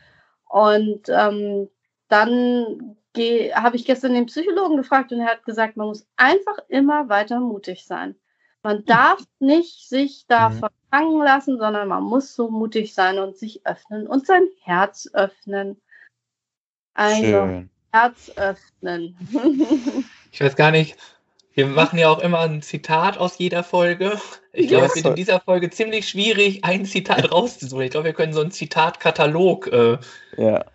[0.48, 1.68] Und ähm,
[2.10, 7.10] dann habe ich gestern den Psychologen gefragt und er hat gesagt, man muss einfach immer
[7.10, 8.16] weiter mutig sein.
[8.64, 8.86] Man hm.
[8.86, 10.60] darf nicht sich da mhm.
[10.60, 15.82] verfangen lassen, sondern man muss so mutig sein und sich öffnen und sein Herz öffnen.
[16.94, 17.70] Also Schön.
[17.92, 19.18] Herz öffnen.
[20.32, 20.96] ich weiß gar nicht,
[21.54, 24.20] wir machen ja auch immer ein Zitat aus jeder Folge.
[24.54, 27.86] Ich glaube, es wird in dieser Folge ziemlich schwierig, ein Zitat rauszusuchen.
[27.86, 29.98] Ich glaube, wir können so einen Zitatkatalog äh,
[30.38, 30.66] ja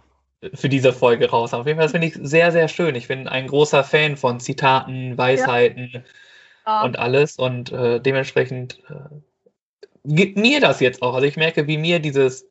[0.55, 1.55] für diese Folge raus.
[1.55, 2.95] Auf jeden Fall, das finde ich sehr, sehr schön.
[2.95, 6.05] Ich bin ein großer Fan von Zitaten, Weisheiten
[6.67, 6.83] ja.
[6.83, 9.15] und alles und äh, dementsprechend äh,
[10.05, 11.15] gibt mir das jetzt auch.
[11.15, 12.47] Also ich merke, wie mir dieses,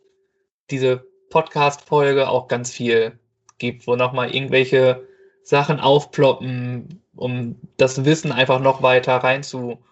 [0.70, 3.20] diese Podcast-Folge auch ganz viel
[3.58, 5.08] gibt, wo nochmal irgendwelche
[5.44, 9.84] Sachen aufploppen, um das Wissen einfach noch weiter rein zu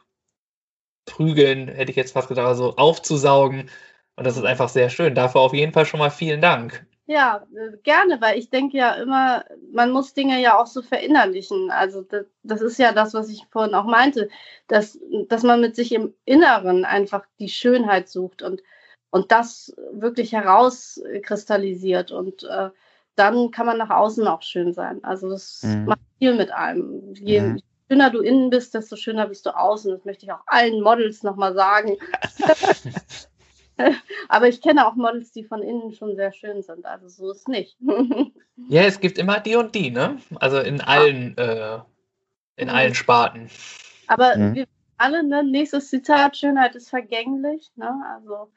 [1.05, 3.69] prügeln, hätte ich jetzt fast gesagt, also aufzusaugen.
[4.15, 5.15] Und das ist einfach sehr schön.
[5.15, 6.85] Dafür auf jeden Fall schon mal vielen Dank.
[7.05, 9.43] Ja, äh, gerne, weil ich denke ja immer,
[9.73, 11.69] man muss Dinge ja auch so verinnerlichen.
[11.69, 14.29] Also das, das, ist ja das, was ich vorhin auch meinte,
[14.67, 14.97] dass,
[15.27, 18.63] dass man mit sich im Inneren einfach die Schönheit sucht und,
[19.09, 22.11] und das wirklich herauskristallisiert.
[22.11, 22.69] Und äh,
[23.15, 25.03] dann kann man nach außen auch schön sein.
[25.03, 25.85] Also das mhm.
[25.85, 27.13] macht viel mit einem.
[27.15, 27.61] Je mhm.
[27.89, 29.91] schöner du innen bist, desto schöner bist du außen.
[29.91, 31.97] Das möchte ich auch allen Models nochmal sagen.
[34.29, 36.85] Aber ich kenne auch Models, die von innen schon sehr schön sind.
[36.85, 37.77] Also so ist nicht.
[38.69, 40.17] ja, es gibt immer die und die, ne?
[40.35, 41.79] Also in allen, äh,
[42.55, 42.73] in mhm.
[42.73, 43.49] allen Sparten.
[44.07, 44.55] Aber mhm.
[44.55, 44.65] wir
[44.97, 45.43] alle, ne?
[45.43, 47.71] Nächstes Zitat, Schönheit ist vergänglich.
[47.75, 47.91] Ne?
[48.15, 48.51] Also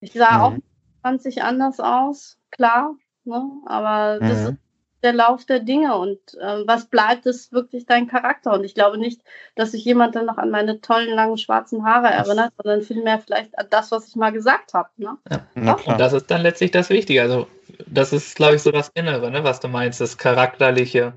[0.00, 0.42] ich sah mhm.
[0.42, 0.54] auch
[1.02, 2.96] 20 anders aus, klar.
[3.24, 3.50] Ne?
[3.66, 4.56] Aber das ist
[5.02, 8.52] der Lauf der Dinge und äh, was bleibt, ist wirklich dein Charakter.
[8.52, 9.20] Und ich glaube nicht,
[9.54, 13.58] dass sich jemand dann noch an meine tollen, langen, schwarzen Haare erinnert, sondern vielmehr vielleicht
[13.58, 14.88] an das, was ich mal gesagt habe.
[14.96, 15.18] Ne?
[15.56, 15.76] Ja.
[15.84, 17.22] Und das ist dann letztlich das Wichtige.
[17.22, 17.48] Also,
[17.86, 21.14] das ist, glaube ich, so das Innere, ne, was du meinst, das Charakterliche,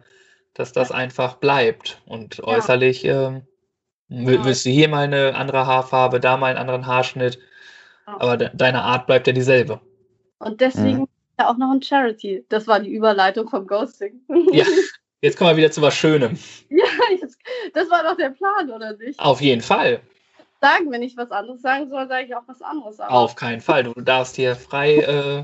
[0.54, 0.96] dass das ja.
[0.96, 2.02] einfach bleibt.
[2.06, 3.28] Und äußerlich ja.
[3.28, 3.42] ähm,
[4.10, 4.46] genau.
[4.46, 7.40] willst du hier mal eine andere Haarfarbe, da mal einen anderen Haarschnitt,
[8.06, 9.80] aber de deine Art bleibt ja dieselbe.
[10.40, 11.08] Und deswegen mhm
[11.40, 12.46] ja auch noch ein Charity.
[12.50, 14.22] Das war die Überleitung vom Ghosting.
[14.52, 14.66] Ja,
[15.22, 16.38] jetzt kommen wir wieder zu was Schönem.
[16.70, 16.86] Ja,
[17.20, 17.38] jetzt,
[17.74, 19.20] das war doch der Plan, oder nicht?
[19.20, 20.02] Auf jeden Fall.
[20.62, 23.00] Sagen, wenn ich was anderes sagen soll, sage ich auch was anderes.
[23.00, 23.84] Aber Auf keinen Fall.
[23.84, 25.44] Du darfst hier frei, äh,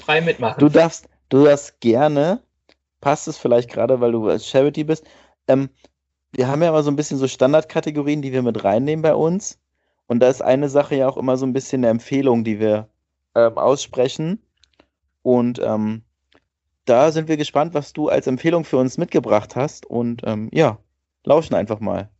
[0.00, 0.58] frei mitmachen.
[0.58, 2.40] Du darfst, du darfst gerne,
[3.00, 5.06] passt es vielleicht gerade, weil du als Charity bist.
[5.46, 5.68] Ähm,
[6.32, 9.58] wir haben ja immer so ein bisschen so Standardkategorien, die wir mit reinnehmen bei uns.
[10.06, 12.88] Und da ist eine Sache ja auch immer so ein bisschen eine Empfehlung, die wir
[13.34, 14.42] ähm, aussprechen.
[15.26, 16.02] Und ähm,
[16.84, 19.84] da sind wir gespannt, was du als Empfehlung für uns mitgebracht hast.
[19.84, 20.78] Und ähm, ja,
[21.24, 22.10] lauschen einfach mal.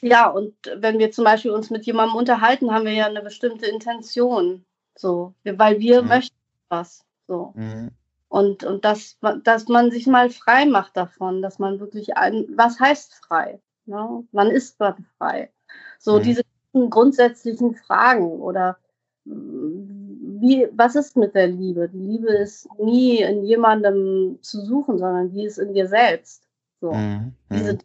[0.00, 3.66] Ja, und wenn wir zum Beispiel uns mit jemandem unterhalten, haben wir ja eine bestimmte
[3.66, 4.64] Intention.
[4.96, 6.08] So, weil wir mhm.
[6.08, 6.36] möchten
[6.68, 7.04] was.
[7.28, 7.52] So.
[7.54, 7.92] Mhm.
[8.32, 12.80] Und, und dass, dass man sich mal frei macht davon, dass man wirklich ein, was
[12.80, 13.60] heißt frei?
[13.84, 14.24] Ne?
[14.32, 15.50] Wann ist man frei?
[15.98, 16.22] So mhm.
[16.22, 18.78] diese grundsätzlichen Fragen oder
[19.26, 21.90] wie, was ist mit der Liebe?
[21.90, 26.48] Die Liebe ist nie in jemandem zu suchen, sondern die ist in dir selbst.
[26.80, 27.34] So, mhm.
[27.50, 27.80] diese mhm.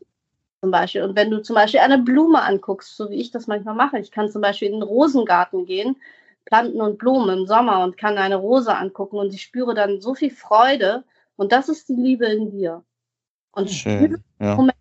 [0.61, 1.03] zum Beispiel.
[1.03, 4.11] Und wenn du zum Beispiel eine Blume anguckst, so wie ich das manchmal mache, ich
[4.11, 5.97] kann zum Beispiel in den Rosengarten gehen
[6.47, 10.15] Planten und Blumen im Sommer und kann eine Rose angucken und ich spüre dann so
[10.15, 11.03] viel Freude
[11.35, 12.83] und das ist die Liebe in dir.
[13.51, 14.55] Und Schön, ja.
[14.55, 14.77] Moment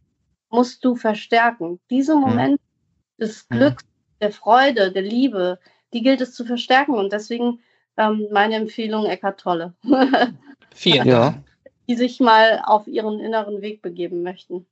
[0.49, 1.81] musst du verstärken.
[1.91, 3.21] Diese Momente mhm.
[3.21, 3.85] des Glücks,
[4.21, 5.59] der Freude, der Liebe,
[5.93, 7.61] die gilt es zu verstärken und deswegen
[7.97, 9.75] ähm, meine Empfehlung Eckart Tolle.
[10.75, 11.45] Vielen Dank.
[11.89, 14.67] Die sich mal auf ihren inneren Weg begeben möchten.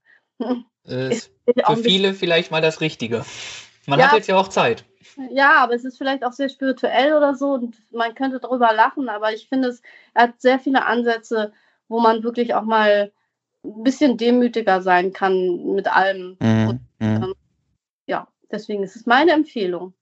[0.84, 3.24] Ist für viele vielleicht mal das Richtige.
[3.86, 4.84] Man ja, hat jetzt ja auch Zeit.
[5.31, 9.09] Ja, aber es ist vielleicht auch sehr spirituell oder so und man könnte darüber lachen,
[9.09, 9.83] aber ich finde es,
[10.15, 11.53] hat sehr viele Ansätze,
[11.89, 13.12] wo man wirklich auch mal
[13.65, 16.37] ein bisschen demütiger sein kann mit allem.
[16.41, 16.69] Mhm.
[16.69, 17.23] Und, mhm.
[17.23, 17.35] ähm,
[18.07, 19.95] ja, deswegen ist es meine Empfehlung.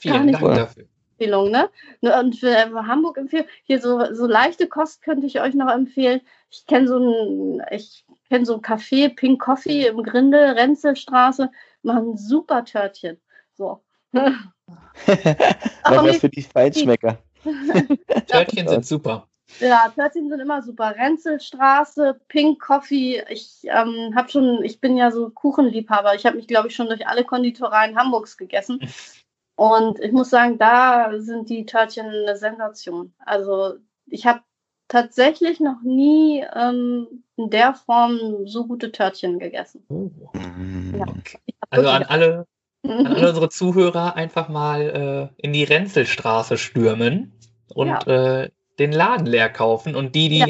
[0.00, 0.84] Vielen Dank dafür.
[1.16, 1.70] Empfehlung, ne?
[2.00, 2.56] ne und für
[2.86, 6.20] Hamburg empfehlen, hier so, so leichte Kost könnte ich euch noch empfehlen.
[6.50, 11.50] Ich kenne so ein, ich kenne so ein Café, Pink Coffee im Grindel, Renzelstraße,
[11.82, 13.20] machen super Törtchen.
[13.54, 13.83] So.
[15.82, 17.18] Aber was für die Feinschmecker.
[18.26, 19.28] Törtchen sind super.
[19.60, 20.94] Ja, Törtchen sind immer super.
[20.96, 23.22] Renzelstraße, Pink Coffee.
[23.28, 26.14] Ich ähm, habe schon, ich bin ja so Kuchenliebhaber.
[26.14, 28.80] Ich habe mich, glaube ich, schon durch alle Konditoreien Hamburgs gegessen.
[29.56, 33.14] Und ich muss sagen, da sind die Törtchen eine Sensation.
[33.18, 33.74] Also
[34.06, 34.40] ich habe
[34.88, 39.84] tatsächlich noch nie ähm, in der Form so gute Törtchen gegessen.
[39.88, 40.10] Oh.
[40.96, 41.06] Ja,
[41.70, 42.46] also an alle
[42.84, 47.32] an alle unsere Zuhörer einfach mal äh, in die Renzelstraße stürmen
[47.74, 48.42] und ja.
[48.42, 49.94] äh, den Laden leer kaufen.
[49.94, 50.46] Und die, die ja.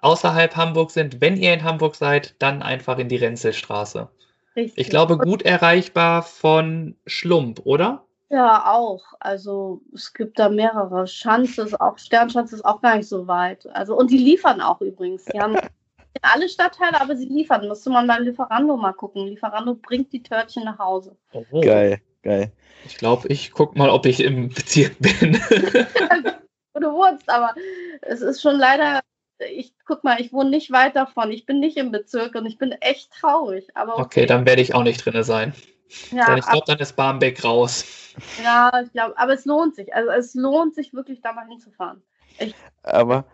[0.00, 4.08] außerhalb Hamburg sind, wenn ihr in Hamburg seid, dann einfach in die Renzelstraße.
[4.56, 4.86] Richtig.
[4.86, 8.04] Ich glaube, gut erreichbar von Schlump, oder?
[8.30, 9.04] Ja, auch.
[9.20, 11.06] Also es gibt da mehrere.
[11.06, 13.66] Schanze ist auch, Sternschanze ist auch gar nicht so weit.
[13.72, 15.24] Also, und die liefern auch übrigens.
[15.26, 15.56] Die haben
[16.22, 17.68] alle Stadtteile, aber sie liefern.
[17.68, 19.26] Müsste man beim Lieferando mal gucken.
[19.26, 21.16] Lieferando bringt die Törtchen nach Hause.
[21.32, 21.60] Oh.
[21.60, 22.52] Geil, geil.
[22.86, 25.32] Ich glaube, ich gucke mal, ob ich im Bezirk bin.
[26.74, 27.54] du wohnst, aber
[28.02, 29.00] es ist schon leider,
[29.50, 31.30] ich guck mal, ich wohne nicht weit davon.
[31.32, 33.68] Ich bin nicht im Bezirk und ich bin echt traurig.
[33.74, 35.54] Aber okay, okay dann werde ich auch nicht drin sein.
[36.10, 38.14] Ja, ich glaube, dann ist Barmbek raus.
[38.42, 39.94] Ja, ich glaube, aber es lohnt sich.
[39.94, 42.02] Also es lohnt sich wirklich, da mal hinzufahren.
[42.38, 43.24] Ich, aber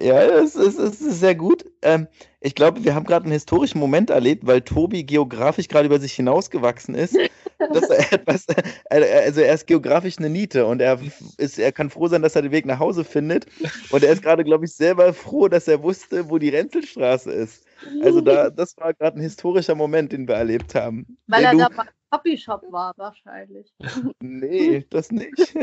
[0.00, 1.64] ja, es ist, es ist sehr gut.
[1.82, 2.08] Ähm,
[2.40, 6.14] ich glaube, wir haben gerade einen historischen Moment erlebt, weil Tobi geografisch gerade über sich
[6.14, 7.16] hinausgewachsen ist.
[7.58, 10.98] dass er etwas, äh, also er ist geografisch eine Niete und er,
[11.38, 13.46] ist, er kann froh sein, dass er den Weg nach Hause findet.
[13.90, 17.64] Und er ist gerade, glaube ich, selber froh, dass er wusste, wo die Renzelstraße ist.
[18.02, 21.18] Also da, das war gerade ein historischer Moment, den wir erlebt haben.
[21.26, 23.72] Weil er da beim Copyshop war, wahrscheinlich.
[24.20, 25.54] Nee, das nicht.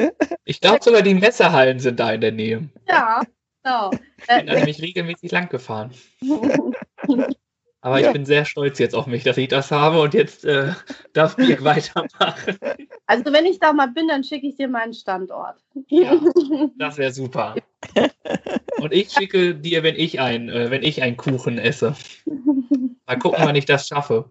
[0.46, 2.70] Ich glaube sogar, die Messerhallen sind da in der Nähe.
[2.88, 3.22] Ja,
[3.64, 3.92] genau.
[4.18, 5.92] Ich bin da nämlich regelmäßig lang gefahren.
[7.82, 8.08] Aber ja.
[8.08, 10.74] ich bin sehr stolz jetzt auf mich, dass ich das habe und jetzt äh,
[11.14, 12.58] darf ich weitermachen.
[13.06, 15.64] Also wenn ich da mal bin, dann schicke ich dir meinen Standort.
[15.88, 16.20] Ja,
[16.78, 17.56] das wäre super.
[18.82, 21.96] Und ich schicke dir, wenn ich ein, äh, wenn ich einen Kuchen esse.
[23.06, 24.30] Mal gucken, wann ich das schaffe.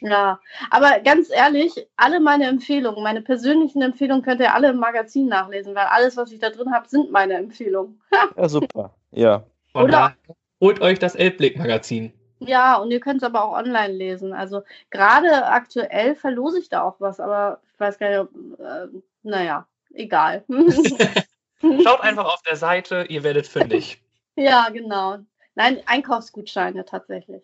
[0.00, 0.40] Ja,
[0.70, 5.74] aber ganz ehrlich, alle meine Empfehlungen, meine persönlichen Empfehlungen könnt ihr alle im Magazin nachlesen,
[5.74, 8.00] weil alles, was ich da drin habe, sind meine Empfehlungen.
[8.36, 8.94] ja, super.
[9.10, 9.44] Ja.
[9.72, 10.14] Von Oder
[10.60, 12.12] holt euch das Elbblick-Magazin.
[12.40, 14.32] Ja, und ihr könnt es aber auch online lesen.
[14.32, 18.86] Also gerade aktuell verlose ich da auch was, aber ich weiß gar nicht, ob, äh,
[19.22, 20.44] naja, egal.
[21.60, 24.02] Schaut einfach auf der Seite, ihr werdet fündig.
[24.36, 25.18] ja, genau.
[25.54, 27.42] Nein, Einkaufsgutscheine tatsächlich.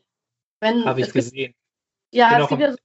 [0.62, 1.54] Habe ich gesehen.
[2.10, 2.78] Ja, es gibt ja so,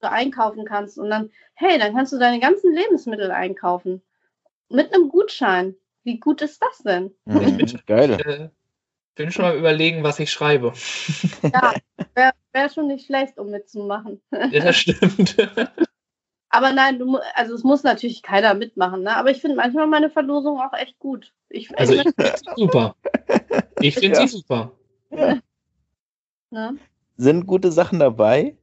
[0.00, 4.02] du einkaufen kannst und dann, hey, dann kannst du deine ganzen Lebensmittel einkaufen.
[4.68, 5.74] Mit einem Gutschein.
[6.04, 7.14] Wie gut ist das denn?
[7.26, 8.12] Mhm, geil.
[8.24, 8.48] Äh,
[9.14, 10.72] bin schon mal überlegen, was ich schreibe.
[11.42, 11.74] Ja,
[12.14, 14.22] wäre wär schon nicht schlecht, um mitzumachen.
[14.30, 15.36] Ja, das stimmt.
[16.48, 19.16] Aber nein, du, also es muss natürlich keiner mitmachen, ne?
[19.16, 21.32] Aber ich finde manchmal meine Verlosung auch echt gut.
[21.48, 22.96] Ich, also ich finde sie super.
[23.80, 24.26] Ich finde ja.
[24.26, 24.72] sie super.
[25.10, 25.38] Ja.
[26.52, 26.78] Ne?
[27.16, 28.56] Sind gute Sachen dabei.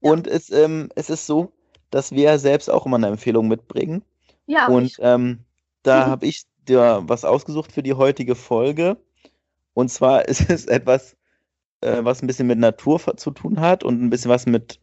[0.00, 0.12] Ja.
[0.12, 1.52] Und es, ähm, es ist so,
[1.90, 4.02] dass wir selbst auch immer eine Empfehlung mitbringen.
[4.46, 4.66] Ja.
[4.68, 5.40] Und ähm,
[5.82, 8.96] da habe ich dir was ausgesucht für die heutige Folge.
[9.74, 11.16] Und zwar ist es etwas,
[11.80, 14.80] äh, was ein bisschen mit Natur zu tun hat und ein bisschen was mit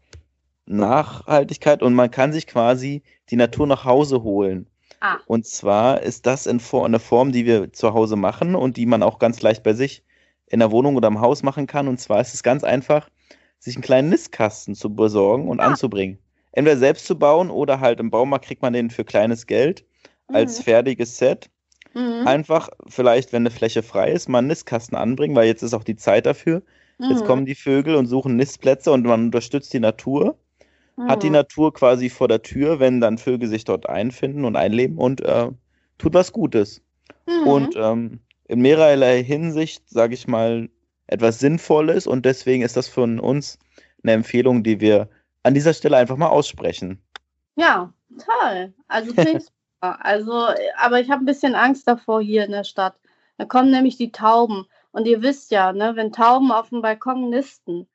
[0.65, 1.81] Nachhaltigkeit.
[1.81, 4.67] Und man kann sich quasi die Natur nach Hause holen.
[4.99, 5.17] Ah.
[5.27, 8.85] Und zwar ist das in For eine Form, die wir zu Hause machen und die
[8.85, 10.03] man auch ganz leicht bei sich
[10.47, 11.87] in der Wohnung oder im Haus machen kann.
[11.87, 13.09] Und zwar ist es ganz einfach,
[13.59, 15.67] sich einen kleinen Nistkasten zu besorgen und ah.
[15.67, 16.19] anzubringen.
[16.51, 19.85] Entweder selbst zu bauen oder halt im Baumarkt kriegt man den für kleines Geld
[20.27, 20.63] als mhm.
[20.63, 21.49] fertiges Set.
[21.93, 22.27] Mhm.
[22.27, 25.83] Einfach vielleicht, wenn eine Fläche frei ist, mal einen Nistkasten anbringen, weil jetzt ist auch
[25.83, 26.63] die Zeit dafür.
[26.97, 27.11] Mhm.
[27.11, 30.37] Jetzt kommen die Vögel und suchen Nistplätze und man unterstützt die Natur.
[31.07, 31.33] Hat die mhm.
[31.33, 35.49] Natur quasi vor der Tür, wenn dann Vögel sich dort einfinden und einleben und äh,
[35.99, 36.81] tut was Gutes.
[37.27, 37.47] Mhm.
[37.47, 40.69] Und ähm, in mehrerlei Hinsicht, sage ich mal,
[41.07, 43.57] etwas Sinnvolles und deswegen ist das von uns
[44.03, 45.09] eine Empfehlung, die wir
[45.43, 47.01] an dieser Stelle einfach mal aussprechen.
[47.55, 48.73] Ja, toll.
[48.87, 49.47] Also finde ich
[49.79, 50.47] also,
[50.77, 52.95] aber ich habe ein bisschen Angst davor hier in der Stadt.
[53.37, 54.65] Da kommen nämlich die Tauben.
[54.91, 57.87] Und ihr wisst ja, ne, wenn Tauben auf dem Balkon nisten,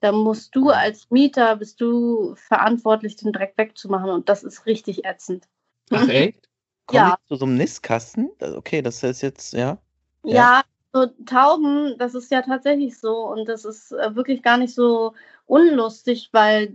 [0.00, 4.10] dann musst du als Mieter, bist du verantwortlich, den Dreck wegzumachen.
[4.10, 5.48] Und das ist richtig ätzend.
[5.90, 6.48] Ach echt?
[6.86, 7.18] Kommen ja.
[7.26, 8.30] zu so einem Nistkasten?
[8.40, 9.78] Okay, das ist jetzt, ja.
[10.22, 10.62] Ja, ja
[10.94, 13.26] so Tauben, das ist ja tatsächlich so.
[13.26, 15.12] Und das ist äh, wirklich gar nicht so
[15.46, 16.72] unlustig, weil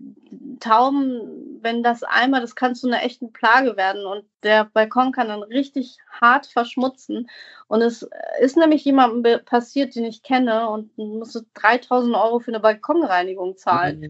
[0.60, 5.30] Tauben, wenn das einmal, das kann zu einer echten Plage werden und der Balkon kann
[5.30, 7.30] dann richtig hart verschmutzen.
[7.68, 8.08] Und es
[8.42, 14.02] ist nämlich jemandem passiert, den ich kenne und musste 3000 Euro für eine Balkonreinigung zahlen.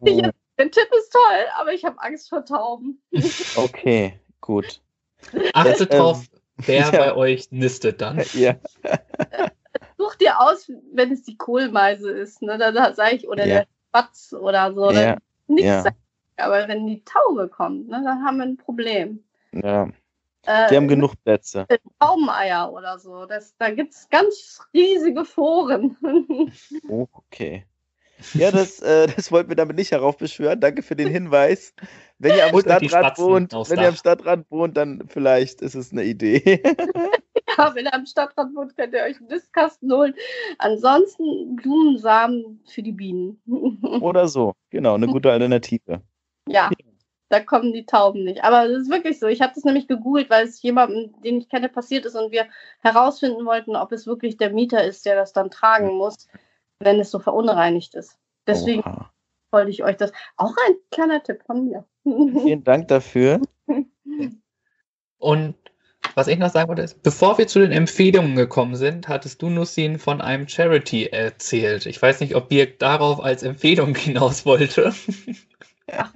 [0.58, 3.00] Der Tipp ist toll, aber ich habe Angst vor Tauben.
[3.54, 4.80] Okay, gut.
[5.52, 6.90] Achtet drauf, ähm, wer ja.
[6.90, 8.22] bei euch nistet dann.
[8.34, 8.56] Ja.
[9.96, 12.56] Such dir aus, wenn es die Kohlmeise ist, ne?
[12.56, 13.54] Da, da sage ich, oder ja.
[13.56, 14.90] der Spatz oder so.
[14.92, 15.16] Ja.
[15.48, 15.84] Nichts ja.
[16.36, 19.24] Aber wenn die Taube kommt, ne, dann haben wir ein Problem.
[19.52, 19.88] Ja.
[20.46, 21.66] Äh, die haben genug Plätze.
[21.98, 23.26] Taubeneier oder so.
[23.26, 25.96] Das, da gibt es ganz riesige Foren.
[26.88, 27.66] oh, okay.
[28.34, 30.60] Ja, das, äh, das wollten wir damit nicht heraufbeschwören.
[30.60, 31.74] Danke für den Hinweis.
[32.18, 36.04] Wenn ihr am Stadtrand wohnt, wenn ihr am Stadtrand wohnt, dann vielleicht ist es eine
[36.04, 36.62] Idee.
[37.58, 40.14] ja, wenn ihr am Stadtrand wohnt, könnt ihr euch einen Nistkasten holen.
[40.58, 43.40] Ansonsten Blumensamen für die Bienen.
[44.00, 46.02] Oder so, genau, eine gute Alternative.
[46.48, 46.70] Ja,
[47.28, 48.42] da kommen die Tauben nicht.
[48.42, 49.26] Aber es ist wirklich so.
[49.26, 52.46] Ich habe das nämlich gegoogelt, weil es jemandem, den ich kenne, passiert ist und wir
[52.80, 56.26] herausfinden wollten, ob es wirklich der Mieter ist, der das dann tragen muss,
[56.80, 58.18] wenn es so verunreinigt ist.
[58.46, 59.10] Deswegen Oha.
[59.50, 60.12] wollte ich euch das.
[60.36, 61.84] Auch ein kleiner Tipp von mir.
[62.04, 63.40] Vielen Dank dafür.
[65.18, 65.54] Und
[66.14, 69.50] was ich noch sagen wollte, ist, bevor wir zu den Empfehlungen gekommen sind, hattest du
[69.50, 71.86] Nussin von einem Charity erzählt.
[71.86, 74.92] Ich weiß nicht, ob Birk darauf als Empfehlung hinaus wollte.
[75.92, 76.12] Ach,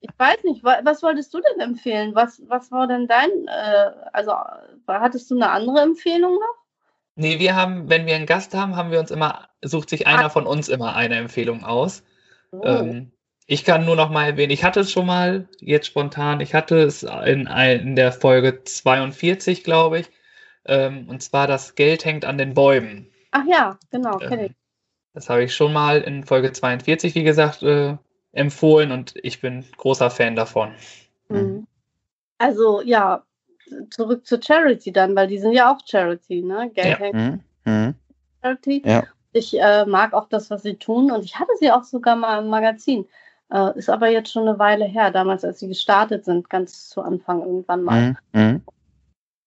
[0.00, 2.14] ich weiß nicht, was wolltest du denn empfehlen?
[2.14, 4.32] Was, was war denn dein, äh, also
[4.86, 6.63] hattest du eine andere Empfehlung noch?
[7.16, 10.30] Nee, wir haben, wenn wir einen Gast haben, haben wir uns immer, sucht sich einer
[10.30, 12.02] von uns immer eine Empfehlung aus.
[12.50, 12.62] Oh.
[12.64, 13.12] Ähm,
[13.46, 16.78] ich kann nur noch mal erwähnen, ich hatte es schon mal, jetzt spontan, ich hatte
[16.78, 20.10] es in, in der Folge 42, glaube ich.
[20.66, 23.10] Ähm, und zwar das Geld hängt an den Bäumen.
[23.32, 24.52] Ach ja, genau, kenne ähm, ich.
[25.12, 27.96] Das habe ich schon mal in Folge 42, wie gesagt, äh,
[28.32, 30.72] empfohlen und ich bin großer Fan davon.
[31.28, 31.66] Mhm.
[32.38, 33.24] Also ja,
[33.90, 36.70] zurück zur Charity dann, weil die sind ja auch Charity, ne?
[36.74, 37.12] Geld ja.
[37.12, 37.40] Mhm.
[37.64, 37.94] mhm.
[38.42, 38.82] Charity.
[38.84, 39.04] Ja.
[39.32, 42.42] Ich äh, mag auch das, was sie tun und ich hatte sie auch sogar mal
[42.42, 43.06] im Magazin.
[43.50, 47.02] Äh, ist aber jetzt schon eine Weile her, damals, als sie gestartet sind, ganz zu
[47.02, 48.16] Anfang irgendwann mal.
[48.32, 48.40] Mhm.
[48.40, 48.62] mhm.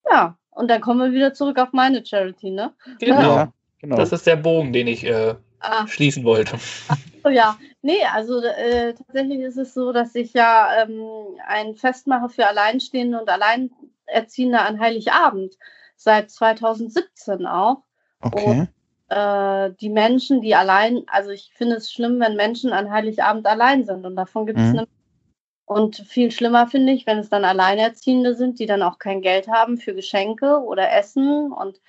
[0.09, 2.73] Ja, und dann kommen wir wieder zurück auf meine Charity, ne?
[2.99, 3.21] Genau.
[3.21, 3.95] Ja, genau.
[3.97, 5.85] Das ist der Bogen, den ich äh, ah.
[5.87, 6.57] schließen wollte.
[6.87, 7.57] Ach so, ja.
[7.81, 11.01] Nee, also äh, tatsächlich ist es so, dass ich ja ähm,
[11.45, 13.29] ein Fest mache für Alleinstehende und
[14.07, 15.57] Alleinerziehende an Heiligabend.
[15.95, 17.83] Seit 2017 auch.
[18.21, 18.45] Okay.
[18.45, 18.69] Und,
[19.09, 23.83] äh, die Menschen, die allein, also ich finde es schlimm, wenn Menschen an Heiligabend allein
[23.85, 24.05] sind.
[24.05, 24.79] Und davon gibt es mhm.
[24.79, 24.87] eine
[25.67, 29.49] und viel schlimmer finde ich, wenn es dann Alleinerziehende sind, die dann auch kein Geld
[29.49, 31.51] haben für Geschenke oder Essen.
[31.51, 31.81] Und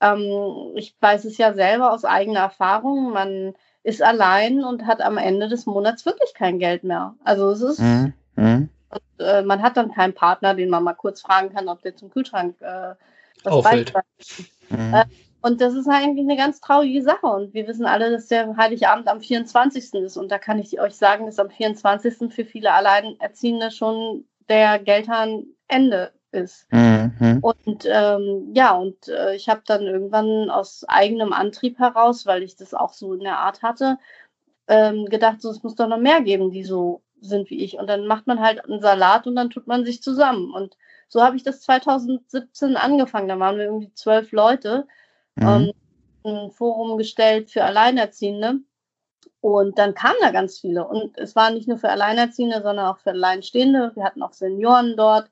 [0.00, 5.16] ähm, ich weiß es ja selber aus eigener Erfahrung, man ist allein und hat am
[5.16, 7.14] Ende des Monats wirklich kein Geld mehr.
[7.22, 8.14] Also es ist, mhm.
[8.34, 8.68] mhm.
[9.20, 11.96] Und, äh, man hat dann keinen Partner, den man mal kurz fragen kann, ob der
[11.96, 12.94] zum Kühlschrank äh,
[13.44, 14.04] was beiträgt.
[14.70, 14.94] Mhm.
[14.94, 15.04] Äh,
[15.42, 17.26] und das ist eigentlich eine ganz traurige Sache.
[17.26, 19.94] Und wir wissen alle, dass der Heiligabend am 24.
[19.94, 20.16] ist.
[20.16, 22.32] Und da kann ich euch sagen, dass am 24.
[22.32, 26.70] für viele Alleinerziehende schon der Geldhahn Ende ist.
[26.72, 27.38] Mhm.
[27.40, 32.56] Und ähm, ja, und äh, ich habe dann irgendwann aus eigenem Antrieb heraus, weil ich
[32.56, 33.98] das auch so in der Art hatte,
[34.68, 37.78] ähm, gedacht, so, es muss doch noch mehr geben, die so sind wie ich.
[37.78, 40.52] Und dann macht man halt einen Salat und dann tut man sich zusammen.
[40.52, 40.76] Und
[41.08, 43.28] so habe ich das 2017 angefangen.
[43.28, 44.86] Da waren wir irgendwie zwölf Leute,
[45.36, 45.46] mhm.
[45.46, 45.72] ähm,
[46.24, 48.60] ein Forum gestellt für Alleinerziehende.
[49.40, 50.86] Und dann kamen da ganz viele.
[50.86, 53.92] Und es war nicht nur für Alleinerziehende, sondern auch für Alleinstehende.
[53.94, 55.30] Wir hatten auch Senioren dort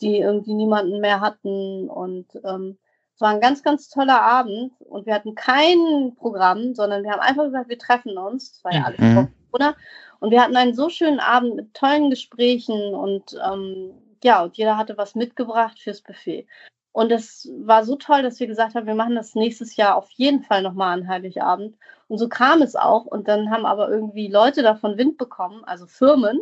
[0.00, 1.88] die irgendwie niemanden mehr hatten.
[1.88, 2.78] Und ähm,
[3.14, 4.72] es war ein ganz, ganz toller Abend.
[4.80, 8.52] Und wir hatten kein Programm, sondern wir haben einfach gesagt, wir treffen uns.
[8.52, 9.28] Es war ja alles mhm.
[9.50, 9.76] Corona.
[10.20, 13.92] Und wir hatten einen so schönen Abend mit tollen Gesprächen und ähm,
[14.24, 16.46] ja, und jeder hatte was mitgebracht fürs Buffet.
[16.92, 20.10] Und es war so toll, dass wir gesagt haben, wir machen das nächstes Jahr auf
[20.12, 21.76] jeden Fall nochmal an Heiligabend.
[22.08, 23.04] Und so kam es auch.
[23.04, 26.40] Und dann haben aber irgendwie Leute davon Wind bekommen, also Firmen,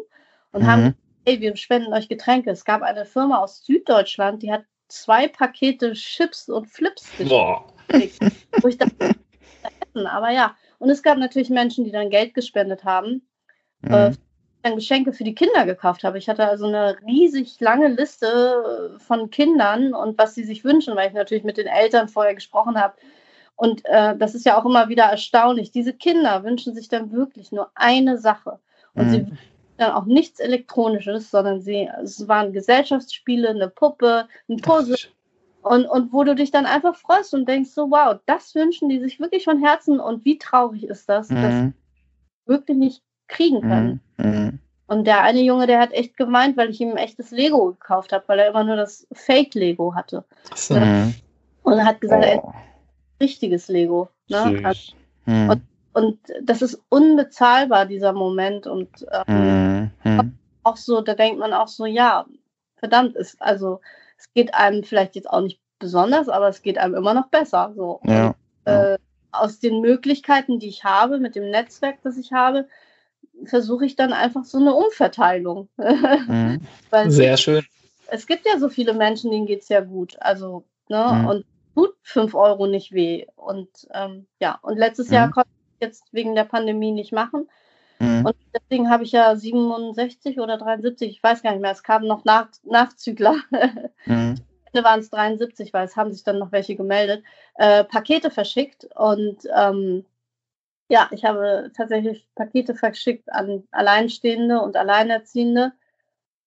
[0.53, 0.67] und mhm.
[0.67, 0.95] haben
[1.27, 2.51] hey, wir spenden euch Getränke.
[2.51, 7.65] Es gab eine Firma aus Süddeutschland, die hat zwei Pakete Chips und Flips Boah.
[8.61, 9.15] Wo ich dachte,
[9.95, 10.57] aber ja.
[10.79, 13.27] Und es gab natürlich Menschen, die dann Geld gespendet haben.
[13.85, 13.95] Mhm.
[13.95, 14.13] Äh,
[14.75, 16.17] Geschenke für die Kinder gekauft habe.
[16.17, 21.09] Ich hatte also eine riesig lange Liste von Kindern und was sie sich wünschen, weil
[21.09, 22.95] ich natürlich mit den Eltern vorher gesprochen habe.
[23.57, 25.71] Und äh, das ist ja auch immer wieder erstaunlich.
[25.71, 28.59] Diese Kinder wünschen sich dann wirklich nur eine Sache.
[28.95, 29.11] Und mhm.
[29.11, 29.27] sie
[29.77, 34.97] dann auch nichts Elektronisches, sondern sie, es waren Gesellschaftsspiele, eine Puppe, ein Puzzle.
[35.63, 39.01] Und, und wo du dich dann einfach freust und denkst so, wow, das wünschen die
[39.01, 41.43] sich wirklich von Herzen und wie traurig ist das, mhm.
[41.43, 41.73] dass
[42.47, 43.03] wirklich nicht
[43.35, 44.01] kriegen können.
[44.17, 44.59] Mhm.
[44.87, 48.13] Und der eine Junge, der hat echt gemeint, weil ich ihm ein echtes Lego gekauft
[48.13, 50.25] habe, weil er immer nur das Fake-Lego hatte.
[50.55, 50.75] So.
[50.75, 51.15] Mhm.
[51.63, 52.53] Und er hat gesagt, oh.
[53.21, 54.09] richtiges Lego.
[54.29, 54.61] Ne?
[54.63, 54.93] Also,
[55.27, 55.51] mhm.
[55.51, 55.63] Und
[55.95, 58.67] und das ist unbezahlbar, dieser Moment.
[58.67, 60.37] Und ähm, mhm.
[60.65, 62.27] auch so, da denkt man auch so, ja,
[62.77, 63.81] verdammt, ist, also
[64.19, 67.73] es geht einem vielleicht jetzt auch nicht besonders, aber es geht einem immer noch besser.
[67.77, 68.01] So.
[68.05, 68.35] Ja.
[68.67, 68.99] Und, äh,
[69.31, 72.67] aus den Möglichkeiten, die ich habe, mit dem Netzwerk, das ich habe,
[73.45, 75.69] versuche ich dann einfach so eine Umverteilung.
[75.77, 76.61] Mhm.
[77.09, 77.65] Sehr schön.
[78.07, 80.17] Es gibt ja so viele Menschen, denen geht es ja gut.
[80.21, 81.27] Also, ne, mhm.
[81.27, 81.45] und
[81.75, 83.27] tut 5 Euro nicht weh.
[83.37, 85.33] Und ähm, ja, und letztes Jahr mhm.
[85.33, 85.51] konnte
[85.81, 87.49] jetzt wegen der Pandemie nicht machen.
[87.99, 88.27] Mhm.
[88.27, 92.07] Und deswegen habe ich ja 67 oder 73, ich weiß gar nicht mehr, es kamen
[92.07, 93.37] noch Nach Nachzügler.
[94.07, 94.35] Mhm.
[94.83, 97.23] waren es 73, weil es haben sich dann noch welche gemeldet,
[97.55, 98.89] äh, Pakete verschickt.
[98.97, 100.05] Und ähm,
[100.89, 105.73] ja, ich habe tatsächlich Pakete verschickt an Alleinstehende und Alleinerziehende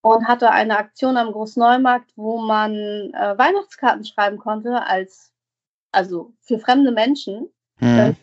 [0.01, 2.73] und hatte eine Aktion am Großneumarkt, wo man
[3.13, 5.33] äh, Weihnachtskarten schreiben konnte, als
[5.91, 7.49] also für fremde Menschen,
[7.79, 7.97] mhm.
[7.97, 8.13] äh,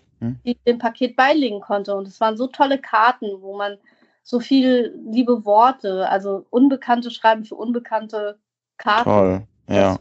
[0.45, 1.95] die dem Paket beilegen konnte.
[1.95, 3.79] Und es waren so tolle Karten, wo man
[4.23, 8.39] so viel liebe Worte, also Unbekannte schreiben für unbekannte
[8.79, 9.05] Karten.
[9.05, 9.99] Toll, ja.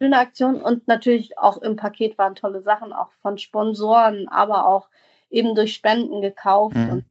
[0.00, 4.88] Schöne Aktion und natürlich auch im Paket waren tolle Sachen, auch von Sponsoren, aber auch
[5.30, 6.76] eben durch Spenden gekauft.
[6.76, 6.90] Mhm.
[6.90, 7.04] Und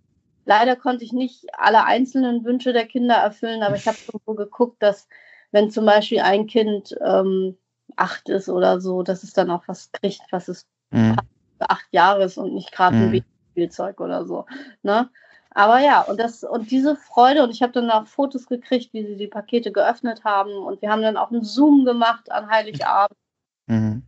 [0.45, 4.81] leider konnte ich nicht alle einzelnen Wünsche der Kinder erfüllen, aber ich habe so geguckt,
[4.81, 5.07] dass
[5.51, 7.57] wenn zum Beispiel ein Kind ähm,
[7.95, 11.15] acht ist oder so, dass es dann auch was kriegt, was es mhm.
[11.59, 13.23] acht Jahre ist und nicht gerade ein mhm.
[13.51, 14.45] Spielzeug oder so.
[14.83, 15.09] Ne?
[15.51, 19.03] Aber ja, und das und diese Freude, und ich habe dann auch Fotos gekriegt, wie
[19.03, 20.51] sie die Pakete geöffnet haben.
[20.51, 23.17] Und wir haben dann auch einen Zoom gemacht an Heiligabend.
[23.65, 24.03] Mhm.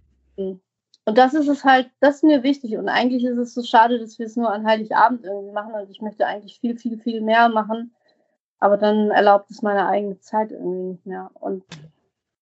[1.10, 2.78] Und das ist es halt, das ist mir wichtig.
[2.78, 5.74] Und eigentlich ist es so schade, dass wir es nur an Heiligabend irgendwie machen.
[5.74, 7.96] Und ich möchte eigentlich viel, viel, viel mehr machen.
[8.60, 11.32] Aber dann erlaubt es meine eigene Zeit irgendwie nicht mehr.
[11.34, 11.64] Und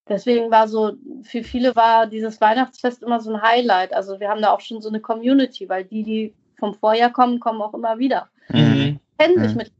[0.10, 3.94] deswegen war so, für viele war dieses Weihnachtsfest immer so ein Highlight.
[3.94, 7.40] Also wir haben da auch schon so eine Community, weil die, die vom Vorjahr kommen,
[7.40, 8.28] kommen auch immer wieder.
[8.50, 9.00] Mhm.
[9.18, 9.58] Kennen sich mhm.
[9.60, 9.72] mit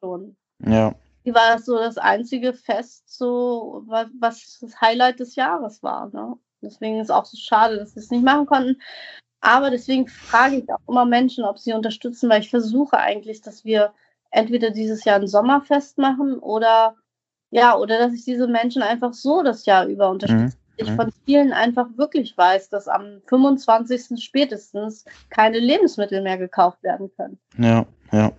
[0.00, 0.36] schon.
[0.64, 0.94] Ja.
[1.24, 6.10] Die war so das einzige Fest, so was, was das Highlight des Jahres war.
[6.12, 6.36] Ne?
[6.62, 8.80] Deswegen ist es auch so schade, dass sie es nicht machen konnten.
[9.40, 13.64] Aber deswegen frage ich auch immer Menschen, ob sie unterstützen, weil ich versuche eigentlich, dass
[13.64, 13.92] wir
[14.30, 16.96] entweder dieses Jahr ein Sommerfest machen oder
[17.50, 20.56] ja, oder dass ich diese Menschen einfach so das Jahr über unterstütze.
[20.56, 20.96] Mhm ich mhm.
[20.96, 24.22] von vielen einfach wirklich weiß, dass am 25.
[24.22, 27.38] spätestens keine Lebensmittel mehr gekauft werden können.
[27.58, 28.32] Ja, ja.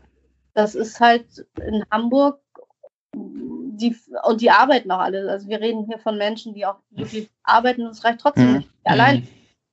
[0.54, 2.40] Das ist halt in Hamburg
[3.78, 5.30] die, und die arbeiten auch alle.
[5.30, 8.58] Also wir reden hier von Menschen, die auch wirklich arbeiten und es reicht trotzdem mhm.
[8.58, 8.70] nicht.
[8.84, 9.28] Allein, mhm.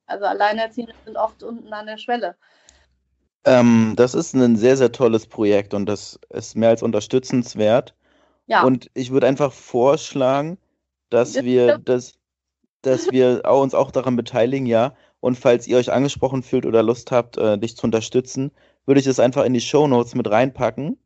[0.07, 2.35] also Alleinerziehende sind oft unten an der Schwelle.
[3.45, 7.93] Ähm, das ist ein sehr, sehr tolles Projekt und das ist mehr als unterstützenswert.
[8.47, 8.63] Ja.
[8.63, 10.57] Und ich würde einfach vorschlagen,
[11.09, 12.13] dass wir das
[12.85, 14.93] dass wir uns auch daran beteiligen, ja.
[15.19, 18.51] Und falls ihr euch angesprochen fühlt oder Lust habt, äh, dich zu unterstützen,
[18.85, 20.97] würde ich das einfach in die Show Notes mit reinpacken,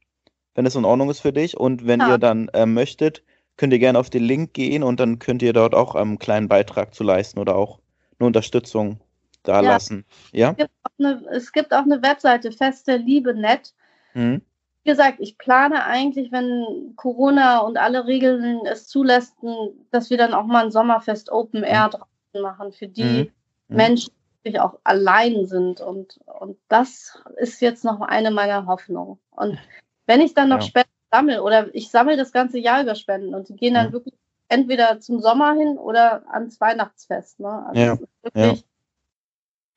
[0.59, 1.55] wenn es in Ordnung ist für dich.
[1.55, 2.09] Und wenn ja.
[2.09, 3.23] ihr dann äh, möchtet,
[3.55, 6.49] könnt ihr gerne auf den Link gehen und dann könnt ihr dort auch einen kleinen
[6.49, 7.79] Beitrag zu leisten oder auch
[8.19, 8.99] eine Unterstützung
[9.43, 9.71] da ja.
[9.71, 10.03] lassen.
[10.33, 10.49] Ja?
[10.49, 13.73] Es gibt, eine, es gibt auch eine Webseite, Feste Liebe Net.
[14.13, 14.41] Mhm
[14.83, 19.53] wie gesagt, ich plane eigentlich, wenn Corona und alle Regeln es zulassen,
[19.91, 21.91] dass wir dann auch mal ein Sommerfest Open Air mhm.
[21.91, 23.31] draußen machen für die mhm.
[23.67, 23.75] mhm.
[23.75, 24.13] Menschen,
[24.45, 25.81] die auch allein sind.
[25.81, 29.19] Und, und das ist jetzt noch eine meiner Hoffnungen.
[29.31, 29.57] Und
[30.09, 30.65] wenn ich dann noch ja.
[30.65, 33.93] Spenden sammle oder ich sammle das ganze Jahr über Spenden und die gehen dann mhm.
[33.93, 34.15] wirklich
[34.47, 37.39] entweder zum Sommer hin oder ans Weihnachtsfest.
[37.39, 37.63] Ne?
[37.67, 37.99] Also ja.
[38.23, 38.63] wirklich,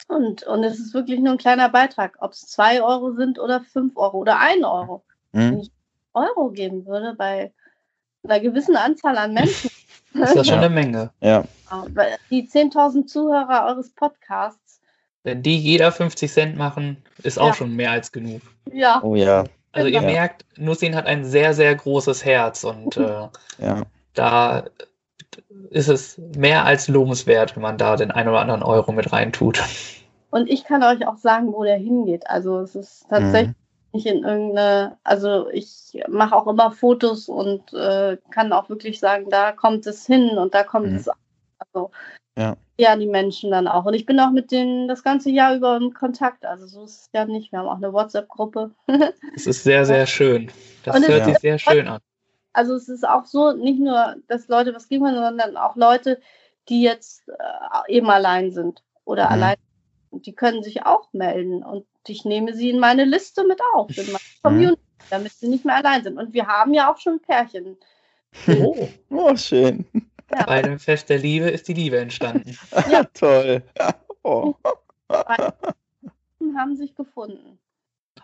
[0.09, 0.17] ja.
[0.17, 3.61] Und, und es ist wirklich nur ein kleiner Beitrag, ob es zwei Euro sind oder
[3.61, 5.05] fünf Euro oder ein Euro.
[5.33, 5.39] Mhm.
[5.39, 5.71] Wenn ich
[6.15, 7.53] Euro geben würde bei
[8.25, 9.71] einer gewissen Anzahl an Menschen.
[10.15, 11.11] ist das schon eine Menge.
[11.21, 11.45] Ja.
[12.31, 14.81] Die 10.000 Zuhörer eures Podcasts.
[15.25, 18.41] Wenn die jeder 50 Cent machen, ist auch schon mehr als genug.
[18.73, 19.03] Ja.
[19.03, 19.45] Oh ja.
[19.73, 20.03] Also ihr ja.
[20.03, 23.29] merkt, Nussin hat ein sehr, sehr großes Herz und äh,
[23.59, 23.83] ja.
[24.15, 24.65] da
[25.71, 29.63] ist es mehr als lobenswert, wenn man da den einen oder anderen Euro mit reintut.
[30.31, 32.27] Und ich kann euch auch sagen, wo der hingeht.
[32.27, 33.63] Also es ist tatsächlich mhm
[33.93, 39.29] nicht in irgendeine, also ich mache auch immer Fotos und äh, kann auch wirklich sagen,
[39.29, 40.97] da kommt es hin und da kommt mhm.
[40.97, 41.11] es
[41.59, 41.91] also
[42.37, 42.57] ja.
[42.79, 43.85] Ja die Menschen dann auch.
[43.85, 46.45] Und ich bin auch mit denen das ganze Jahr über im Kontakt.
[46.45, 47.53] Also so ist es ja nicht.
[47.53, 48.71] Wir haben auch eine WhatsApp-Gruppe.
[49.35, 50.51] Es ist sehr, sehr schön.
[50.85, 52.01] Das und hört sich sehr schön an.
[52.53, 56.21] Also es ist auch so, nicht nur, dass Leute was geben können, sondern auch Leute,
[56.69, 59.33] die jetzt äh, eben allein sind oder mhm.
[59.33, 59.57] allein.
[60.11, 64.07] Die können sich auch melden und ich nehme sie in meine Liste mit auf, in
[64.07, 64.43] meine mhm.
[64.43, 66.19] Community, damit sie nicht mehr allein sind.
[66.19, 67.79] Und wir haben ja auch schon Pärchen.
[68.49, 69.87] Oh, oh schön.
[70.35, 70.45] Ja.
[70.45, 72.57] Bei dem Fest der Liebe ist die Liebe entstanden.
[72.91, 73.63] Ja, toll.
[74.25, 74.55] Oh.
[76.57, 77.59] haben sich gefunden.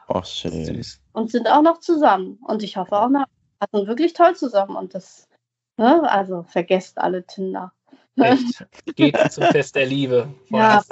[0.07, 0.81] Oh, schön.
[1.13, 2.39] Und sind auch noch zusammen.
[2.47, 3.25] Und ich hoffe auch noch,
[3.61, 4.77] hatten wirklich toll zusammen.
[4.77, 5.29] Und das,
[5.77, 7.73] ne, also vergesst alle Tinder.
[8.17, 8.65] Echt?
[8.95, 10.33] Geht zum Fest der Liebe.
[10.51, 10.83] Ja.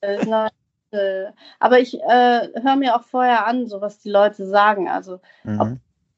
[0.00, 0.48] Äh,
[0.90, 5.20] äh, aber ich äh, höre mir auch vorher an, so was die Leute sagen, also
[5.44, 5.60] mhm.
[5.60, 5.68] ob,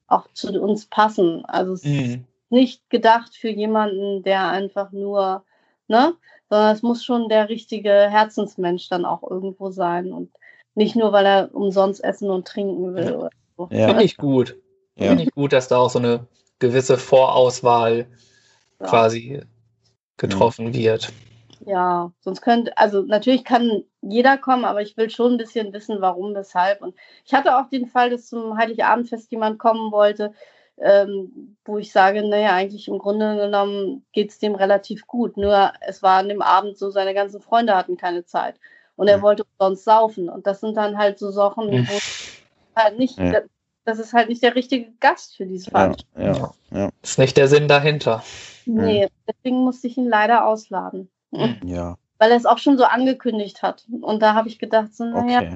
[0.09, 1.45] auch zu uns passen.
[1.45, 1.99] Also es mhm.
[1.99, 5.45] ist nicht gedacht für jemanden, der einfach nur,
[5.89, 6.15] ne,
[6.49, 10.31] sondern es muss schon der richtige Herzensmensch dann auch irgendwo sein und
[10.75, 13.15] nicht nur, weil er umsonst essen und trinken will.
[13.15, 13.69] Oder so.
[13.71, 13.89] Ja.
[13.89, 14.57] Finde ich gut.
[14.97, 15.09] Ja.
[15.09, 16.27] Finde ich gut, dass da auch so eine
[16.59, 18.07] gewisse Vorauswahl
[18.81, 18.87] ja.
[18.87, 19.41] quasi
[20.17, 21.13] getroffen wird.
[21.65, 26.01] Ja, sonst könnte, also natürlich kann jeder kommen, aber ich will schon ein bisschen wissen,
[26.01, 26.81] warum, weshalb.
[26.81, 26.95] Und
[27.25, 30.33] ich hatte auch den Fall, dass zum Heiligabendfest jemand kommen wollte,
[30.79, 35.37] ähm, wo ich sage, naja, eigentlich im Grunde genommen geht es dem relativ gut.
[35.37, 38.57] Nur es war an dem Abend so, seine ganzen Freunde hatten keine Zeit.
[38.97, 39.23] Und er mhm.
[39.23, 40.29] wollte sonst saufen.
[40.29, 43.41] Und das sind dann halt so Sachen, wo halt nicht, ja.
[43.85, 46.23] das ist halt nicht der richtige Gast für diese Veranstaltung.
[46.23, 46.91] Ja, ja, ja.
[47.01, 48.23] Das ist nicht der Sinn dahinter.
[48.67, 51.09] Nee, deswegen musste ich ihn leider ausladen.
[51.65, 51.97] Ja.
[52.19, 53.87] Weil er es auch schon so angekündigt hat.
[54.01, 55.53] Und da habe ich gedacht, so, naja,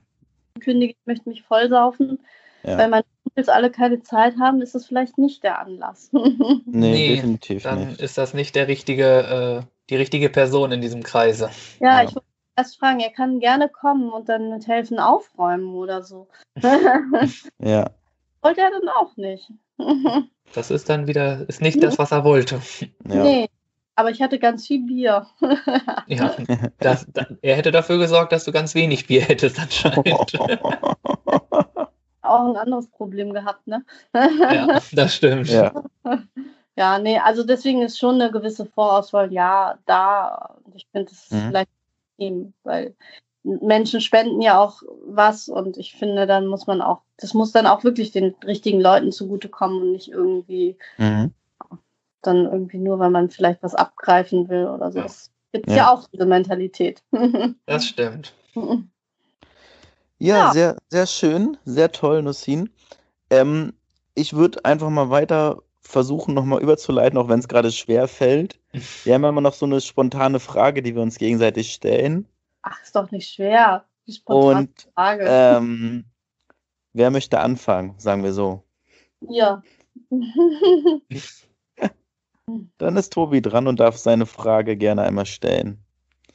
[0.56, 0.72] okay.
[0.84, 2.20] ich möchte mich voll saufen.
[2.62, 2.78] Ja.
[2.78, 6.11] Weil meine Kumpels alle keine Zeit haben, ist das vielleicht nicht der Anlass.
[6.12, 8.01] nee, nee, definitiv dann nicht.
[8.01, 11.51] ist das nicht der richtige, äh, die richtige Person in diesem Kreise.
[11.81, 12.09] Ja, ja.
[12.09, 12.27] ich wollte
[12.57, 16.28] erst fragen, er kann gerne kommen und dann mit helfen aufräumen oder so.
[17.59, 17.91] ja.
[18.43, 19.51] Wollte er dann auch nicht.
[20.55, 22.61] das ist dann wieder, ist nicht das, was er wollte.
[23.09, 23.23] Ja.
[23.23, 23.49] Nee,
[23.95, 25.27] aber ich hatte ganz viel Bier.
[26.07, 26.35] ja,
[26.78, 30.39] das, das, er hätte dafür gesorgt, dass du ganz wenig Bier hättest anscheinend.
[32.31, 33.85] Auch ein anderes Problem gehabt, ne?
[34.15, 35.48] ja, das stimmt.
[35.48, 35.73] Ja.
[36.77, 40.57] ja, nee, also deswegen ist schon eine gewisse Vorauswahl, ja, da.
[40.74, 41.48] Ich finde, das ist mhm.
[41.48, 41.70] vielleicht
[42.16, 42.94] ihm, weil
[43.43, 47.66] Menschen spenden ja auch was und ich finde, dann muss man auch, das muss dann
[47.66, 51.32] auch wirklich den richtigen Leuten zugutekommen und nicht irgendwie mhm
[52.23, 55.01] dann irgendwie nur, weil man vielleicht was abgreifen will oder so.
[55.01, 55.77] Es gibt ja.
[55.77, 57.02] ja auch diese Mentalität.
[57.66, 58.35] das stimmt.
[60.20, 62.68] Ja, ja, sehr, sehr schön, sehr toll, Nussin.
[63.30, 63.72] Ähm,
[64.14, 68.60] ich würde einfach mal weiter versuchen, nochmal überzuleiten, auch wenn es gerade schwer fällt.
[69.05, 72.28] Wir haben immer noch so eine spontane Frage, die wir uns gegenseitig stellen.
[72.60, 73.86] Ach, ist doch nicht schwer.
[74.06, 75.24] Die spontane Und, Frage.
[75.26, 76.05] Ähm,
[76.92, 78.62] wer möchte anfangen, sagen wir so?
[79.22, 79.62] Ja.
[82.76, 85.82] Dann ist Tobi dran und darf seine Frage gerne einmal stellen.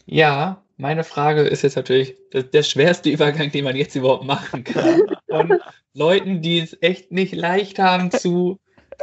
[0.05, 5.03] Ja, meine Frage ist jetzt natürlich der, schwerste Übergang, den man jetzt überhaupt machen kann.
[5.29, 5.59] Von
[5.93, 8.59] Leuten, die es echt nicht leicht haben, zu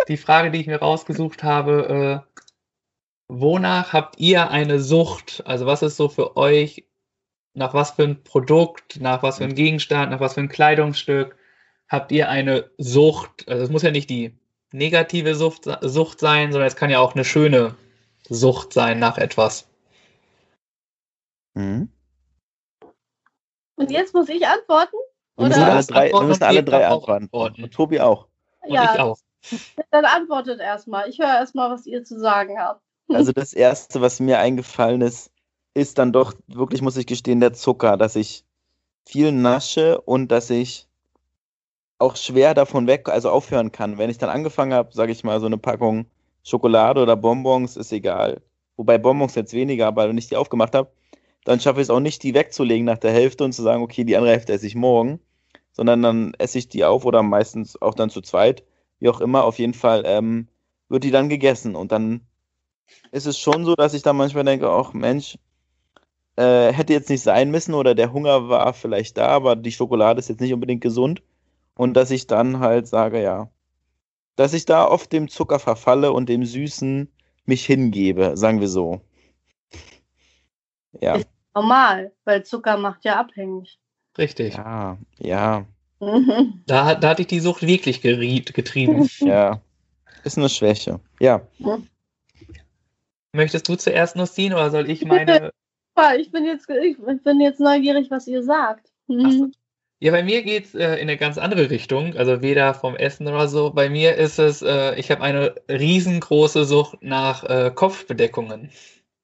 [0.08, 2.38] die Frage, die ich mir rausgesucht habe, äh,
[3.28, 5.42] wonach habt ihr eine Sucht?
[5.46, 6.84] Also was ist so für euch,
[7.54, 11.36] nach was für ein Produkt, nach was für ein Gegenstand, nach was für ein Kleidungsstück
[11.88, 13.48] habt ihr eine Sucht?
[13.48, 14.34] Also es muss ja nicht die
[14.72, 17.74] negative Sucht, Sucht sein, sondern es kann ja auch eine schöne
[18.28, 19.71] Sucht sein nach etwas.
[21.54, 21.90] Mhm.
[23.76, 24.96] Und jetzt muss ich antworten?
[25.36, 27.24] Wir müssen alle drei, wir müssen alle drei antworten.
[27.24, 27.62] antworten.
[27.64, 28.28] Und Tobi auch.
[28.60, 29.18] Und ja, ich auch.
[29.90, 31.08] Dann antwortet erstmal.
[31.08, 32.82] Ich höre erstmal, was ihr zu sagen habt.
[33.12, 35.32] Also das Erste, was mir eingefallen ist,
[35.74, 38.46] ist dann doch wirklich, muss ich gestehen, der Zucker, dass ich
[39.04, 40.88] viel nasche und dass ich
[41.98, 43.98] auch schwer davon weg, also aufhören kann.
[43.98, 46.06] Wenn ich dann angefangen habe, sage ich mal, so eine Packung
[46.42, 48.40] Schokolade oder Bonbons, ist egal.
[48.76, 50.90] Wobei Bonbons jetzt weniger, aber wenn ich die aufgemacht habe,
[51.44, 54.04] dann schaffe ich es auch nicht, die wegzulegen nach der Hälfte und zu sagen, okay,
[54.04, 55.20] die andere Hälfte esse ich morgen,
[55.72, 58.64] sondern dann esse ich die auf oder meistens auch dann zu zweit,
[59.00, 59.44] wie auch immer.
[59.44, 60.48] Auf jeden Fall ähm,
[60.88, 62.22] wird die dann gegessen und dann
[63.10, 65.38] ist es schon so, dass ich dann manchmal denke, ach Mensch,
[66.36, 70.18] äh, hätte jetzt nicht sein müssen oder der Hunger war vielleicht da, aber die Schokolade
[70.18, 71.22] ist jetzt nicht unbedingt gesund.
[71.74, 73.50] Und dass ich dann halt sage, ja,
[74.36, 77.10] dass ich da oft dem Zucker verfalle und dem Süßen
[77.44, 79.00] mich hingebe, sagen wir so.
[81.00, 81.20] Ja.
[81.54, 83.78] Normal, weil Zucker macht ja abhängig.
[84.18, 84.54] Richtig.
[84.54, 85.66] Ja, ja.
[86.66, 89.08] Da, da hatte ich die Sucht wirklich geriet, getrieben.
[89.20, 89.60] Ja.
[90.24, 91.00] Ist eine Schwäche.
[91.20, 91.42] Ja.
[93.32, 95.52] Möchtest du zuerst noch ziehen oder soll ich meine.
[96.16, 98.90] Ich bin jetzt, ich bin jetzt neugierig, was ihr sagt.
[100.00, 103.28] Ja, bei mir geht es äh, in eine ganz andere Richtung, also weder vom Essen
[103.28, 103.70] oder so.
[103.70, 108.70] Bei mir ist es, äh, ich habe eine riesengroße Sucht nach äh, Kopfbedeckungen.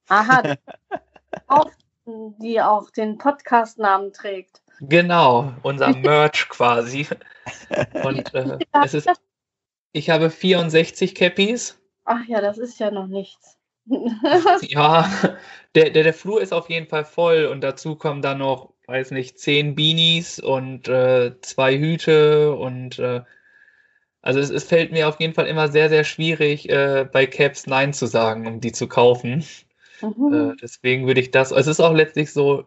[0.09, 0.57] Aha,
[1.49, 1.71] auch,
[2.39, 4.63] die auch den Podcast-Namen trägt.
[4.81, 7.07] Genau, unser Merch quasi.
[8.05, 9.09] Und äh, es ist,
[9.93, 11.79] ich habe 64 Cappies.
[12.05, 13.57] Ach ja, das ist ja noch nichts.
[14.61, 15.09] ja,
[15.75, 19.11] der, der, der Flur ist auf jeden Fall voll und dazu kommen dann noch weiß
[19.11, 23.21] nicht, zehn Beanies und äh, zwei Hüte und äh,
[24.23, 27.67] also es, es, fällt mir auf jeden Fall immer sehr, sehr schwierig, äh, bei Caps
[27.67, 29.45] Nein zu sagen, um die zu kaufen.
[30.01, 30.53] Mhm.
[30.53, 32.65] Äh, deswegen würde ich das, es ist auch letztlich so,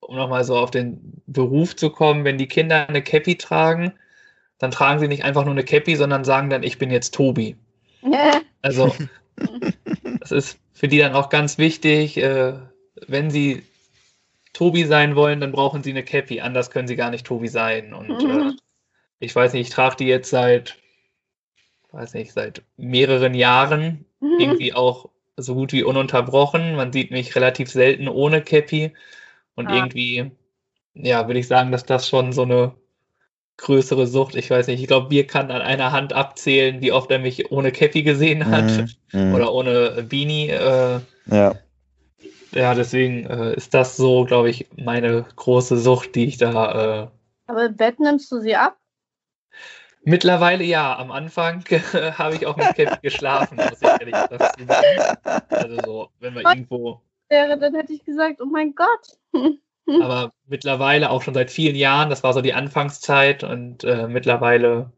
[0.00, 3.92] um nochmal so auf den Beruf zu kommen, wenn die Kinder eine Cappy tragen,
[4.58, 7.56] dann tragen sie nicht einfach nur eine Cappy, sondern sagen dann, ich bin jetzt Tobi.
[8.62, 8.94] Also,
[10.20, 12.54] das ist für die dann auch ganz wichtig, äh,
[13.06, 13.62] wenn sie
[14.54, 16.40] Tobi sein wollen, dann brauchen sie eine Cappy.
[16.40, 17.92] Anders können sie gar nicht Tobi sein.
[17.92, 18.30] Und mhm.
[18.30, 18.52] äh,
[19.18, 20.78] ich weiß nicht, ich trage die jetzt seit,
[21.90, 24.06] weiß nicht, seit mehreren Jahren.
[24.20, 24.36] Mhm.
[24.38, 26.76] Irgendwie auch so gut wie ununterbrochen.
[26.76, 28.92] Man sieht mich relativ selten ohne Cappy.
[29.54, 29.76] Und Ah.
[29.76, 30.32] irgendwie,
[30.94, 32.74] ja, würde ich sagen, dass das schon so eine
[33.56, 34.34] größere Sucht.
[34.34, 37.52] Ich weiß nicht, ich glaube, wir kann an einer Hand abzählen, wie oft er mich
[37.52, 39.34] ohne Cappy gesehen hat Mhm, mhm.
[39.34, 40.48] oder ohne Beanie.
[40.50, 41.54] Äh, Ja.
[42.52, 47.08] ja, deswegen äh, ist das so, glaube ich, meine große Sucht, die ich da äh,
[47.46, 48.76] Aber im Bett nimmst du sie ab?
[50.04, 50.96] Mittlerweile ja.
[50.98, 51.64] Am Anfang
[52.18, 54.68] habe ich auch mit Cappy geschlafen, muss ich ehrlich sagen.
[55.48, 59.18] Also so, wenn man irgendwo, Wäre, dann hätte ich gesagt, oh mein Gott.
[59.86, 64.92] aber mittlerweile auch schon seit vielen Jahren, das war so die Anfangszeit und äh, mittlerweile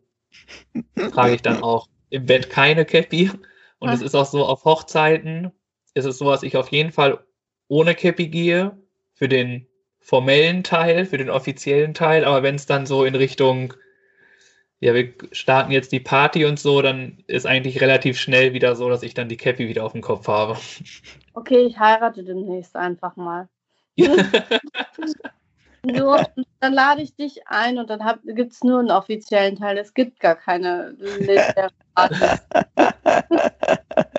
[1.12, 3.30] trage ich dann auch im Bett keine Cappy.
[3.78, 5.52] Und es ist auch so, auf Hochzeiten
[5.94, 7.24] ist es so, dass ich auf jeden Fall
[7.68, 8.76] ohne Cappy gehe,
[9.14, 9.66] für den
[9.98, 13.74] formellen Teil, für den offiziellen Teil, aber wenn es dann so in Richtung,
[14.80, 18.90] ja, wir starten jetzt die Party und so, dann ist eigentlich relativ schnell wieder so,
[18.90, 20.56] dass ich dann die Cappy wieder auf dem Kopf habe.
[21.32, 23.48] Okay, ich heirate demnächst einfach mal.
[25.82, 26.26] Nur,
[26.60, 29.78] dann lade ich dich ein und dann gibt es nur einen offiziellen Teil.
[29.78, 30.96] Es gibt gar keine
[31.94, 32.40] Partys.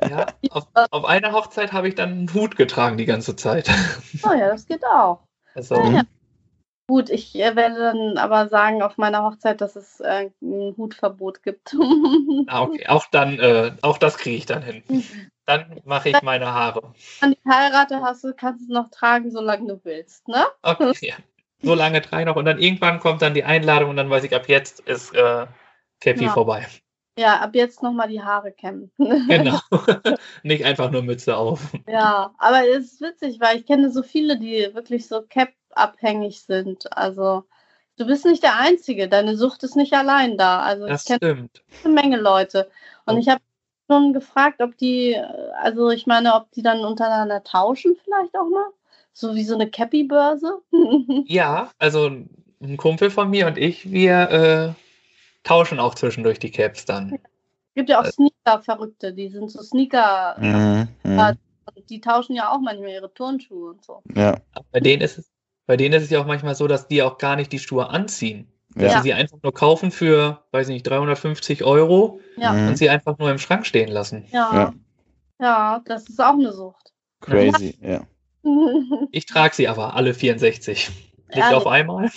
[0.10, 3.70] ja, auf, auf einer Hochzeit habe ich dann einen Hut getragen die ganze Zeit.
[4.24, 5.20] Oh ja, das geht auch.
[5.54, 6.04] Also, Ja.
[6.88, 11.44] Gut, ich äh, werde dann aber sagen auf meiner Hochzeit, dass es äh, ein Hutverbot
[11.44, 11.76] gibt.
[12.48, 14.84] ah, okay, auch dann, äh, auch das kriege ich dann hin.
[15.46, 16.94] Dann mache ich meine Haare.
[17.22, 20.46] An die Heirate hast du, kannst du es noch tragen, solange du willst, ne?
[20.62, 21.16] Okay, ja.
[21.62, 24.34] so lange drei noch und dann irgendwann kommt dann die Einladung und dann weiß ich,
[24.36, 25.46] ab jetzt ist äh,
[26.00, 26.34] Cappy Ja.
[26.34, 26.66] vorbei.
[27.20, 28.92] Ja, ab jetzt nochmal die Haare kämmen.
[29.28, 29.60] Genau.
[30.44, 31.74] Nicht einfach nur Mütze auf.
[31.88, 35.24] Ja, aber es ist witzig, weil ich kenne so viele, die wirklich so
[35.78, 36.95] Cap-abhängig sind.
[36.98, 37.44] Also
[37.98, 40.60] du bist nicht der Einzige, deine Sucht ist nicht allein da.
[40.62, 41.64] Also Das ich kenne stimmt.
[41.84, 42.70] eine Menge Leute.
[43.06, 43.20] Und Oh.
[43.20, 43.41] ich habe
[43.90, 45.24] schon gefragt, ob die, äh,
[45.62, 48.66] also ich meine, ob die dann untereinander tauschen vielleicht auch mal.
[49.14, 50.62] So wie so eine Cappy-Börse.
[51.28, 52.08] Ja, also
[52.62, 54.74] ein Kumpel von mir und ich, wir äh,
[55.44, 57.18] tauschen auch zwischendurch die Caps dann.
[57.76, 61.38] gibt ja auch Sneaker-Verrückte, die sind so Sneaker, Mhm, mhm.
[61.90, 64.02] die tauschen ja auch manchmal ihre Turnschuhe und so.
[64.16, 64.38] Ja.
[64.72, 65.32] Bei denen ist es,
[65.68, 67.89] bei denen ist es ja auch manchmal so, dass die auch gar nicht die Schuhe
[67.89, 68.48] anziehen.
[68.73, 68.98] Dass Ja.
[69.02, 72.69] sie sie einfach nur kaufen für, weiß ich nicht, 350 Euro Ja, Mhm.
[72.69, 74.26] und sie einfach nur im Schrank stehen lassen.
[74.31, 74.73] ja, Ja.
[75.39, 76.94] ja, das ist auch eine Sucht.
[77.22, 78.02] Crazy, ja.
[79.11, 80.89] Ich trage sie aber alle 64.
[81.27, 81.53] Nicht Ehrlich?
[81.57, 82.10] auf einmal.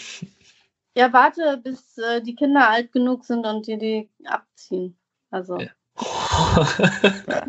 [0.97, 4.97] Ja, warte, bis äh, die Kinder alt genug sind und die die abziehen.
[5.31, 5.71] Also, Ja.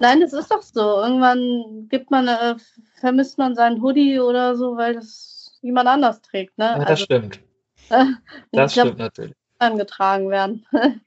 [0.00, 0.80] nein, das ist doch so.
[0.80, 2.56] Irgendwann gibt man, äh,
[3.04, 6.64] vermisst man seinen Hoodie oder so, weil das jemand anders trägt, ne?
[6.64, 7.38] Ja, das also, stimmt.
[7.90, 8.06] äh,
[8.50, 9.34] Das glaub, stimmt natürlich.
[9.58, 10.64] angetragen werden.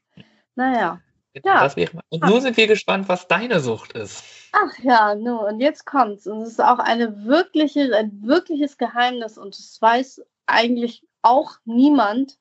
[0.55, 1.01] naja.
[1.43, 1.63] Ja.
[1.63, 4.23] Das wäre, und nun sind wir gespannt, was deine Sucht ist.
[4.51, 6.27] Ach ja, nu, und jetzt kommt's.
[6.27, 12.37] Und es ist auch eine wirkliche, ein wirkliches Geheimnis und es weiß eigentlich auch niemand.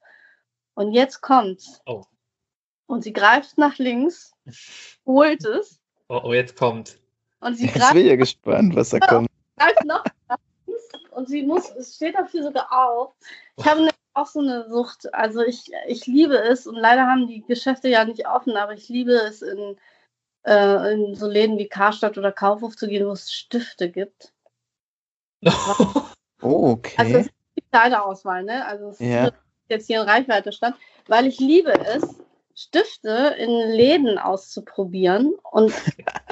[0.74, 1.80] Und jetzt kommt's.
[1.86, 2.04] Oh.
[2.86, 4.34] Und sie greift nach links,
[5.06, 6.98] holt es Oh, oh jetzt kommt.
[7.40, 9.25] und sie Jetzt greift, bin ich ja gespannt, was da kommt.
[9.56, 10.04] Greift noch
[11.16, 13.14] und sie muss, es steht dafür sogar auf.
[13.56, 15.12] Ich habe auch so eine Sucht.
[15.14, 18.88] Also ich, ich liebe es und leider haben die Geschäfte ja nicht offen, aber ich
[18.88, 19.76] liebe es in,
[20.44, 24.32] äh, in so Läden wie Karstadt oder Kaufhof zu gehen, wo es Stifte gibt.
[26.42, 26.94] Oh, okay.
[26.98, 28.66] Also es ist eine kleine Auswahl, ne?
[28.66, 29.32] Also es ist
[29.70, 30.76] jetzt hier in Reichweite stand,
[31.06, 32.14] weil ich liebe es,
[32.54, 35.72] Stifte in Läden auszuprobieren und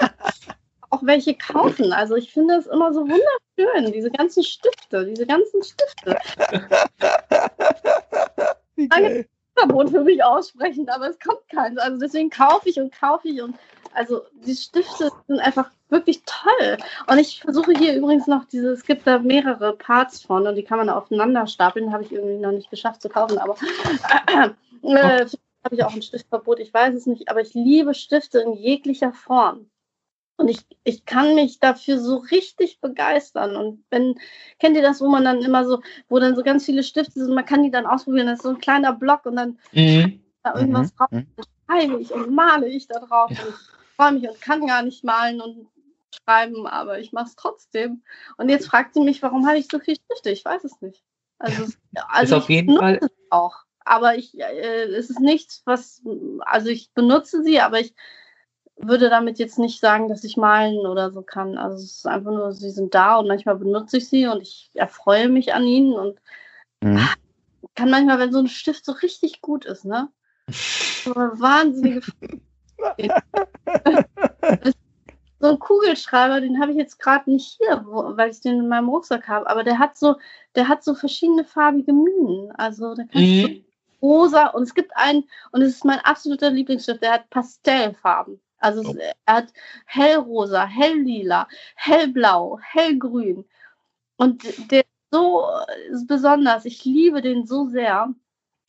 [0.95, 1.93] auch welche kaufen.
[1.93, 6.17] Also ich finde es immer so wunderschön, diese ganzen Stifte, diese ganzen Stifte.
[8.77, 9.27] Wie geil.
[9.57, 11.79] Verbot für mich aussprechen, aber es kommt keins.
[11.79, 13.57] Also deswegen kaufe ich und kaufe ich und
[13.93, 16.77] also die Stifte sind einfach wirklich toll.
[17.07, 20.65] Und ich versuche hier übrigens noch diese, es gibt da mehrere Parts von und die
[20.65, 24.51] kann man aufeinander stapeln, habe ich irgendwie noch nicht geschafft zu kaufen, aber äh,
[24.83, 28.55] vielleicht habe ich auch ein Stiftverbot, ich weiß es nicht, aber ich liebe Stifte in
[28.55, 29.71] jeglicher Form.
[30.37, 33.57] Und ich, ich kann mich dafür so richtig begeistern.
[33.57, 34.19] Und wenn,
[34.59, 37.35] kennt ihr das, wo man dann immer so, wo dann so ganz viele Stifte sind,
[37.35, 40.21] man kann die dann ausprobieren, das ist so ein kleiner Block und dann Mhm.
[40.43, 41.27] da irgendwas Mhm, drauf, mhm.
[41.37, 43.31] dann schreibe ich und male ich da drauf.
[43.31, 43.43] Ja.
[43.45, 45.69] Und ich freue mich und kann gar nicht malen und
[46.25, 48.03] schreiben, aber ich mache es trotzdem.
[48.37, 50.31] Und jetzt fragt sie mich, warum habe ich so viele Stifte?
[50.31, 51.05] Ich weiß es nicht.
[51.39, 51.65] Also,
[52.09, 53.01] also ist auf jeden Fall,
[53.31, 53.55] auch.
[53.85, 56.03] Aber ich, äh, es ist nichts, was,
[56.41, 57.95] also ich benutze sie, aber ich
[58.77, 61.57] würde damit jetzt nicht sagen, dass ich malen oder so kann.
[61.57, 64.71] Also es ist einfach nur, sie sind da und manchmal benutze ich sie und ich
[64.75, 66.19] erfreue mich an ihnen und
[66.85, 67.09] Mhm.
[67.75, 70.09] kann manchmal, wenn so ein Stift so richtig gut ist, ne?
[71.05, 72.01] So eine wahnsinnige
[75.41, 78.69] so einen Kugelschreiber, den habe ich jetzt gerade nicht hier, wo, weil ich den in
[78.69, 80.17] meinem Rucksack habe, aber der hat so,
[80.55, 82.51] der hat so verschiedene farbige Minen.
[82.53, 83.43] Also da kannst mhm.
[83.43, 83.65] du
[84.01, 88.41] rosa und es gibt einen, und es ist mein absoluter Lieblingsstift, der hat Pastellfarben.
[88.65, 88.97] Also oh.
[89.27, 89.53] er hat
[89.85, 93.45] hellrosa, helllila, hellblau, hellgrün.
[94.17, 95.47] Und der ist so
[96.09, 96.65] besonders.
[96.65, 98.09] Ich liebe den so sehr.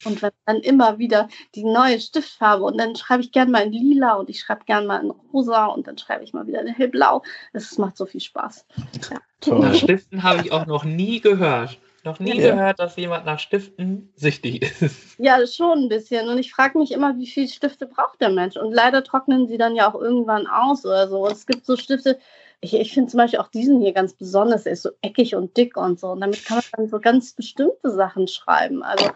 [0.04, 3.72] Und wenn dann immer wieder die neue Stiftfarbe und dann schreibe ich gerne mal in
[3.72, 6.68] lila und ich schreibe gerne mal in rosa und dann schreibe ich mal wieder in
[6.68, 7.24] hellblau.
[7.54, 8.66] Es macht so viel Spaß.
[9.46, 9.74] Ja.
[9.74, 11.80] Stiften habe ich auch noch nie gehört.
[12.06, 12.52] Noch nie ja.
[12.52, 15.18] gehört, dass jemand nach Stiften süchtig ist.
[15.18, 16.30] Ja, schon ein bisschen.
[16.30, 18.58] Und ich frage mich immer, wie viele Stifte braucht der Mensch?
[18.58, 21.26] Und leider trocknen sie dann ja auch irgendwann aus oder so.
[21.28, 22.20] Es gibt so Stifte,
[22.62, 25.58] ich, ich finde zum Beispiel auch diesen hier ganz besonders, der ist so eckig und
[25.58, 26.10] dick und so.
[26.10, 28.84] Und damit kann man dann so ganz bestimmte Sachen schreiben.
[28.84, 29.10] Also,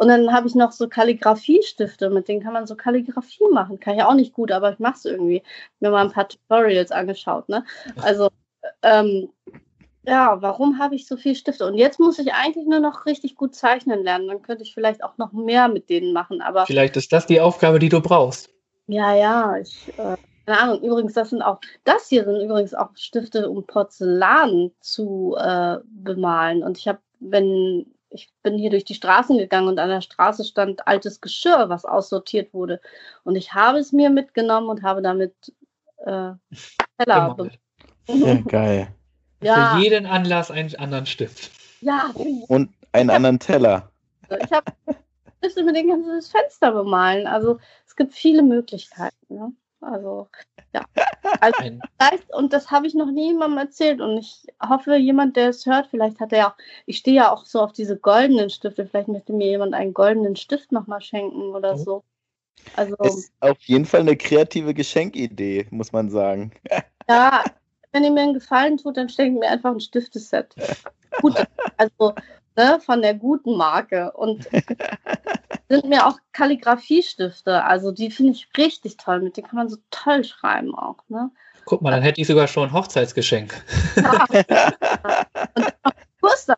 [0.00, 3.78] und dann habe ich noch so Kalligrafiestifte, mit denen kann man so Kalligrafie machen.
[3.78, 5.42] Kann ich auch nicht gut, aber ich mache es irgendwie.
[5.78, 7.48] Mir mal ein paar Tutorials angeschaut.
[7.48, 7.64] Ne?
[8.00, 8.30] Also,
[8.82, 9.28] ähm,
[10.04, 11.66] ja, warum habe ich so viele Stifte?
[11.66, 14.26] Und jetzt muss ich eigentlich nur noch richtig gut zeichnen lernen.
[14.26, 16.42] Dann könnte ich vielleicht auch noch mehr mit denen machen.
[16.42, 18.50] Aber vielleicht ist das die Aufgabe, die du brauchst.
[18.88, 19.56] Ja, ja.
[19.58, 20.82] Ich, äh, keine Ahnung.
[20.82, 26.64] Übrigens, das sind auch, das hier sind übrigens auch Stifte, um Porzellan zu äh, bemalen.
[26.64, 30.44] Und ich habe, wenn ich bin hier durch die Straßen gegangen und an der Straße
[30.44, 32.80] stand altes Geschirr, was aussortiert wurde.
[33.24, 35.34] Und ich habe es mir mitgenommen und habe damit
[35.98, 36.32] äh,
[36.98, 37.36] Teller.
[38.08, 38.94] Ja, geil.
[39.42, 39.74] Ja.
[39.74, 41.50] Für jeden Anlass einen anderen Stift.
[41.80, 42.10] Ja.
[42.48, 43.90] Und einen anderen Teller.
[44.28, 44.72] Ich habe
[45.42, 47.26] mit denen kannst du das Fenster bemalen.
[47.26, 49.16] Also es gibt viele Möglichkeiten.
[49.28, 49.52] Ne?
[49.80, 50.28] Also
[50.72, 50.84] ja.
[51.40, 51.58] Also,
[52.36, 54.00] und das habe ich noch niemandem erzählt.
[54.00, 56.56] Und ich hoffe, jemand, der es hört, vielleicht hat er ja auch,
[56.86, 60.36] ich stehe ja auch so auf diese goldenen Stifte, vielleicht möchte mir jemand einen goldenen
[60.36, 61.76] Stift nochmal schenken oder oh.
[61.76, 62.04] so.
[62.76, 66.52] Also, ist auf jeden Fall eine kreative Geschenkidee, muss man sagen.
[67.08, 67.44] Ja,
[67.92, 70.54] wenn ihr mir einen Gefallen tut, dann schenkt mir einfach ein Stifteset.
[71.20, 71.34] Gut,
[71.76, 72.14] also
[72.56, 74.12] ne, von der guten Marke.
[74.12, 74.48] Und
[75.68, 77.64] sind mir auch Kalligrafiestifte.
[77.64, 79.20] Also die finde ich richtig toll.
[79.20, 80.98] Mit denen kann man so toll schreiben auch.
[81.08, 81.30] Ne?
[81.64, 83.54] Guck mal, dann hätte ich sogar schon ein Hochzeitsgeschenk.
[83.96, 84.26] Ja.
[85.54, 85.72] und
[86.20, 86.56] Kurs am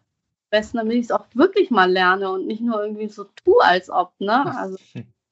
[0.50, 3.90] besten, damit ich es auch wirklich mal lerne und nicht nur irgendwie so tue, als
[3.90, 4.12] ob.
[4.18, 4.56] Ne?
[4.56, 4.76] Also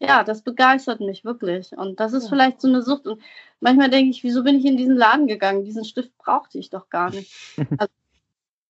[0.03, 1.73] ja, das begeistert mich wirklich.
[1.73, 3.07] Und das ist vielleicht so eine Sucht.
[3.07, 3.23] Und
[3.61, 5.65] manchmal denke ich, wieso bin ich in diesen Laden gegangen?
[5.65, 7.33] Diesen Stift brauchte ich doch gar nicht.
[7.79, 7.93] Also,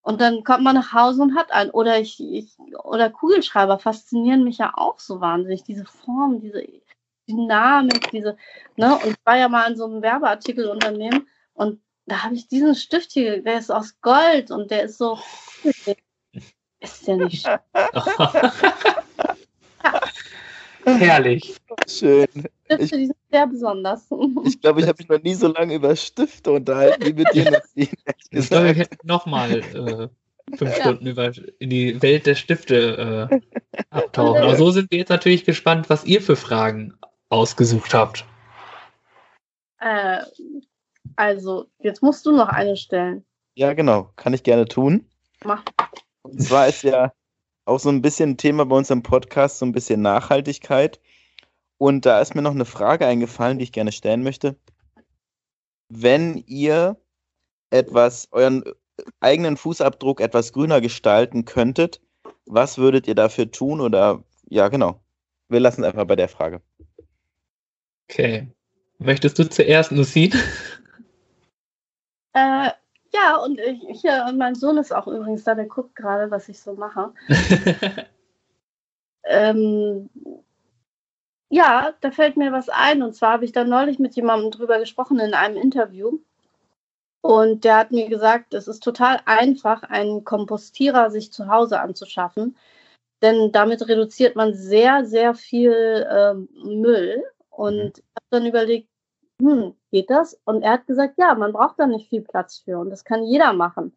[0.05, 1.71] und dann kommt man nach Hause und hat einen.
[1.71, 5.63] Oder ich, ich, oder Kugelschreiber faszinieren mich ja auch so wahnsinnig.
[5.63, 6.65] Diese Form, diese
[7.29, 8.37] Dynamik, diese,
[8.77, 8.95] ne?
[8.97, 13.13] Und ich war ja mal in so einem Werbeartikelunternehmen und da habe ich diesen Stift
[13.13, 15.19] hier, der ist aus Gold und der ist so.
[16.81, 17.59] Ist der nicht schön?
[20.85, 21.57] Herrlich.
[21.89, 22.27] Schön.
[22.27, 24.09] Stifte, ich, die sind sehr besonders.
[24.45, 27.63] Ich glaube, ich habe mich noch nie so lange über Stifte unterhalten wie mit dir.
[28.31, 30.09] Ich glaube, wir hätten nochmal äh,
[30.57, 30.83] fünf ja.
[30.83, 33.41] Stunden über in die Welt der Stifte äh,
[33.91, 34.43] abtauchen.
[34.43, 36.95] Aber so sind wir jetzt natürlich gespannt, was ihr für Fragen
[37.29, 38.25] ausgesucht habt.
[39.81, 40.21] Äh,
[41.17, 43.25] also, jetzt musst du noch eine stellen.
[43.55, 44.11] Ja, genau.
[44.17, 45.07] Kann ich gerne tun.
[45.45, 45.63] Mach.
[46.23, 47.13] Und zwar ist ja
[47.65, 51.01] auch so ein bisschen Thema bei uns im Podcast, so ein bisschen Nachhaltigkeit.
[51.79, 54.57] Und da ist mir noch eine Frage eingefallen, die ich gerne stellen möchte.
[55.89, 56.97] Wenn ihr
[57.71, 58.65] etwas, euren
[59.21, 62.01] eigenen Fußabdruck etwas grüner gestalten könntet,
[62.47, 63.81] was würdet ihr dafür tun?
[63.81, 65.03] Oder ja, genau.
[65.49, 66.63] Wir lassen es einfach bei der Frage.
[68.09, 68.49] Okay.
[68.99, 70.33] Möchtest du zuerst, Lucien?
[72.35, 72.71] Äh,
[73.15, 76.61] ja, und ich, hier, mein Sohn ist auch übrigens da, der guckt gerade, was ich
[76.61, 77.13] so mache.
[79.25, 80.09] ähm,
[81.51, 83.03] ja, da fällt mir was ein.
[83.03, 86.19] Und zwar habe ich da neulich mit jemandem drüber gesprochen in einem Interview.
[87.21, 92.57] Und der hat mir gesagt, es ist total einfach, einen Kompostierer sich zu Hause anzuschaffen.
[93.23, 97.23] Denn damit reduziert man sehr, sehr viel ähm, Müll.
[97.51, 97.93] Und mhm.
[97.95, 98.89] ich habe dann überlegt,
[99.41, 100.41] hm, geht das?
[100.45, 103.25] Und er hat gesagt, ja, man braucht da nicht viel Platz für und das kann
[103.25, 103.97] jeder machen.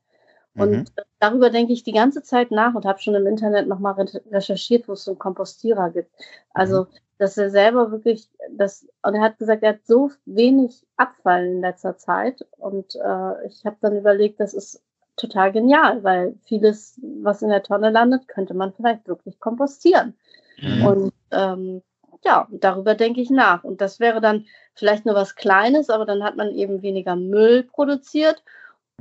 [0.58, 0.86] Und mhm.
[1.20, 3.94] darüber denke ich die ganze Zeit nach und habe schon im Internet nochmal
[4.32, 6.10] recherchiert, wo es so einen Kompostierer gibt.
[6.54, 6.88] Also, mhm.
[7.18, 11.62] dass er selber wirklich, das, und er hat gesagt, er hat so wenig Abfall in
[11.62, 12.46] letzter Zeit.
[12.58, 14.82] Und äh, ich habe dann überlegt, das ist
[15.18, 20.16] total genial, weil vieles, was in der Tonne landet, könnte man vielleicht wirklich kompostieren.
[20.62, 20.86] Mhm.
[20.86, 21.82] Und ähm,
[22.26, 23.64] ja, darüber denke ich nach.
[23.64, 27.64] Und das wäre dann vielleicht nur was Kleines, aber dann hat man eben weniger Müll
[27.64, 28.44] produziert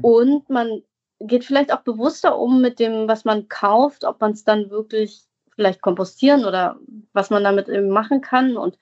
[0.03, 0.83] und man
[1.21, 5.23] geht vielleicht auch bewusster um mit dem, was man kauft, ob man es dann wirklich
[5.55, 6.77] vielleicht kompostieren oder
[7.13, 8.77] was man damit eben machen kann und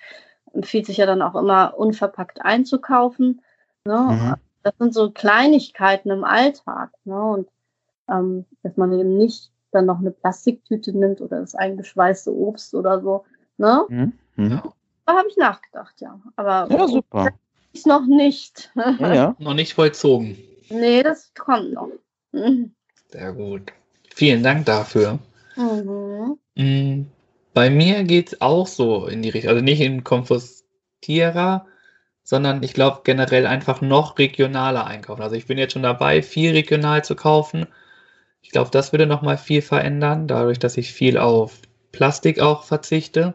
[0.53, 3.43] empfiehlt sich ja dann auch immer unverpackt einzukaufen.
[3.85, 3.99] Ne?
[4.11, 4.35] Mhm.
[4.63, 6.91] das sind so Kleinigkeiten im Alltag.
[7.05, 7.21] Ne?
[7.21, 7.49] Und
[8.09, 13.01] ähm, dass man eben nicht dann noch eine Plastiktüte nimmt oder das eingeschweißte Obst oder
[13.01, 13.25] so.
[13.59, 13.85] Ne?
[13.89, 14.13] Mhm.
[14.37, 14.51] Mhm.
[14.53, 14.63] Ja.
[15.07, 16.21] Da habe ich nachgedacht, ja.
[16.37, 17.33] Aber Ja, super.
[17.73, 18.71] ist noch nicht.
[18.75, 19.37] Ja, ja.
[19.39, 20.39] Noch nicht vollzogen.
[20.71, 21.89] nee, das kommt noch.
[22.33, 22.75] Mhm.
[23.09, 23.73] Sehr gut.
[24.15, 25.19] Vielen Dank dafür.
[25.57, 26.39] Mhm.
[26.55, 27.07] Mm,
[27.55, 31.67] Bei mir geht es auch so in die Richtung, also nicht in Kompostierer,
[32.25, 35.23] sondern ich glaube generell einfach noch regionaler einkaufen.
[35.23, 37.67] Also ich bin jetzt schon dabei, viel regional zu kaufen.
[38.43, 41.61] Ich glaube, das würde nochmal viel verändern, dadurch, dass ich viel auf
[41.91, 43.35] Plastik auch verzichte.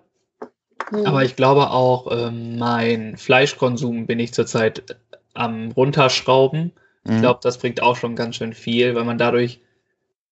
[0.91, 1.05] Mhm.
[1.05, 4.97] Aber ich glaube auch, ähm, mein Fleischkonsum bin ich zurzeit
[5.33, 6.71] am runterschrauben.
[7.05, 7.19] Ich Mhm.
[7.21, 9.61] glaube, das bringt auch schon ganz schön viel, weil man dadurch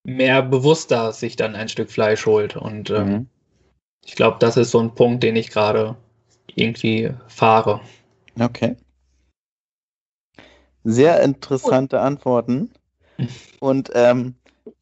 [0.03, 2.56] mehr bewusster sich dann ein Stück Fleisch holt.
[2.56, 3.27] Und ähm, Mhm.
[4.03, 5.95] ich glaube, das ist so ein Punkt, den ich gerade
[6.56, 7.82] irgendwie fahre.
[8.40, 8.76] Okay.
[10.84, 12.69] Sehr interessante Antworten.
[13.60, 14.36] Und ähm,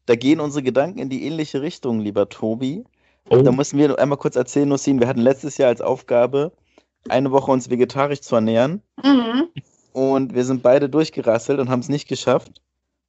[0.06, 2.84] da gehen unsere Gedanken in die ähnliche Richtung, lieber Tobi.
[3.28, 6.52] Oh, Da müssen wir einmal kurz erzählen, Nussin, wir hatten letztes Jahr als Aufgabe,
[7.08, 8.82] eine Woche uns vegetarisch zu ernähren.
[9.02, 9.48] Mhm.
[9.92, 12.60] Und wir sind beide durchgerasselt und haben es nicht geschafft.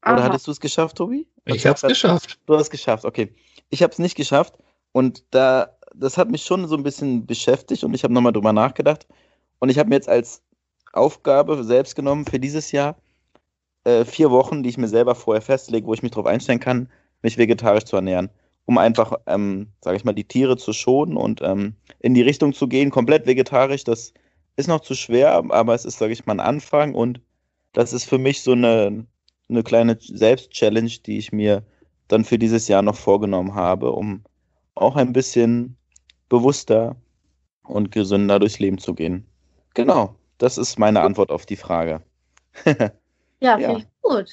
[0.05, 0.23] Oder Aha.
[0.23, 1.27] hattest du es geschafft, Tobi?
[1.45, 2.39] ich habe es geschafft.
[2.45, 3.33] Du hast es geschafft, okay.
[3.69, 4.53] Ich habe es nicht geschafft
[4.91, 8.53] und da, das hat mich schon so ein bisschen beschäftigt und ich habe nochmal drüber
[8.53, 9.07] nachgedacht.
[9.59, 10.43] Und ich habe mir jetzt als
[10.93, 12.95] Aufgabe selbst genommen für dieses Jahr
[13.83, 16.89] äh, vier Wochen, die ich mir selber vorher festlege, wo ich mich darauf einstellen kann,
[17.21, 18.29] mich vegetarisch zu ernähren.
[18.65, 22.53] Um einfach, ähm, sage ich mal, die Tiere zu schonen und ähm, in die Richtung
[22.53, 23.83] zu gehen, komplett vegetarisch.
[23.83, 24.13] Das
[24.55, 27.21] ist noch zu schwer, aber es ist, sage ich mal, ein Anfang und
[27.73, 29.05] das ist für mich so eine,
[29.49, 31.63] eine kleine Selbstchallenge, die ich mir
[32.07, 34.23] dann für dieses Jahr noch vorgenommen habe, um
[34.75, 35.77] auch ein bisschen
[36.29, 36.95] bewusster
[37.63, 39.25] und gesünder durchs Leben zu gehen.
[39.73, 42.01] Genau, das ist meine Antwort auf die Frage.
[42.65, 42.91] Ja,
[43.41, 43.57] Ja.
[43.57, 44.29] finde ich gut.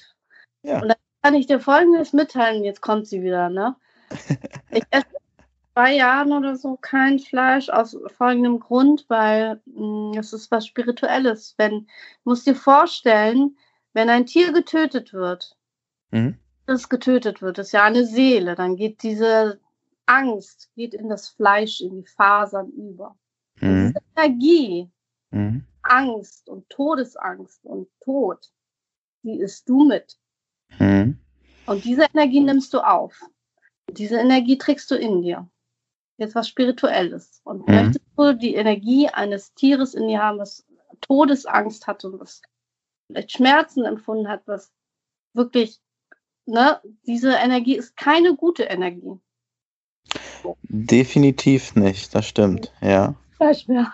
[0.63, 0.81] Ja.
[0.81, 2.65] Und dann kann ich dir Folgendes mitteilen.
[2.65, 3.77] Jetzt kommt sie wieder, ne?
[4.71, 5.07] Ich esse
[5.75, 11.55] zwei Jahren oder so kein Fleisch aus folgendem Grund, weil mh, es ist was Spirituelles.
[11.59, 11.87] Wenn, du
[12.25, 13.57] musst dir vorstellen,
[13.93, 15.57] wenn ein Tier getötet wird,
[16.11, 16.37] Mhm.
[16.67, 19.61] das getötet wird, ist ja eine Seele, dann geht diese
[20.05, 23.17] Angst, geht in das Fleisch, in die Fasern über.
[23.61, 23.95] Mhm.
[23.95, 24.91] diese Energie,
[25.31, 25.65] Mhm.
[25.83, 28.53] Angst und Todesangst und Tod,
[29.23, 30.19] die isst du mit.
[30.79, 31.19] Mhm.
[31.67, 33.19] Und diese Energie nimmst du auf.
[33.93, 35.49] Diese Energie trägst du in dir.
[36.19, 37.41] Jetzt was Spirituelles.
[37.45, 37.75] Und Mhm.
[37.75, 40.65] möchtest du die Energie eines Tieres in dir haben, was
[41.01, 42.43] Todesangst hat und was
[43.07, 44.73] vielleicht Schmerzen empfunden hat, was
[45.35, 45.81] wirklich,
[46.47, 49.19] ne, diese Energie ist keine gute Energie.
[50.65, 53.15] Definitiv nicht, das stimmt, ja.
[53.43, 53.93] Fleisch mehr.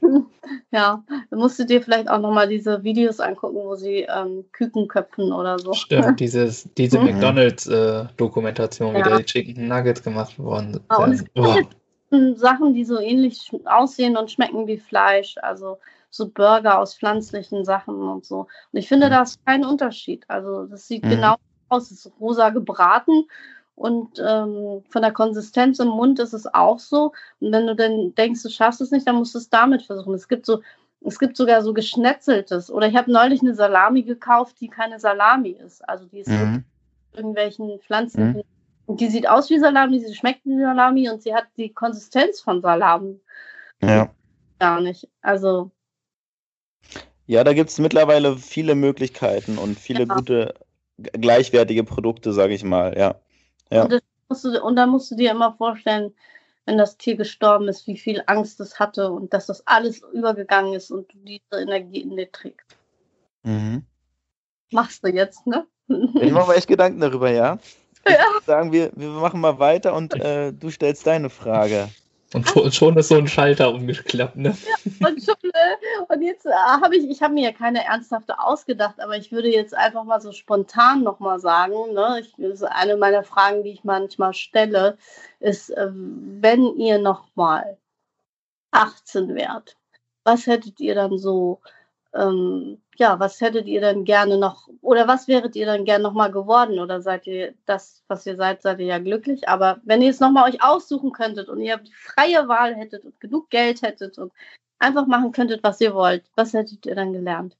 [0.72, 4.88] ja, dann musst du dir vielleicht auch nochmal diese Videos angucken, wo sie ähm, Küken
[4.88, 5.72] köpfen oder so.
[5.74, 7.04] Stimmt, dieses, diese Mhm.
[7.04, 9.08] McDonalds-Dokumentation, wie Ja.
[9.10, 11.34] da die Chicken Nuggets gemacht worden Ja, und es sind.
[11.34, 11.38] gibt
[12.10, 15.78] Oh, Sachen, die so ähnlich aussehen und schmecken wie Fleisch, also
[16.10, 18.48] so Burger aus pflanzlichen Sachen und so.
[18.72, 19.10] Und ich finde, Mhm.
[19.10, 20.24] da ist kein Unterschied.
[20.26, 21.10] Also das sieht Mhm.
[21.10, 21.36] genau
[21.68, 23.26] aus, es ist rosa gebraten
[23.78, 27.12] und ähm, von der Konsistenz im Mund ist es auch so.
[27.40, 30.14] Und wenn du dann denkst, du schaffst es nicht, dann musst du es damit versuchen.
[30.14, 30.62] Es gibt so,
[31.00, 32.70] es gibt sogar so geschnetzeltes.
[32.70, 35.88] Oder ich habe neulich eine Salami gekauft, die keine Salami ist.
[35.88, 36.64] Also die ist Mhm.
[37.12, 38.42] irgendwelchen Pflanzen.
[38.86, 42.40] Und die sieht aus wie Salami, sie schmeckt wie Salami und sie hat die Konsistenz
[42.40, 43.20] von Salami
[43.82, 44.10] Ja.
[44.58, 45.08] gar nicht.
[45.22, 45.70] Also,
[47.26, 50.14] Ja, da gibt es mittlerweile viele Möglichkeiten und viele Ja.
[50.14, 50.54] gute,
[50.98, 53.20] g- gleichwertige Produkte, sage ich mal, ja.
[53.70, 53.84] Ja.
[53.84, 56.14] Und, musst du, und da musst du dir immer vorstellen,
[56.66, 60.74] wenn das Tier gestorben ist, wie viel Angst es hatte und dass das alles übergegangen
[60.74, 62.76] ist und du diese Energie in dir trägst.
[63.42, 63.84] Mhm.
[64.70, 65.66] Machst du jetzt, ne?
[66.20, 67.58] Ich mache mir echt Gedanken darüber, ja.
[68.06, 68.24] Ja.
[68.46, 71.88] sagen, wir, wir machen mal weiter und äh, du stellst deine Frage.
[72.34, 74.56] Und schon, schon ist so ein Schalter umgeklappt, ne?
[75.00, 79.00] Und, schon, äh, und jetzt äh, habe ich, ich habe mir ja keine ernsthafte ausgedacht,
[79.00, 82.18] aber ich würde jetzt einfach mal so spontan nochmal sagen, ne?
[82.20, 84.98] ich, das ist eine meiner Fragen, die ich manchmal stelle,
[85.40, 87.78] ist, äh, wenn ihr nochmal
[88.72, 89.76] 18 wärt,
[90.24, 91.60] was hättet ihr dann so,
[92.14, 96.32] ähm, ja, was hättet ihr dann gerne noch, oder was wäret ihr dann gerne nochmal
[96.32, 96.78] geworden?
[96.78, 99.48] Oder seid ihr das, was ihr seid, seid ihr ja glücklich?
[99.48, 103.50] Aber wenn ihr es nochmal euch aussuchen könntet und ihr freie Wahl hättet und genug
[103.50, 104.32] Geld hättet und
[104.78, 107.56] einfach machen könntet, was ihr wollt, was hättet ihr dann gelernt?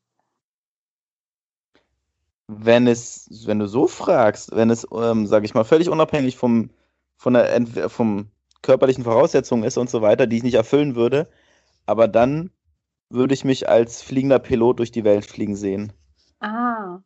[2.49, 6.70] Wenn es, wenn du so fragst, wenn es, ähm, sage ich mal, völlig unabhängig vom,
[7.16, 8.31] von der, vom
[8.62, 11.29] körperlichen Voraussetzungen ist und so weiter, die ich nicht erfüllen würde,
[11.85, 12.51] aber dann
[13.10, 15.93] würde ich mich als fliegender Pilot durch die Welt fliegen sehen.
[16.40, 17.01] Ah.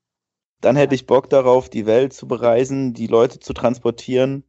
[0.60, 4.44] Dann hätte ich Bock darauf, die Welt zu bereisen, die Leute zu transportieren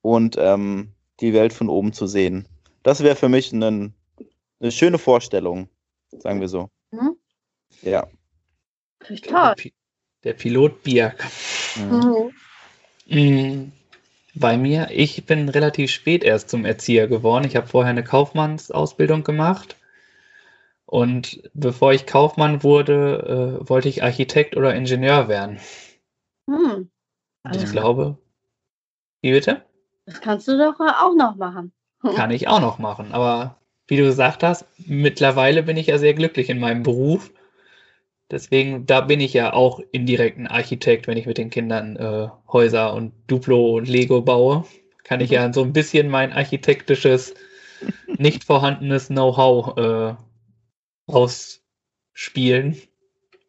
[0.00, 2.48] und ähm, die Welt von oben zu sehen.
[2.82, 3.94] Das wäre für mich ein,
[4.60, 5.68] eine schöne Vorstellung,
[6.10, 6.68] sagen wir so.
[6.90, 7.16] Mhm.
[7.82, 8.06] Ja.
[9.00, 9.54] Finde ich Der, toll.
[9.56, 9.74] Pi-
[10.24, 11.24] der Pilot Birk.
[11.76, 12.32] Mhm.
[13.06, 13.22] Mhm.
[13.64, 13.72] Mm,
[14.34, 17.44] Bei mir, ich bin relativ spät erst zum Erzieher geworden.
[17.44, 19.76] Ich habe vorher eine Kaufmannsausbildung gemacht.
[20.92, 25.58] Und bevor ich Kaufmann wurde, äh, wollte ich Architekt oder Ingenieur werden.
[26.46, 26.90] Hm.
[27.44, 28.18] Und ich Also, glaube,
[29.22, 29.64] wie bitte?
[30.04, 31.72] das kannst du doch auch noch machen.
[32.14, 33.12] Kann ich auch noch machen.
[33.12, 33.56] Aber
[33.86, 37.32] wie du gesagt hast, mittlerweile bin ich ja sehr glücklich in meinem Beruf.
[38.30, 42.28] Deswegen, da bin ich ja auch indirekt ein Architekt, wenn ich mit den Kindern äh,
[42.52, 44.66] Häuser und Duplo und Lego baue.
[45.04, 47.32] Kann ich ja so ein bisschen mein architektisches,
[48.18, 50.14] nicht vorhandenes Know-how äh,
[51.06, 52.76] ausspielen.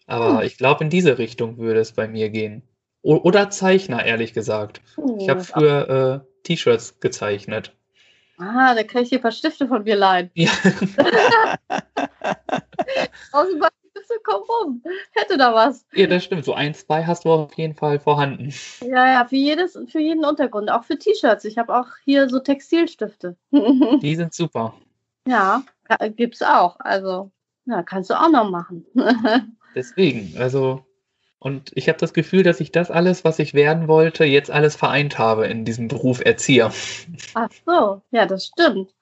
[0.08, 0.46] Aber Hm.
[0.46, 2.64] ich glaube, in diese Richtung würde es bei mir gehen.
[3.02, 4.82] O oder Zeichner, ehrlich gesagt.
[5.20, 7.76] Ich habe Oh, früher äh, T-Shirts gezeichnet.
[8.38, 10.30] Ah, da kann ich dir ein paar Stifte von mir leihen.
[10.34, 10.50] Ja.
[13.32, 14.84] Aus ein paar Stifte, komm rum.
[15.12, 15.86] Hätte da was.
[15.94, 16.46] Ja, das stimmt.
[16.46, 18.54] So ein, zwei hast du auf jeden Fall vorhanden.
[18.82, 21.46] Ja, ja, für jedes, für jeden Untergrund, auch für T-Shirts.
[21.46, 23.36] Ich habe auch hier so Textilstifte.
[23.52, 24.74] Die sind super.
[25.28, 26.78] ja, ka- gibt's auch.
[26.80, 27.32] Also,
[27.66, 28.86] ja, kannst du auch noch machen.
[29.76, 30.86] Deswegen, also,
[31.40, 34.76] und ich habe das Gefühl, dass ich das alles, was ich werden wollte, jetzt alles
[34.76, 36.72] vereint habe in diesem Beruf Erzieher.
[37.34, 38.94] Ach so, ja, das stimmt.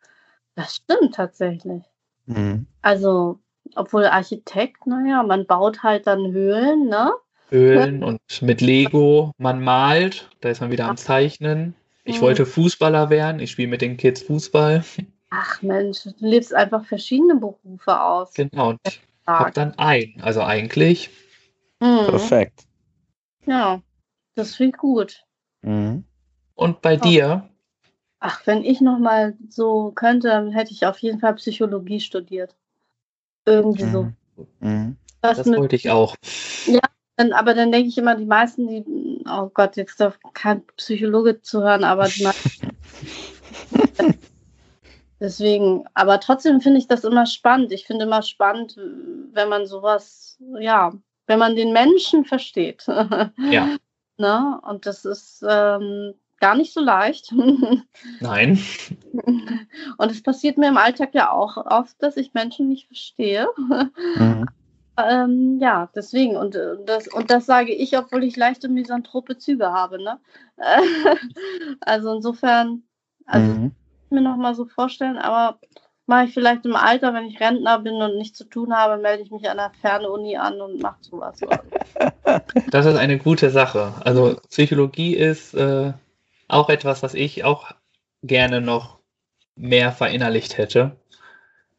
[0.56, 1.84] Das stimmt tatsächlich.
[2.26, 2.68] Mhm.
[2.82, 3.40] Also,
[3.76, 7.12] obwohl Architekt, naja, man baut halt dann Höhlen, ne?
[7.50, 11.76] Höhlen und mit Lego, man malt, da ist man wieder am Zeichnen.
[12.06, 12.22] Ich Mhm.
[12.22, 14.84] wollte Fußballer werden, ich spiele mit den Kids Fußball.
[15.32, 18.34] Ach Mensch, du lebst einfach verschiedene Berufe aus.
[18.34, 18.80] Genau, und
[19.24, 19.53] Stark.
[19.53, 20.14] dann ein.
[20.22, 21.10] Also eigentlich,
[21.82, 22.06] Mhm.
[22.10, 22.68] Perfekt.
[23.48, 23.82] Ja,
[24.36, 25.26] das finde ich gut.
[25.64, 26.03] Mhm.
[26.56, 26.99] und bei Ja.
[26.99, 27.48] dir,
[28.24, 32.56] Ach, wenn ich noch mal so könnte, dann hätte ich auf jeden Fall Psychologie studiert.
[33.45, 34.03] Irgendwie so.
[34.03, 34.16] Mhm.
[34.60, 34.98] Mhm.
[35.22, 36.16] Was das mit, wollte ich auch.
[37.16, 41.41] dann, aber dann denke ich immer, die meisten, die, oh Gott, jetzt darf kein Psychologe
[41.41, 42.78] zuhören, aber die meisten.
[45.22, 47.72] Deswegen, aber trotzdem finde ich das immer spannend.
[47.72, 50.93] Ich finde immer spannend, wenn man sowas, ja,
[51.27, 52.88] wenn man den Menschen versteht.
[52.88, 53.77] Ja,
[54.18, 54.60] ne?
[54.68, 57.31] Und das ist ähm, gar nicht so leicht.
[58.19, 58.60] nein.
[59.14, 63.48] Und es passiert mir im Alltag ja auch oft, dass ich Menschen nicht verstehe.
[64.18, 64.45] Mhm.
[64.98, 66.35] Ähm, ja, deswegen.
[66.35, 70.03] Und, äh, das, und das sage ich, obwohl ich leichte misanthrope Züge habe.
[70.03, 70.19] Ne?
[71.80, 72.84] also insofern,
[73.26, 73.72] also Mhm.
[74.12, 75.60] Mir noch mal so vorstellen, aber
[76.06, 79.24] mache ich vielleicht im Alter, wenn ich Rentner bin und nichts zu tun habe, melde
[79.24, 81.40] ich mich an der Fernuni an und mache sowas.
[82.70, 83.94] Das ist eine gute Sache.
[84.06, 85.92] Also Psychologie ist äh,
[86.48, 87.72] auch etwas, was ich auch
[88.24, 89.00] gerne noch
[89.56, 90.96] mehr verinnerlicht hätte.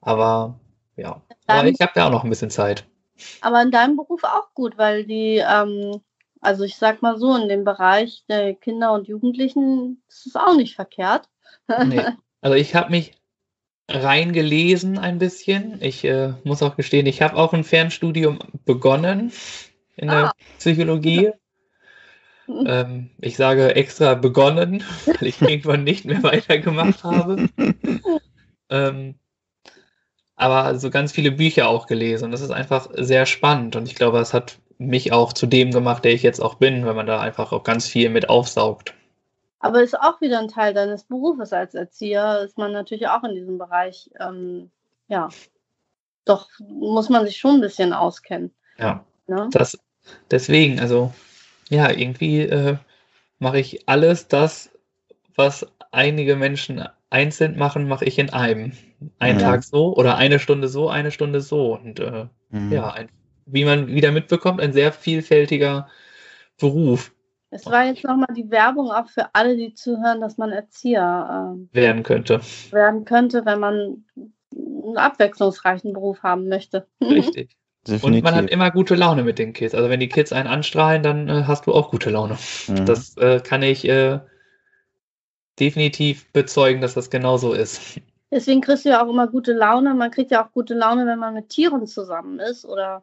[0.00, 0.58] Aber
[0.96, 2.84] ja, aber ich habe ja auch noch ein bisschen Zeit.
[3.40, 6.00] Aber in deinem Beruf auch gut, weil die, ähm,
[6.40, 10.54] also ich sag mal so, in dem Bereich der Kinder und Jugendlichen ist es auch
[10.54, 11.28] nicht verkehrt.
[11.84, 12.02] Nee.
[12.42, 13.14] Also ich habe mich
[13.88, 15.78] reingelesen ein bisschen.
[15.80, 19.32] Ich äh, muss auch gestehen, ich habe auch ein Fernstudium begonnen
[19.96, 20.32] in der Ah.
[20.58, 21.30] Psychologie.
[22.66, 27.48] Ähm, ich sage extra begonnen, weil ich irgendwann nicht mehr weitergemacht habe.
[28.68, 29.14] Ähm,
[30.34, 32.26] aber so ganz viele Bücher auch gelesen.
[32.26, 33.76] Und das ist einfach sehr spannend.
[33.76, 36.84] Und ich glaube, das hat mich auch zu dem gemacht, der ich jetzt auch bin,
[36.84, 38.94] wenn man da einfach auch ganz viel mit aufsaugt.
[39.62, 43.36] Aber ist auch wieder ein Teil deines Berufes als Erzieher, ist man natürlich auch in
[43.36, 44.70] diesem Bereich, ähm,
[45.06, 45.28] ja,
[46.24, 48.50] doch muss man sich schon ein bisschen auskennen.
[48.76, 49.04] Ja.
[49.28, 49.48] Ne?
[49.52, 49.78] Das,
[50.30, 51.14] deswegen, also,
[51.68, 52.76] ja, irgendwie äh,
[53.38, 54.70] mache ich alles das,
[55.36, 58.72] was einige Menschen einzeln machen, mache ich in einem.
[59.20, 59.46] Einen Ja.
[59.46, 61.74] Tag so oder eine Stunde so, eine Stunde so.
[61.76, 62.72] Und äh, Mhm.
[62.72, 63.08] ja, ein,
[63.46, 65.88] wie man wieder mitbekommt, ein sehr vielfältiger
[66.58, 67.12] Beruf
[67.54, 71.68] Es war jetzt nochmal die Werbung auch für alle, die zuhören, dass man Erzieher ähm,
[71.72, 72.40] werden könnte.
[72.70, 74.04] werden könnte, wenn man
[74.54, 76.86] einen abwechslungsreichen Beruf haben möchte.
[77.02, 77.56] Richtig.
[77.86, 78.24] Und Definitiv.
[78.24, 79.74] man hat immer gute Laune mit den Kids.
[79.74, 82.38] Also wenn die Kids einen anstrahlen, dann äh, hast du auch gute Laune.
[82.68, 82.86] Mhm.
[82.86, 84.20] Das äh, kann ich äh,
[85.58, 88.00] definitiv bezeugen, dass das genauso ist.
[88.30, 89.94] Deswegen kriegst du ja auch immer gute Laune.
[89.94, 92.64] Man kriegt ja auch gute Laune, wenn man mit Tieren zusammen ist.
[92.64, 93.02] Oder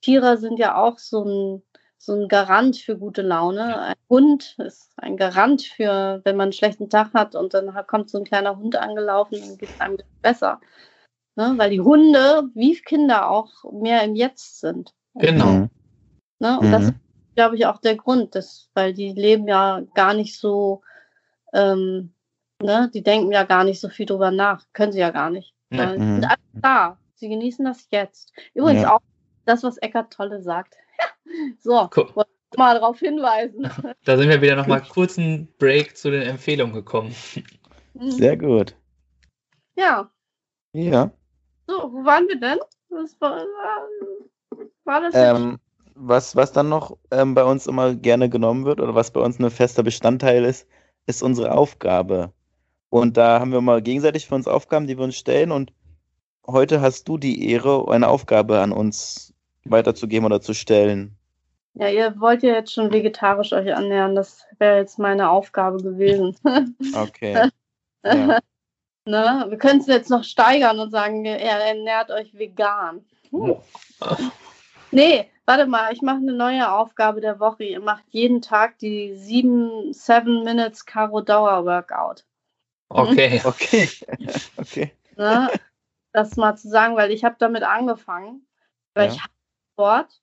[0.00, 1.62] Tiere sind ja auch so ein,
[1.98, 3.80] so ein Garant für gute Laune.
[3.80, 8.10] Ein Hund ist ein Garant für, wenn man einen schlechten Tag hat und dann kommt
[8.10, 10.60] so ein kleiner Hund angelaufen, dann geht es einem besser.
[11.36, 11.54] Ne?
[11.56, 14.94] Weil die Hunde, wie Kinder auch, mehr im Jetzt sind.
[15.14, 15.46] Genau.
[15.46, 15.70] Mhm.
[16.38, 16.58] Ne?
[16.60, 16.72] Und Mhm.
[16.72, 16.94] das ist,
[17.34, 20.82] glaube ich, auch der Grund, dass, weil die leben ja gar nicht so,
[21.52, 22.12] ähm,
[22.62, 24.64] ne, die denken ja gar nicht so viel drüber nach.
[24.72, 25.54] Können sie ja gar nicht.
[25.70, 25.98] Mhm.
[25.98, 26.98] sind alles da.
[27.14, 28.32] Sie genießen das jetzt.
[28.54, 28.94] Übrigens Ja.
[28.94, 29.00] auch
[29.46, 30.74] das, was Eckart Tolle sagt.
[31.60, 32.08] So, Cool.
[32.56, 33.68] mal darauf hinweisen.
[34.04, 37.14] Da sind wir wieder nochmal kurz einen Break zu den Empfehlungen gekommen.
[37.98, 38.76] Sehr gut.
[39.76, 40.10] Ja,
[40.72, 41.10] Ja.
[41.66, 42.58] so, wo waren wir denn?
[42.88, 43.42] Was war,
[44.84, 45.22] war das jetzt?
[45.40, 45.58] Ähm,
[45.94, 49.38] was, was dann noch ähm, bei uns immer gerne genommen wird oder was bei uns
[49.38, 50.68] ein fester Bestandteil ist,
[51.06, 52.32] ist unsere Aufgabe.
[52.90, 55.50] Und da haben wir mal gegenseitig für uns Aufgaben, die wir uns stellen.
[55.50, 55.72] Und
[56.46, 59.34] heute hast du die Ehre, eine Aufgabe an uns
[59.64, 61.16] weiterzugeben oder zu stellen.
[61.78, 64.14] Ja, ihr wollt ja jetzt schon vegetarisch euch annähern.
[64.14, 66.36] Das wäre jetzt meine Aufgabe gewesen.
[66.94, 67.50] Okay.
[68.04, 68.38] Ja.
[69.04, 69.46] ne?
[69.48, 73.04] Wir können es jetzt noch steigern und sagen, ihr ernährt euch vegan.
[73.30, 73.60] Oh.
[74.90, 77.64] Nee, warte mal, ich mache eine neue Aufgabe der Woche.
[77.64, 82.24] Ihr macht jeden Tag die 7 7 Minutes Karo Dauer Workout.
[82.88, 83.42] Okay.
[83.44, 83.88] Okay.
[84.56, 84.92] Okay.
[85.16, 85.50] Ne?
[86.12, 88.46] das mal zu sagen, weil ich habe damit angefangen,
[88.94, 89.12] weil Ja.
[89.14, 89.20] ich
[89.74, 90.22] Sport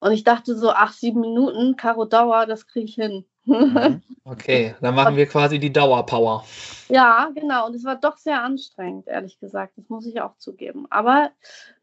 [0.00, 3.24] und ich dachte so, ach, sieben Minuten Karo Dauer, das kriege ich hin.
[3.44, 4.02] Mhm.
[4.28, 6.44] Okay, dann machen wir quasi die Dauerpower.
[6.88, 7.68] Ja, genau.
[7.68, 9.74] Und es war doch sehr anstrengend, ehrlich gesagt.
[9.76, 10.86] Das muss ich auch zugeben.
[10.90, 11.30] Aber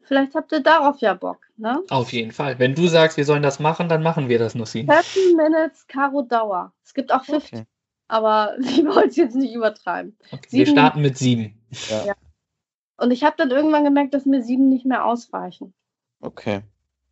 [0.02, 1.38] vielleicht habt ihr darauf ja Bock.
[1.56, 1.82] Ne?
[1.88, 2.58] Auf jeden Fall.
[2.58, 4.90] Wenn du sagst, wir sollen das machen, dann machen wir das, Nussin.
[4.90, 6.74] 7 Minutes Karo Dauer.
[6.84, 7.64] Es gibt auch 50, Okay.
[8.08, 10.18] aber ich wollte es jetzt nicht übertreiben.
[10.30, 11.66] Okay, wir starten mit sieben.
[11.88, 12.12] Ja.
[12.98, 15.72] Und ich habe dann irgendwann gemerkt, dass mir sieben nicht mehr ausreichen.
[16.20, 16.60] Okay.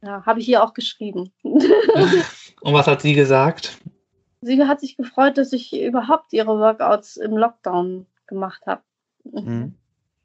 [0.02, 1.32] Ja, habe ich hier auch geschrieben.
[1.42, 3.78] Und was hat sie gesagt?
[4.40, 8.82] Sie hat sich gefreut, dass ich überhaupt ihre Workouts im Lockdown gemacht habe.
[9.24, 9.74] Mhm.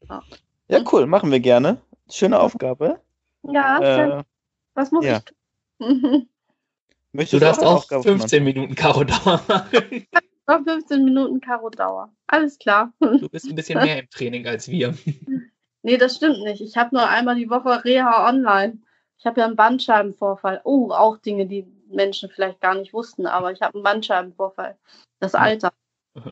[0.10, 0.24] Ja.
[0.70, 1.06] Ja, cool.
[1.06, 1.80] Machen wir gerne.
[2.10, 3.00] Schöne Aufgabe.
[3.44, 4.24] Ja, Äh,
[4.74, 5.18] was muss ja.
[5.18, 5.24] ich
[5.80, 6.28] tun?
[7.12, 10.08] möchtest Du darfst auch uns 15 Minuten Karo-Dauer machen.
[10.48, 12.10] Noch 15 Minuten Karo Dauer.
[12.28, 12.94] Alles klar.
[13.00, 14.94] Du bist ein bisschen mehr im Training als wir.
[15.84, 16.62] Nee, das stimmt nicht.
[16.62, 18.80] Ich habe nur einmal die Woche Reha online.
[19.20, 20.62] Ich habe ja einen Bandscheibenvorfall.
[20.64, 24.78] Oh, auch Dinge, die Menschen vielleicht gar nicht wussten, aber ich habe einen Bandscheibenvorfall.
[25.20, 25.72] Das Alter.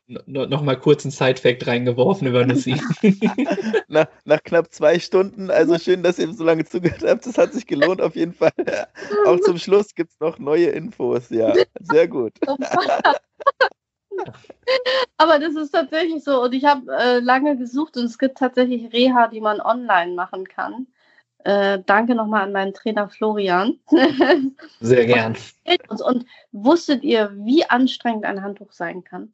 [0.07, 2.81] No noch mal kurz einen Side-Fact reingeworfen über Nussin.
[3.87, 5.51] nach, nach knapp zwei Stunden.
[5.51, 7.25] Also schön, dass ihr so lange zugehört habt.
[7.25, 8.51] Das hat sich gelohnt auf jeden Fall.
[9.27, 11.29] Auch zum Schluss gibt es noch neue Infos.
[11.29, 12.33] Ja, sehr gut.
[15.17, 16.41] Aber das ist tatsächlich so.
[16.43, 20.47] Und ich habe äh, lange gesucht und es gibt tatsächlich Reha, die man online machen
[20.47, 20.87] kann.
[21.45, 23.79] Äh, danke nochmal an meinen Trainer Florian.
[24.79, 25.37] Sehr gern.
[25.89, 29.31] und, und wusstet ihr, wie anstrengend ein Handtuch sein kann?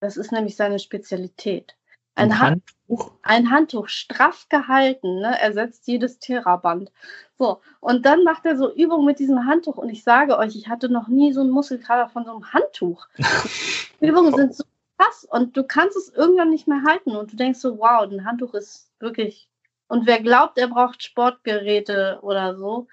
[0.00, 1.76] Das ist nämlich seine Spezialität.
[2.14, 3.12] Ein, Ein Hand, Handtuch?
[3.22, 6.90] ein Handtuch straff gehalten, ne, ersetzt jedes Theraband.
[7.36, 9.76] So, und dann macht er so Übungen mit diesem Handtuch.
[9.76, 13.06] Und ich sage euch, ich hatte noch nie so einen Muskelkater von so einem Handtuch.
[14.00, 14.64] Die Übungen sind so
[14.96, 17.16] krass und du kannst es irgendwann nicht mehr halten.
[17.16, 19.50] Und du denkst so, wow, ein Handtuch ist wirklich.
[19.90, 22.86] Und wer glaubt, er braucht Sportgeräte oder so,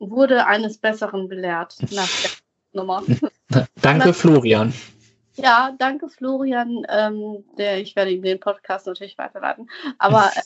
[0.00, 2.30] wurde eines Besseren belehrt nach der
[2.72, 3.04] Nummer.
[3.80, 4.74] Danke, Florian.
[5.34, 6.84] Ja, danke Florian.
[6.88, 9.70] Ähm, der, ich werde ihm den Podcast natürlich weiterleiten.
[9.98, 10.40] Aber äh,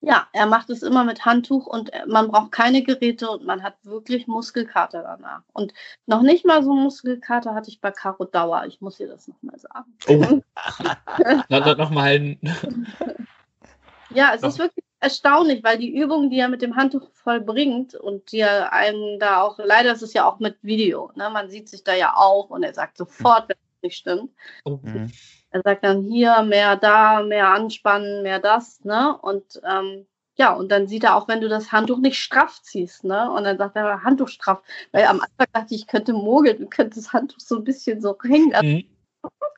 [0.00, 3.62] ja, er macht es immer mit Handtuch und äh, man braucht keine Geräte und man
[3.62, 5.42] hat wirklich Muskelkater danach.
[5.52, 5.72] Und
[6.06, 8.64] noch nicht mal so Muskelkater hatte ich bei Caro Dauer.
[8.66, 9.96] Ich muss ihr das nochmal sagen.
[10.08, 10.42] Oh.
[11.50, 12.40] no, no, noch mal ein,
[14.10, 18.32] Ja, es ist wirklich erstaunlich, weil die Übungen, die er mit dem Handtuch vollbringt und
[18.32, 21.30] die er einem da auch, leider ist es ja auch mit Video, ne?
[21.30, 24.32] man sieht sich da ja auch und er sagt sofort, wenn es nicht stimmt.
[24.64, 24.80] oh.
[24.82, 25.12] Mhm.
[25.50, 29.16] Er sagt dann hier, mehr da, mehr anspannen, mehr das, ne?
[29.18, 30.04] Und ähm,
[30.34, 33.30] ja, und dann sieht er auch, wenn du das Handtuch nicht straff ziehst, ne?
[33.30, 34.62] Und dann sagt er, Handtuch straff.
[34.90, 38.00] Weil am Anfang dachte ich, ich könnte mogeln, du könntest das Handtuch so ein bisschen
[38.00, 38.66] so hängen lassen.
[38.66, 38.94] Mhm.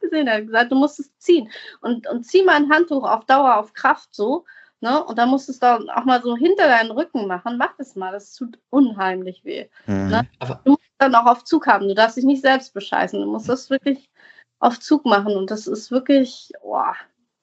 [0.07, 0.27] gesehen.
[0.27, 1.51] Er hat gesagt, du musst es ziehen.
[1.81, 4.45] Und, und zieh mal ein Handtuch auf Dauer, auf Kraft so.
[4.81, 5.03] Ne?
[5.05, 7.57] Und dann musst du es dann auch mal so hinter deinen Rücken machen.
[7.57, 9.69] Mach das mal, das tut unheimlich weh.
[9.87, 10.09] Mhm.
[10.09, 10.29] Ne?
[10.39, 10.61] Aber
[10.99, 11.89] Dann auch auf Zug haben.
[11.89, 13.21] Du darfst dich nicht selbst bescheißen.
[13.21, 14.09] Du musst das wirklich
[14.61, 15.37] auf Zug machen.
[15.37, 16.95] Und das ist wirklich, boah,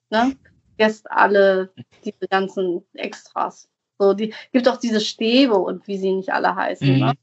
[0.09, 0.35] ne?
[0.77, 1.71] Vergesst alle
[2.03, 3.67] diese ganzen Extras.
[3.99, 6.87] So, die gibt auch diese Stäbe und wie sie nicht alle heißen.
[6.93, 6.99] Mhm.
[6.99, 7.13] Ne?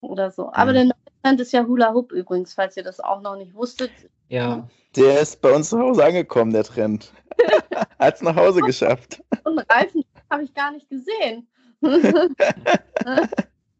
[0.00, 0.52] Oder so.
[0.52, 0.74] Aber Mhm.
[0.74, 3.90] der neue Trend ist ja Hula Hoop übrigens, falls ihr das auch noch nicht wusstet.
[4.28, 7.12] ja, Der ist bei uns zu Hause angekommen, der Trend.
[8.04, 9.22] Hat es nach Hause geschafft.
[9.44, 11.48] Und Reifen habe ich gar nicht gesehen.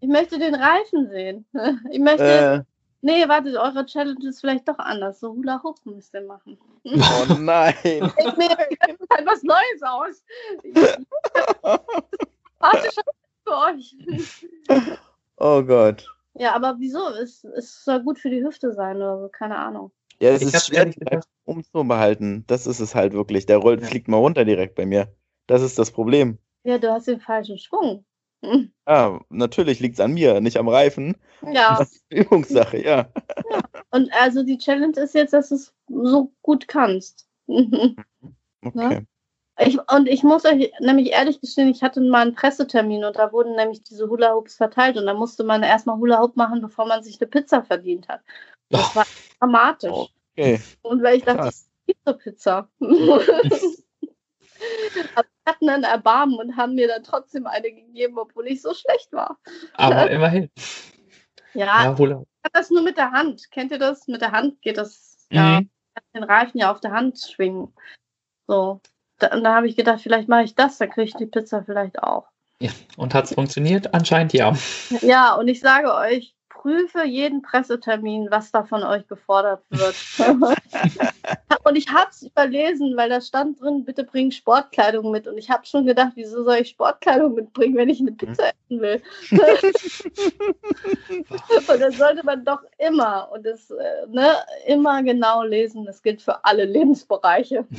[0.01, 1.47] ich möchte den Reifen sehen.
[1.91, 2.25] Ich möchte.
[2.25, 2.63] Äh,
[3.03, 5.21] nee, wartet, eure Challenge ist vielleicht doch anders.
[5.21, 6.59] So Hula Hoop müsst ihr machen.
[6.85, 7.75] oh nein.
[7.85, 10.23] Ich mir halt was Neues aus.
[12.59, 13.05] Warte schon
[13.47, 13.97] für euch.
[15.37, 16.07] Oh Gott.
[16.35, 17.09] Ja, aber wieso?
[17.11, 19.93] Es, es soll gut für die Hüfte sein oder so, keine Ahnung.
[20.21, 22.45] Ja, es Ich ist schwer, die gesagt- umzubehalten.
[22.47, 23.47] Das ist es halt wirklich.
[23.47, 23.87] Der rollt, Ja.
[23.89, 25.15] fliegt mal runter direkt bei mir.
[25.47, 26.39] Das ist das Problem.
[26.65, 28.05] Ja, du hast den falschen Schwung.
[28.87, 31.17] Ja, natürlich liegt es an mir, nicht am Reifen.
[31.53, 33.09] Ja, Das ist Übungssache, ja.
[33.91, 37.27] und also die Challenge ist jetzt, dass du es so gut kannst.
[38.67, 39.07] Okay.
[39.61, 43.31] Ich, und ich muss euch nämlich ehrlich gestehen, ich hatte mal einen Pressetermin und da
[43.31, 46.87] wurden nämlich diese Hula Hoops verteilt und da musste man erstmal Hula Hoop machen, bevor
[46.87, 48.23] man sich eine Pizza verdient hat.
[48.77, 49.07] Das war
[49.41, 49.91] dramatisch.
[50.37, 50.61] Okay.
[50.83, 51.69] Und weil ich dachte, Krass.
[52.05, 52.69] das ist Pizza.
[55.15, 58.73] Aber die hatten dann Erbarmen und haben mir dann trotzdem eine gegeben, obwohl ich so
[58.75, 59.39] schlecht war.
[59.75, 60.51] Aber immerhin.
[61.53, 62.23] Ja, Ja,
[62.53, 63.51] das nur mit der Hand.
[63.51, 64.07] Kennt ihr das?
[64.09, 65.27] Mit der Hand geht das.
[65.31, 65.71] Ja, Mhm.
[66.15, 67.73] den Reifen ja auf der Hand schwingen.
[68.47, 68.81] So.
[69.19, 71.63] Da, und da habe ich gedacht, vielleicht mache ich das, dann kriege ich die Pizza
[71.65, 72.27] vielleicht auch.
[72.97, 73.93] Und hat es funktioniert?
[73.95, 74.55] Anscheinend ja.
[75.03, 76.35] Ja, und ich sage euch,
[76.65, 79.95] prüfe jeden Pressetermin, was da von euch gefordert wird.
[81.65, 85.27] und ich habe es überlesen, weil da stand drin, bitte bring Sportkleidung mit.
[85.27, 88.81] Und ich habe schon gedacht, wieso soll ich Sportkleidung mitbringen, wenn ich eine Pizza essen
[88.81, 89.03] will?
[91.69, 94.31] und das sollte man doch immer und das äh, ne,
[94.67, 95.85] immer genau lesen.
[95.85, 97.67] Das gilt für alle Lebensbereiche.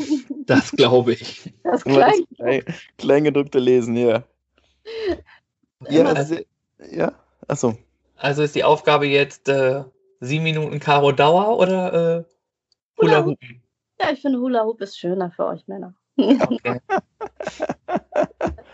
[0.48, 1.52] Das glaube ich.
[1.64, 1.84] Das
[3.00, 4.22] Kleingedruckte lesen, ja.
[5.90, 6.36] Ja, also,
[6.92, 7.14] ja.
[7.48, 7.76] Achso.
[8.18, 9.84] Also ist die Aufgabe jetzt äh,
[10.20, 12.24] sieben Minuten Karo Dauer oder äh,
[13.02, 13.62] Hula Hula Hoopen?
[14.00, 15.94] ja, ich finde Hula Hoop ist schöner für euch Männer.
[16.18, 16.80] Okay.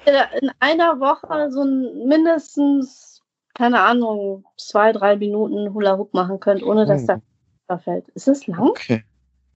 [0.41, 3.21] in einer Woche so ein mindestens,
[3.53, 7.17] keine Ahnung, zwei, drei Minuten Hula Hoop machen könnt, ohne dass Oh.
[7.67, 8.07] da fällt.
[8.09, 8.69] Ist es lang?
[8.69, 9.03] Okay.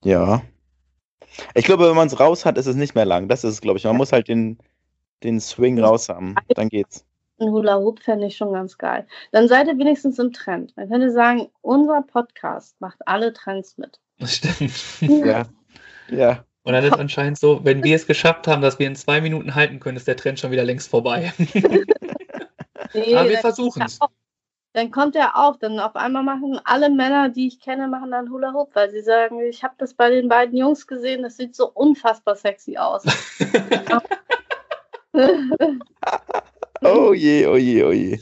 [0.04, 0.42] Ja.
[1.54, 3.28] Ich glaube, wenn man es raus hat, ist es nicht mehr lang.
[3.28, 3.84] Das ist es, glaube ich.
[3.84, 4.58] Man muss halt den,
[5.22, 6.34] den Swing raus haben.
[6.54, 7.04] Dann geht's.
[7.38, 9.06] Ein Hula Hoop fände ich schon ganz geil.
[9.32, 10.72] Dann seid ihr wenigstens im Trend.
[10.76, 14.00] Dann könnt ihr sagen, unser Podcast macht alle Trends mit.
[14.18, 14.72] Das stimmt.
[15.00, 15.44] Ja.
[16.08, 16.44] Ja.
[16.62, 19.54] Und dann ist anscheinend so, wenn wir es geschafft haben, dass wir in zwei Minuten
[19.54, 21.32] halten können, ist der Trend schon wieder längst vorbei.
[22.94, 23.98] Nee, Aber wir dann, versuchen es.
[24.72, 25.56] dann kommt er auch.
[25.56, 29.02] Dann auf einmal machen alle Männer, die ich kenne, machen dann Hula Hoop, weil sie
[29.02, 33.04] sagen, ich habe das bei den beiden Jungs gesehen, das sieht so unfassbar sexy aus.
[36.82, 38.18] Oh je, oh je, oh je.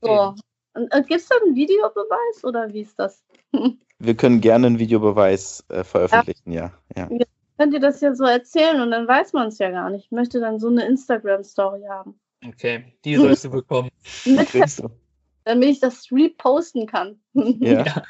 [0.00, 0.34] So.
[0.74, 3.22] Und, und gibt es da einen Videobeweis oder wie ist das?
[3.98, 6.72] Wir können gerne einen Videobeweis äh, veröffentlichen, ja.
[6.96, 7.10] ja.
[7.58, 10.06] Könnt ihr das ja so erzählen und dann weiß man es ja gar nicht.
[10.06, 12.18] Ich möchte dann so eine Instagram-Story haben.
[12.44, 13.90] Okay, die sollst du bekommen.
[14.24, 14.88] Du.
[15.44, 17.20] damit ich das reposten kann.
[17.34, 17.84] Ja.
[17.84, 18.02] Ja.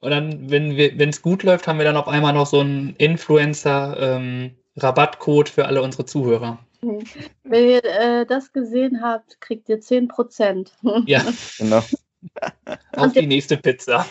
[0.00, 2.60] Und dann, wenn wir, wenn es gut läuft, haben wir dann auf einmal noch so
[2.60, 6.58] einen Influencer-Rabattcode für alle unsere Zuhörer.
[7.44, 10.70] Wenn ihr äh, das gesehen habt, kriegt ihr 10%.
[11.06, 11.24] Ja,
[11.58, 11.82] Genau.
[12.96, 14.06] auf die nächste Pizza.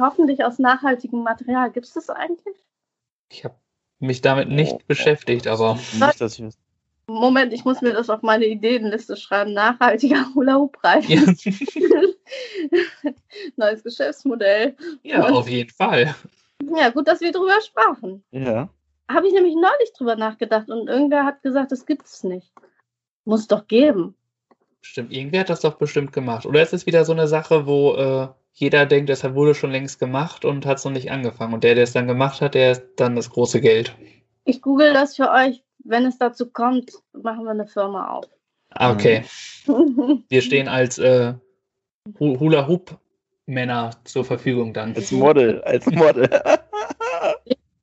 [0.00, 1.70] Hoffentlich aus nachhaltigem Material.
[1.70, 2.56] Gibt es das eigentlich?
[3.30, 3.56] Ich habe
[3.98, 6.44] mich damit nicht Oh, beschäftigt, aber Nicht, dass ich
[7.06, 9.52] Moment, ich muss mir das auf meine Ideenliste schreiben.
[9.54, 11.04] Nachhaltiger Hula-Hoop-Preis.
[11.08, 11.20] ja,
[13.56, 14.76] Neues Geschäftsmodell.
[15.02, 16.14] ja, auf jeden Fall.
[16.74, 18.22] Ja, gut, dass wir drüber sprachen.
[18.30, 18.68] Ja.
[19.12, 22.52] Habe ich nämlich neulich drüber nachgedacht und irgendwer hat gesagt, das gibt es nicht.
[23.24, 24.14] Muss es doch geben.
[24.80, 26.44] Stimmt, irgendwer hat das doch bestimmt gemacht.
[26.46, 29.70] Oder ist es wieder so eine Sache, wo äh, jeder denkt, das hat- wurde schon
[29.70, 31.54] längst gemacht und hat es noch nicht angefangen.
[31.54, 33.94] Und der, der es dann gemacht hat, der ist dann das große Geld.
[34.44, 35.62] Ich google das für euch.
[35.84, 38.24] Wenn es dazu kommt, machen wir eine Firma auf.
[38.70, 39.22] Ah, okay.
[40.28, 41.34] Wir stehen als äh,
[42.18, 44.94] Hu- Hula-Hoop-Männer zur Verfügung dann.
[44.94, 46.28] Als Model, als Model.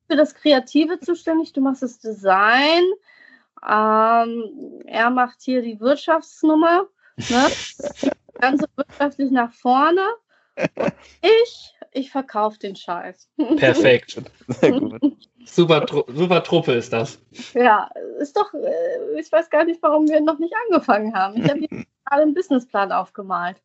[0.09, 2.83] für das Kreative zuständig, du machst das Design.
[3.67, 6.87] Ähm, er macht hier die Wirtschaftsnummer.
[7.17, 7.47] Ne?
[8.39, 10.01] Ganze wirtschaftlich nach vorne.
[10.75, 13.29] Und ich, ich verkaufe den Scheiß.
[13.57, 14.21] Perfekt.
[15.45, 17.19] Super, super Truppe ist das.
[17.55, 21.37] Ja, ist doch, äh, ich weiß gar nicht, warum wir noch nicht angefangen haben.
[21.37, 21.69] Ich habe hier
[22.05, 23.57] gerade einen Businessplan aufgemalt.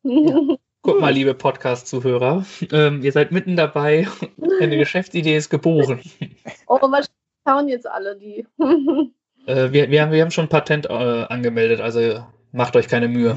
[0.85, 4.07] Guck mal, liebe Podcast-Zuhörer, ähm, ihr seid mitten dabei.
[4.61, 5.99] Eine Geschäftsidee ist geboren.
[6.67, 7.09] oh, was
[7.43, 8.45] schauen jetzt alle die?
[9.47, 10.91] Äh, wir, wir, haben, wir haben schon Patent äh,
[11.29, 13.35] angemeldet, also macht euch keine Mühe.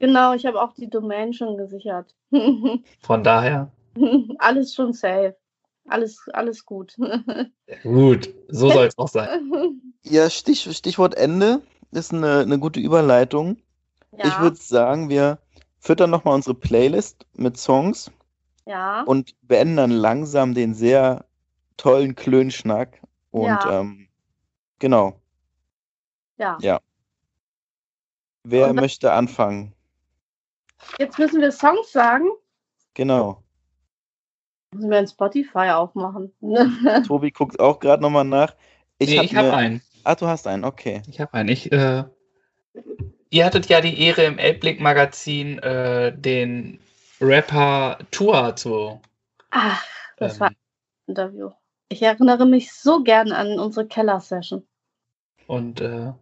[0.00, 2.12] genau, ich habe auch die Domain schon gesichert.
[3.00, 3.70] Von daher,
[4.38, 5.36] alles schon safe.
[5.86, 6.96] Alles, alles gut.
[7.84, 9.80] gut, so soll es auch sein.
[10.02, 13.58] Ja, Stich, Stichwort Ende ist eine, eine gute Überleitung.
[14.18, 15.38] Ich würde sagen, wir
[15.86, 18.10] füttern nochmal unsere Playlist mit Songs
[18.66, 19.02] ja.
[19.02, 21.24] und beenden dann langsam den sehr
[21.76, 23.00] tollen Klönschnack.
[23.30, 23.80] Und Ja.
[23.80, 24.08] ähm,
[24.80, 25.20] genau.
[26.38, 26.58] ja.
[26.60, 26.80] Ja.
[28.42, 29.72] Wer Und möchte anfangen?
[30.98, 32.26] jetzt müssen wir Songs sagen.
[32.94, 33.42] Genau.
[34.72, 36.32] Müssen wir ein Spotify aufmachen.
[37.06, 38.54] Tobi guckt auch gerade nochmal nach.
[38.98, 39.82] Ich, nee, hab ich habe einen.
[40.04, 41.02] Ah, du hast einen, okay.
[41.08, 41.48] Ich habe einen.
[41.48, 42.04] Ich, äh,
[43.30, 46.78] ihr hattet ja die Ehre im Elbblick-Magazin äh, den
[47.20, 49.00] Rapper Tour zu.
[49.50, 49.84] Ach,
[50.16, 50.56] das ähm, war ein
[51.06, 51.50] Interview.
[51.88, 54.66] Ich erinnere mich so gern an unsere Keller-Session.
[55.46, 56.12] Und äh,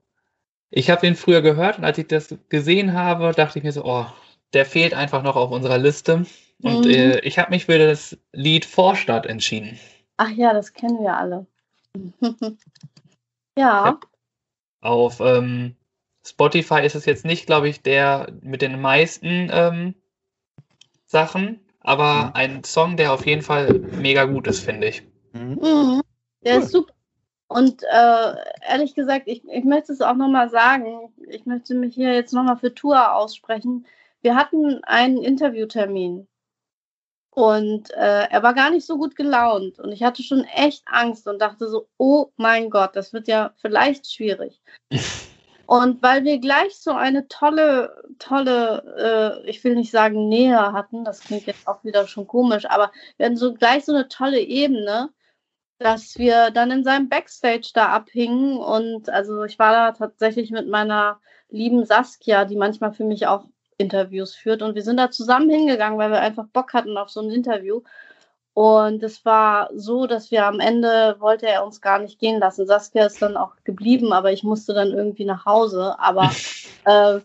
[0.70, 3.84] ich habe ihn früher gehört und als ich das gesehen habe, dachte ich mir so,
[3.84, 4.06] oh,
[4.52, 6.26] der fehlt einfach noch auf unserer Liste.
[6.62, 6.90] Und mhm.
[6.90, 9.78] äh, ich habe mich für das Lied Vorstadt entschieden.
[10.16, 11.46] Ach ja, das kennen wir alle.
[13.58, 13.98] ja.
[14.80, 15.76] Auf ähm,
[16.26, 19.94] Spotify ist es jetzt nicht, glaube ich, der mit den meisten ähm,
[21.06, 22.30] Sachen, aber mhm.
[22.34, 25.02] ein Song, der auf jeden Fall mega gut ist, finde ich.
[25.32, 25.58] Mhm.
[25.60, 26.02] mhm.
[26.42, 26.62] Der cool.
[26.62, 26.92] ist super.
[27.48, 28.34] Und äh,
[28.68, 32.56] ehrlich gesagt, ich, ich möchte es auch nochmal sagen, ich möchte mich hier jetzt nochmal
[32.56, 33.86] für Tour aussprechen.
[34.22, 36.26] Wir hatten einen Interviewtermin
[37.30, 41.28] und äh, er war gar nicht so gut gelaunt und ich hatte schon echt Angst
[41.28, 44.60] und dachte so, oh mein Gott, das wird ja vielleicht schwierig.
[45.66, 51.04] Und weil wir gleich so eine tolle, tolle, äh, ich will nicht sagen Nähe hatten,
[51.04, 54.40] das klingt jetzt auch wieder schon komisch, aber wir hatten so gleich so eine tolle
[54.40, 55.10] Ebene,
[55.78, 60.68] dass wir dann in seinem Backstage da abhingen und also ich war da tatsächlich mit
[60.68, 63.46] meiner lieben Saskia, die manchmal für mich auch
[63.78, 67.20] Interviews führt und wir sind da zusammen hingegangen, weil wir einfach Bock hatten auf so
[67.20, 67.82] ein Interview
[68.54, 72.66] und es war so, dass wir am Ende wollte er uns gar nicht gehen lassen.
[72.66, 75.96] Saskia ist dann auch geblieben, aber ich musste dann irgendwie nach Hause.
[75.98, 76.30] Aber
[76.84, 77.18] äh,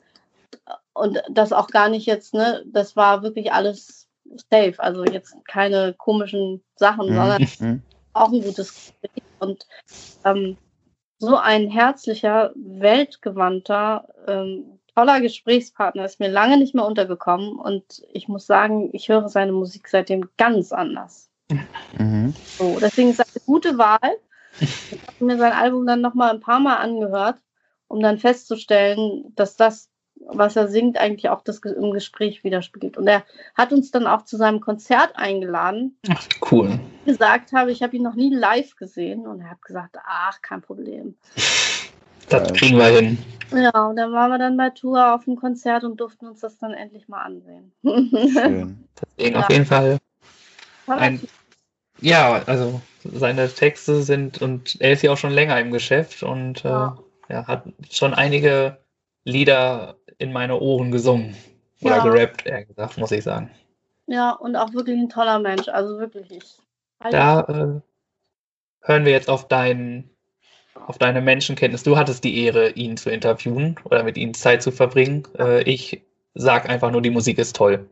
[0.94, 4.10] und das auch gar nicht jetzt, ne, das war wirklich alles
[4.50, 4.74] safe.
[4.80, 7.16] Also jetzt keine komischen Sachen, mhm.
[7.16, 7.84] sondern mhm.
[8.14, 9.24] auch ein gutes Gespräch.
[9.40, 9.68] Und
[10.26, 10.58] ähm,
[11.20, 18.28] so ein herzlicher, weltgewandter, ähm, toller Gesprächspartner ist mir lange nicht mehr untergekommen und ich
[18.28, 21.30] muss sagen, ich höre seine Musik seitdem ganz anders.
[21.98, 22.34] Mhm.
[22.58, 24.18] So, deswegen ist das eine gute Wahl.
[24.60, 27.38] Ich habe mir sein Album dann nochmal ein paar Mal angehört,
[27.88, 32.98] um dann festzustellen, dass das, was er singt, eigentlich auch das im Gespräch widerspiegelt.
[32.98, 33.24] Und er
[33.56, 35.98] hat uns dann auch zu seinem Konzert eingeladen.
[36.10, 36.78] Ach, cool.
[37.06, 40.42] Ich gesagt habe, ich habe ihn noch nie live gesehen und er hat gesagt, ach,
[40.42, 41.16] kein Problem.
[42.30, 43.18] Das kriegen wir hin.
[43.52, 46.58] Ja, und dann waren wir dann bei Tour auf dem Konzert und durften uns das
[46.60, 47.72] dann endlich mal ansehen.
[47.82, 48.88] Schön.
[49.18, 49.42] Deswegen ja.
[49.42, 49.98] auf jeden Fall
[50.88, 51.20] ein,
[52.00, 56.64] ja, also seine Texte sind und er ist ja auch schon länger im Geschäft und
[56.64, 56.98] ja.
[57.28, 58.78] äh, ja, hat schon einige
[59.24, 61.36] Lieder in meine Ohren gesungen.
[61.82, 62.04] Oder ja.
[62.04, 63.50] gerappt, eher gesagt, muss ich sagen.
[64.08, 65.70] Ja, und auch wirklich ein toller Mensch.
[65.70, 66.58] Also wirklich ich.
[67.00, 67.82] Da äh,
[68.82, 70.10] hören wir jetzt auf deinen
[70.76, 71.84] auf deine Menschenkenntnis.
[71.84, 75.28] Du hattest die Ehre, ihn zu interviewen oder mit ihm Zeit zu verbringen.
[75.38, 77.90] Äh, ich sag einfach nur, die Musik ist toll.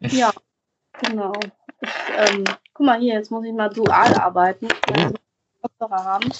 [0.00, 0.32] Ja,
[1.02, 1.32] genau.
[1.80, 4.68] Ich, ähm, guck mal hier, jetzt muss ich mal dual arbeiten.
[5.60, 6.30] Kopfhörer haben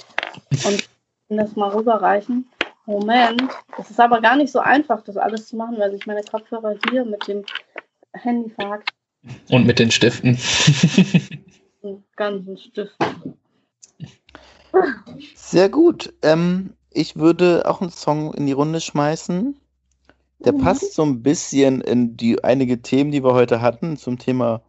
[0.65, 0.89] und
[1.29, 2.49] das mal rüberreichen.
[2.87, 3.43] Moment.
[3.79, 6.77] Es ist aber gar nicht so einfach, das alles zu machen, weil sich meine Kopfhörer
[6.91, 7.45] hier mit dem
[8.15, 8.91] Handy verhackt.
[9.51, 10.39] Und mit den Stiften.
[11.83, 13.39] mit ganzen Stiften.
[15.35, 16.13] Sehr gut.
[16.23, 19.57] Ähm, ich würde auch einen Song in die Runde schmeißen.
[20.41, 20.59] Der mhm.
[20.59, 24.63] passt so ein bisschen in die einige Themen, die wir heute hatten, zum Thema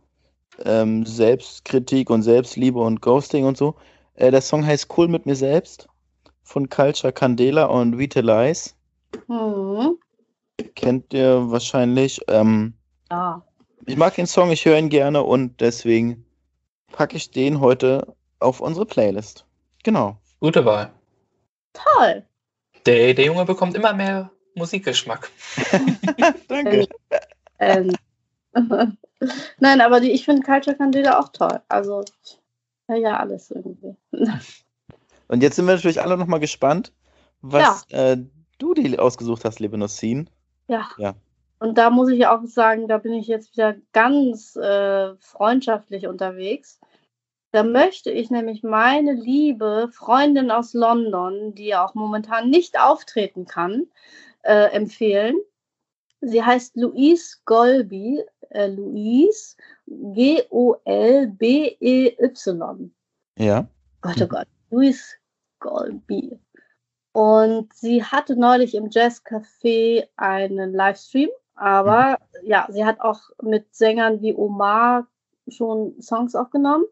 [0.65, 3.75] ähm, Selbstkritik und Selbstliebe und Ghosting und so.
[4.15, 5.87] Äh, der Song heißt Cool mit mir selbst
[6.43, 8.71] von Culture Candela und Vitalize.
[9.27, 9.97] Mhm.
[10.75, 12.19] Kennt ihr wahrscheinlich.
[12.27, 12.73] Ähm,
[13.11, 13.43] ja.
[13.85, 16.25] Ich mag den Song, ich höre ihn gerne und deswegen
[16.91, 19.45] packe ich den heute auf unsere Playlist.
[19.83, 20.17] Genau.
[20.39, 20.91] Gute Wahl.
[21.73, 22.23] Toll.
[22.85, 25.29] Der, der Junge bekommt immer mehr Musikgeschmack.
[26.47, 26.87] Danke.
[27.59, 27.93] Ähm,
[29.59, 31.61] Nein, aber die, ich finde Culture Candela auch toll.
[31.67, 32.03] Also,
[32.87, 33.95] ja, alles irgendwie.
[35.27, 36.93] Und jetzt sind wir natürlich alle nochmal gespannt,
[37.41, 38.11] was ja.
[38.11, 38.17] äh,
[38.57, 40.29] du dir ausgesucht hast, liebe Nussin.
[40.67, 40.89] Ja.
[40.97, 41.15] ja.
[41.59, 46.79] Und da muss ich auch sagen, da bin ich jetzt wieder ganz äh, freundschaftlich unterwegs.
[47.51, 53.45] Da möchte ich nämlich meine liebe Freundin aus London, die ja auch momentan nicht auftreten
[53.45, 53.87] kann,
[54.43, 55.35] äh, empfehlen.
[56.21, 59.55] Sie heißt Louise Golby, äh, Louise
[59.87, 60.51] G-O-L-B-E-Y.
[63.37, 63.67] Ja.
[64.01, 65.15] Gott, oh Gott, Louise
[65.59, 66.39] Golby.
[67.13, 72.47] Und sie hatte neulich im Jazzcafé einen Livestream, aber mhm.
[72.47, 75.07] ja, sie hat auch mit Sängern wie Omar
[75.51, 76.85] schon Songs aufgenommen.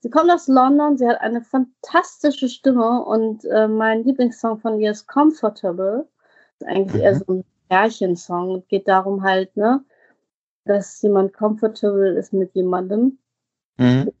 [0.00, 4.90] Sie kommt aus London, sie hat eine fantastische Stimme und äh, mein Lieblingssong von ihr
[4.90, 6.08] ist Comfortable.
[6.58, 7.00] Das ist eigentlich mhm.
[7.00, 8.56] eher so ein Märchensong.
[8.56, 9.84] Es geht darum halt, ne,
[10.64, 13.18] dass jemand comfortable ist mit jemandem.
[13.78, 14.12] Mhm.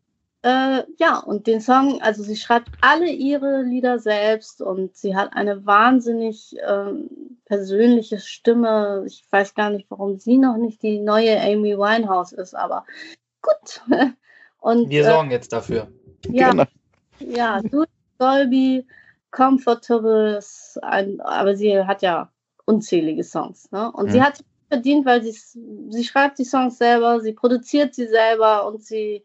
[0.44, 5.34] Äh, ja, und den Song, also sie schreibt alle ihre Lieder selbst und sie hat
[5.34, 9.04] eine wahnsinnig ähm, persönliche Stimme.
[9.06, 12.84] Ich weiß gar nicht, warum sie noch nicht die neue Amy Winehouse ist, aber
[13.42, 13.82] gut.
[14.60, 15.88] Und, Wir äh, sorgen äh, jetzt dafür.
[16.28, 16.64] Ja, genau.
[17.18, 17.84] ja, du,
[18.18, 18.86] Dolby,
[19.32, 20.38] Comfortable,
[20.82, 22.30] ein, aber sie hat ja
[22.64, 23.70] unzählige Songs.
[23.72, 23.90] Ne?
[23.92, 24.10] Und mhm.
[24.12, 25.32] sie hat verdient, weil sie
[25.90, 29.24] sie schreibt die Songs selber, sie produziert sie selber und sie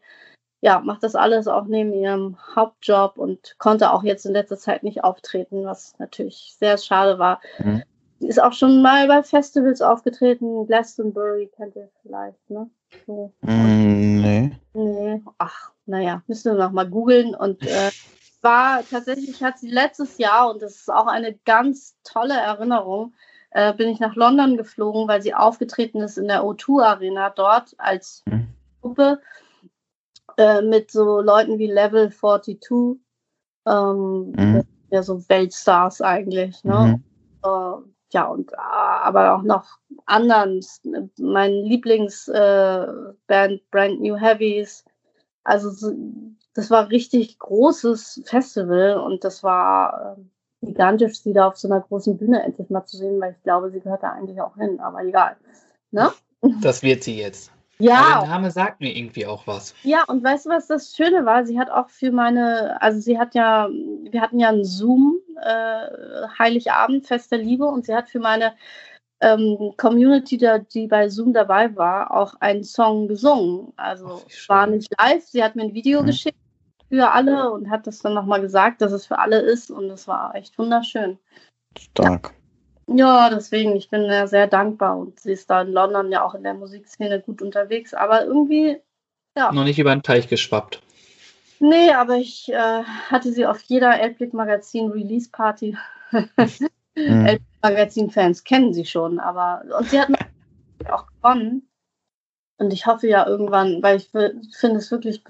[0.60, 4.82] ja, macht das alles auch neben ihrem Hauptjob und konnte auch jetzt in letzter Zeit
[4.82, 7.40] nicht auftreten, was natürlich sehr schade war.
[7.58, 7.82] Mhm.
[8.18, 12.68] Sie ist auch schon mal bei Festivals aufgetreten, Glastonbury kennt ihr vielleicht, ne?
[13.06, 13.34] So.
[13.42, 14.56] Mm, nee.
[14.74, 17.90] Nee, ach, naja, müssen wir noch mal googeln und äh,
[18.42, 23.14] war tatsächlich, hat sie letztes Jahr, und das ist auch eine ganz tolle Erinnerung,
[23.50, 27.74] äh, bin ich nach London geflogen, weil sie aufgetreten ist in der O2 Arena dort
[27.78, 28.48] als mhm.
[28.80, 29.20] Gruppe
[30.36, 33.00] äh, mit so Leuten wie Level 42,
[33.66, 34.64] ähm, mhm.
[34.90, 37.02] ja so Weltstars eigentlich, ne?
[37.44, 37.94] Mhm.
[38.12, 40.60] Ja, und äh, aber auch noch anderen.
[41.18, 44.84] Mein Lieblingsband äh, Brand New Heavies.
[45.44, 45.92] Also
[46.54, 51.80] das war richtig großes Festival und das war äh, gigantisch, sie da auf so einer
[51.80, 54.80] großen Bühne endlich mal zu sehen, weil ich glaube, sie gehört da eigentlich auch hin,
[54.80, 55.36] aber egal.
[55.90, 56.10] Ne?
[56.62, 57.52] Das wird sie jetzt.
[57.80, 58.00] Ja.
[58.00, 59.74] Aber der Name sagt mir irgendwie auch was.
[59.82, 61.46] Ja, und weißt du, was das Schöne war?
[61.46, 66.28] Sie hat auch für meine, also sie hat ja, wir hatten ja einen Zoom, äh,
[66.38, 68.54] Heiligabend, Fest der Liebe, und sie hat für meine
[69.20, 73.72] ähm, Community, da, die bei Zoom dabei war, auch einen Song gesungen.
[73.76, 76.06] Also Ach, war nicht live, sie hat mir ein Video mhm.
[76.06, 76.38] geschickt
[76.88, 80.08] für alle und hat das dann nochmal gesagt, dass es für alle ist und es
[80.08, 81.18] war echt wunderschön.
[81.78, 82.32] Stark.
[82.32, 82.47] Ja,
[82.88, 86.42] deswegen, ich bin ja sehr dankbar und sie ist da in London ja auch in
[86.42, 88.80] der Musikszene gut unterwegs, aber irgendwie,
[89.36, 89.52] ja.
[89.52, 90.82] Noch nicht über den Teich geschwappt.
[91.60, 95.76] Nee, aber ich äh, hatte sie auf jeder Elbblick Magazin Release Party.
[96.12, 96.28] mhm.
[96.94, 100.08] Elbblick Magazin Fans kennen sie schon, aber und sie hat
[100.90, 101.68] auch gewonnen.
[102.58, 105.22] Und ich hoffe ja irgendwann, weil ich finde es wirklich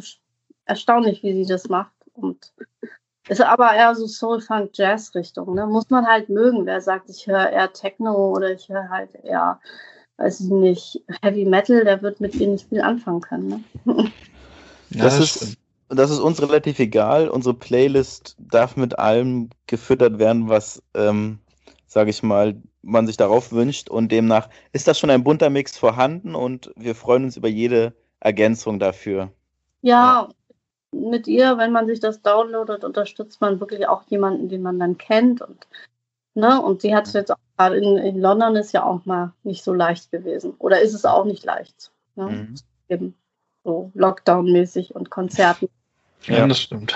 [0.65, 1.93] erstaunlich, wie sie das macht.
[2.15, 2.53] Und
[3.29, 5.55] ist aber eher so Soul-Funk-Jazz-Richtung.
[5.55, 5.67] Ne?
[5.67, 6.67] Muss man halt mögen.
[6.67, 9.61] Wer sagt, ich höre eher Techno oder ich höre halt eher,
[10.17, 13.65] weiß ich nicht, Heavy Metal, der wird mit ihr nicht viel anfangen können.
[13.85, 14.11] Ne?
[14.91, 15.59] Ja, das, das, ist,
[15.91, 17.29] das ist uns relativ egal.
[17.29, 21.41] Unsere Playlist darf mit allem gefüttert werden, was, ähm,
[21.87, 23.91] sage ich mal, man sich darauf wünscht.
[23.91, 27.93] Und demnach ist das schon ein bunter Mix vorhanden und wir freuen uns über jede
[28.21, 29.31] Ergänzung dafür.
[29.83, 30.29] Ja,
[30.93, 34.99] mit ihr, wenn man sich das downloadet, unterstützt man wirklich auch jemanden, den man dann
[34.99, 35.43] kennt.
[35.43, 35.67] Und,
[36.35, 36.61] ne?
[36.61, 39.65] und sie hat es jetzt auch gerade in, in London ist ja auch mal nicht
[39.65, 40.55] so leicht gewesen.
[40.59, 41.91] Oder ist es auch nicht leicht.
[42.15, 42.27] Ne?
[42.27, 42.55] Mhm.
[42.89, 43.15] Eben
[43.65, 45.69] so Lockdown-mäßig und Konzerten.
[46.23, 46.95] Ja, das stimmt.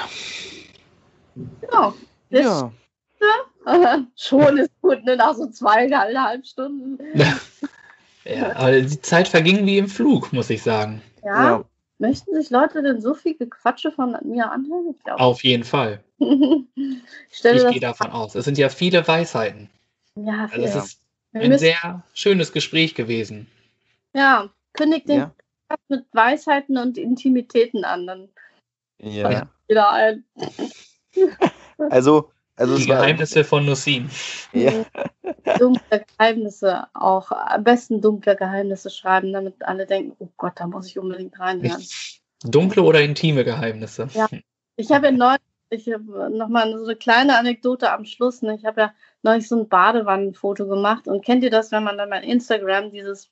[1.70, 1.94] Ja.
[2.31, 2.73] ja.
[3.20, 4.06] Ne?
[4.16, 5.16] Schon ist gut, ne?
[5.16, 6.98] nach so zweieinhalb Stunden.
[8.24, 11.02] ja, aber die Zeit verging wie im Flug, muss ich sagen.
[11.24, 11.44] Ja.
[11.44, 11.64] ja.
[12.02, 14.96] Möchten sich Leute denn so viel Gequatsche von mir anhören?
[15.04, 16.02] Auf jeden Fall.
[16.18, 18.34] ich, ich gehe davon aus.
[18.34, 19.70] Es sind ja viele Weisheiten.
[20.16, 21.00] Ja, also es ist
[21.32, 23.46] ein sehr schönes Gespräch gewesen.
[24.14, 25.34] Ja, kündigt den ja.
[25.86, 28.08] mit Weisheiten und Intimitäten an.
[28.08, 28.28] Dann
[28.98, 29.48] ja.
[29.68, 30.24] wieder ein.
[31.78, 34.10] also, also die Geheimnisse von Nussin.
[34.52, 34.84] Ja.
[35.58, 37.32] Dunkle Geheimnisse auch.
[37.32, 41.82] Am besten dunkle Geheimnisse schreiben, damit alle denken, oh Gott, da muss ich unbedingt reinhören.
[42.44, 44.08] Dunkle oder intime Geheimnisse?
[44.14, 44.28] Ja.
[44.76, 48.42] Ich habe ja neulich, ich habe nochmal so eine kleine Anekdote am Schluss.
[48.42, 48.56] Ne?
[48.56, 51.08] Ich habe ja neulich so ein Badewannenfoto gemacht.
[51.08, 53.30] Und kennt ihr das, wenn man dann bei Instagram dieses,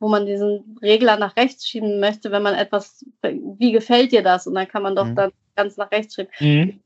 [0.00, 4.46] wo man diesen Regler nach rechts schieben möchte, wenn man etwas, wie gefällt dir das?
[4.46, 5.16] Und dann kann man doch mhm.
[5.16, 6.32] dann ganz nach rechts schieben.
[6.40, 6.80] Mhm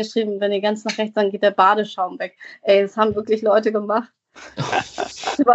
[0.00, 2.36] geschrieben, wenn ihr ganz nach rechts, dann geht der Badeschaum weg.
[2.62, 4.10] Ey, das haben wirklich Leute gemacht.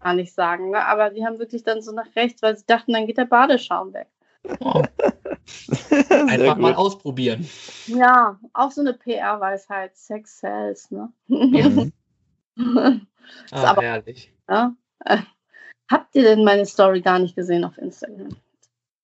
[0.00, 0.84] Kann ich sagen, ne?
[0.84, 3.92] aber die haben wirklich dann so nach rechts, weil sie dachten, dann geht der Badeschaum
[3.92, 4.08] weg.
[4.60, 4.82] Oh.
[6.08, 7.46] Einfach mal ausprobieren.
[7.86, 11.12] Ja, auch so eine PR-Weisheit, Sex Sales, ne?
[11.28, 11.86] Ja.
[13.52, 14.32] ah, aber, herrlich.
[14.46, 14.68] Äh,
[15.90, 18.30] habt ihr denn meine Story gar nicht gesehen auf Instagram?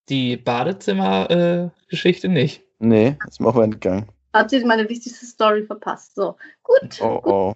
[0.09, 2.63] Die Badezimmer-Geschichte äh, nicht.
[2.79, 4.07] Nee, ist mir auch entgangen.
[4.33, 6.15] Hat sie meine wichtigste Story verpasst.
[6.15, 7.01] So, gut.
[7.01, 7.55] Oh, oh.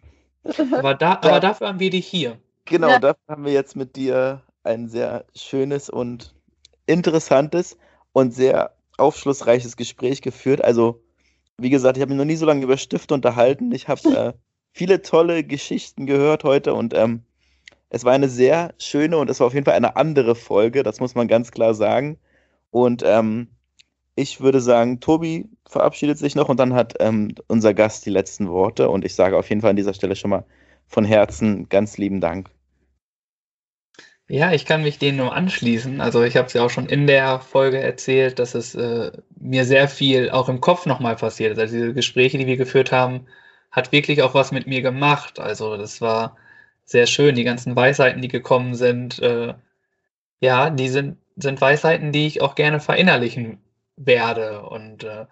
[0.73, 2.39] aber, da, aber dafür haben wir dich hier.
[2.65, 2.99] Genau, ja.
[2.99, 6.35] dafür haben wir jetzt mit dir ein sehr schönes und
[6.87, 7.77] interessantes
[8.13, 10.63] und sehr aufschlussreiches Gespräch geführt.
[10.65, 11.03] Also,
[11.59, 13.73] wie gesagt, ich habe mich noch nie so lange über Stifte unterhalten.
[13.73, 14.33] Ich habe äh,
[14.73, 17.23] viele tolle Geschichten gehört heute und ähm,
[17.91, 21.01] Es war eine sehr schöne und es war auf jeden Fall eine andere Folge, das
[21.01, 22.19] muss man ganz klar sagen.
[22.71, 23.49] Und ähm,
[24.15, 28.49] ich würde sagen, Tobi verabschiedet sich noch und dann hat ähm, unser Gast die letzten
[28.49, 28.89] Worte.
[28.89, 30.45] Und ich sage auf jeden Fall an dieser Stelle schon mal
[30.87, 32.51] von Herzen ganz lieben Dank.
[34.29, 36.01] Ja, ich kann mich denen nur anschließen.
[36.01, 39.65] Also ich habe es ja auch schon in der Folge erzählt, dass es äh, mir
[39.65, 41.59] sehr viel auch im Kopf nochmal passiert ist.
[41.59, 43.27] Also diese Gespräche, die wir geführt haben,
[43.73, 45.41] hat wirklich auch was mit mir gemacht.
[45.41, 46.37] Also das war
[46.85, 47.35] sehr schön.
[47.35, 49.55] Die ganzen Weisheiten, die gekommen sind, äh,
[50.41, 53.59] ja, die sind, sind Weisheiten, die ich auch gerne verinnerlichen
[53.97, 54.63] werde.
[54.63, 55.27] Und äh,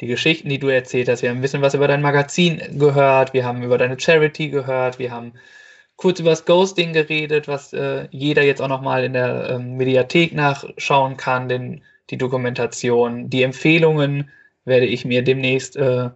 [0.00, 3.32] die Geschichten, die du erzählt hast, wir haben ein bisschen was über dein Magazin gehört,
[3.32, 5.34] wir haben über deine Charity gehört, wir haben
[5.96, 10.34] kurz über das Ghosting geredet, was äh, jeder jetzt auch nochmal in der ähm, Mediathek
[10.34, 14.30] nachschauen kann, denn die Dokumentation, die Empfehlungen
[14.64, 16.10] werde ich mir demnächst äh,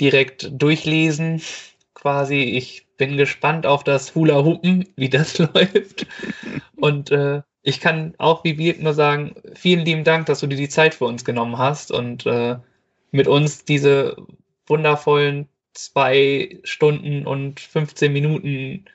[0.00, 1.40] direkt durchlesen.
[1.94, 6.06] Quasi, ich bin gespannt auf das Hula Hupen, wie das läuft.
[6.76, 10.56] Und äh, ich kann auch wie Birk nur sagen, vielen lieben Dank, dass du dir
[10.56, 12.56] die Zeit für uns genommen hast und äh,
[13.10, 14.16] mit uns diese
[14.66, 18.86] wundervollen zwei Stunden und 15 Minuten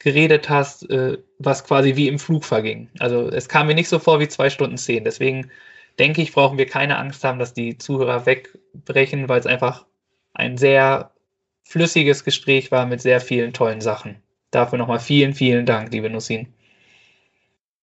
[0.00, 2.88] geredet hast, äh, was quasi wie im Flug verging.
[2.98, 5.04] Also es kam mir nicht so vor wie zwei Stunden zehn.
[5.04, 5.48] Deswegen
[6.00, 9.86] denke ich, brauchen wir keine Angst haben, dass die Zuhörer wegbrechen, weil es einfach
[10.34, 11.12] ein sehr
[11.62, 14.16] flüssiges Gespräch war mit sehr vielen tollen Sachen.
[14.50, 16.52] Dafür nochmal vielen, vielen Dank, liebe Nussin.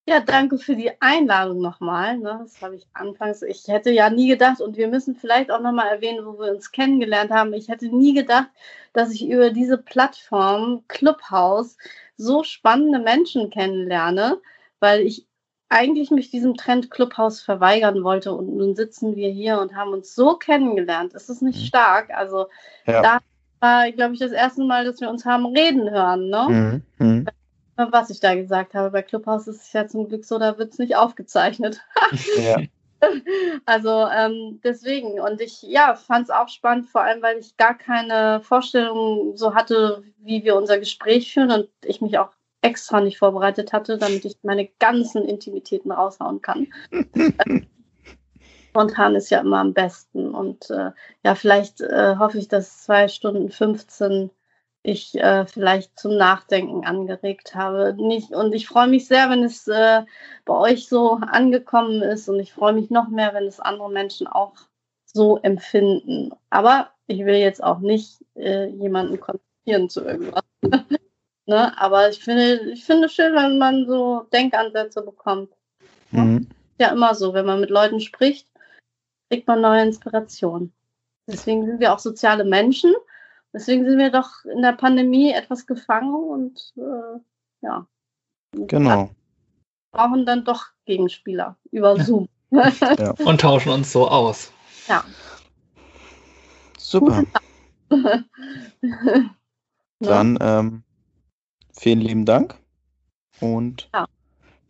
[0.08, 2.18] Ja, danke für die Einladung nochmal.
[2.18, 2.40] Ne?
[2.44, 5.88] Das habe ich anfangs, ich hätte ja nie gedacht, und wir müssen vielleicht auch nochmal
[5.88, 7.54] erwähnen, wo wir uns kennengelernt haben.
[7.54, 8.48] Ich hätte nie gedacht,
[8.94, 11.78] dass ich über diese Plattform Clubhouse
[12.18, 14.40] so spannende Menschen kennenlerne,
[14.80, 15.26] weil ich
[15.70, 18.32] eigentlich mich diesem Trend Clubhouse verweigern wollte.
[18.32, 21.16] Und nun sitzen wir hier und haben uns so kennengelernt.
[21.16, 21.66] Es ist nicht mhm.
[21.66, 22.12] stark.
[22.12, 22.46] Also
[22.86, 23.02] ja.
[23.02, 23.18] da
[23.60, 26.30] war, glaube ich, das erste Mal, dass wir uns haben reden hören.
[26.30, 26.84] Ne?
[27.00, 27.06] Mhm.
[27.08, 27.26] Mhm
[27.78, 28.92] was ich da gesagt habe.
[28.92, 31.82] Bei Clubhouse ist es ja zum Glück so, da wird es nicht aufgezeichnet.
[32.38, 32.58] ja.
[33.66, 35.20] Also ähm, deswegen.
[35.20, 39.54] Und ich ja, fand es auch spannend, vor allem weil ich gar keine Vorstellung so
[39.54, 42.32] hatte, wie wir unser Gespräch führen und ich mich auch
[42.62, 46.68] extra nicht vorbereitet hatte, damit ich meine ganzen Intimitäten raushauen kann.
[48.70, 50.34] Spontan ist ja immer am besten.
[50.34, 50.92] Und äh,
[51.24, 54.32] ja, vielleicht äh, hoffe ich, dass zwei Stunden 15
[54.86, 57.96] ich äh, vielleicht zum Nachdenken angeregt habe.
[57.98, 60.04] Nicht, und ich freue mich sehr, wenn es äh,
[60.46, 64.28] bei euch so angekommen ist und ich freue mich noch mehr, wenn es andere Menschen
[64.28, 64.54] auch
[65.06, 66.32] so empfinden.
[66.52, 70.44] Aber ich will jetzt auch nicht äh, jemanden kontaktieren zu irgendwas.
[71.48, 71.76] ne?
[71.80, 75.50] Aber ich finde, ich finde schön, wenn man so Denkansätze bekommt.
[76.12, 76.48] Mhm.
[76.80, 78.48] Ja, immer so, wenn man mit Leuten spricht,
[79.32, 80.74] kriegt man neue Inspirationen.
[81.28, 82.94] Deswegen sind wir auch soziale Menschen
[83.56, 87.20] Deswegen sind wir doch in der Pandemie etwas gefangen und äh,
[87.62, 87.88] ja.
[88.52, 89.12] Genau.
[89.94, 92.28] Brauchen dann doch Gegenspieler über Zoom.
[92.52, 92.70] Ja.
[93.26, 94.52] Und tauschen uns so aus.
[94.88, 95.06] Ja.
[96.78, 97.24] Super.
[100.00, 100.84] dann ähm,
[101.72, 102.56] vielen lieben Dank
[103.40, 104.06] und ja.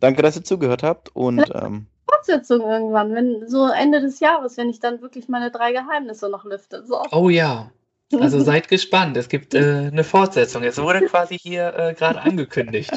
[0.00, 4.70] danke, dass ihr zugehört habt und ähm, Fortsetzung irgendwann, wenn so Ende des Jahres, wenn
[4.70, 6.84] ich dann wirklich meine drei Geheimnisse noch lüfte.
[6.86, 7.02] So.
[7.10, 7.70] Oh ja.
[8.12, 10.62] Also seid gespannt, es gibt äh, eine Fortsetzung.
[10.62, 12.92] Es wurde quasi hier äh, gerade angekündigt.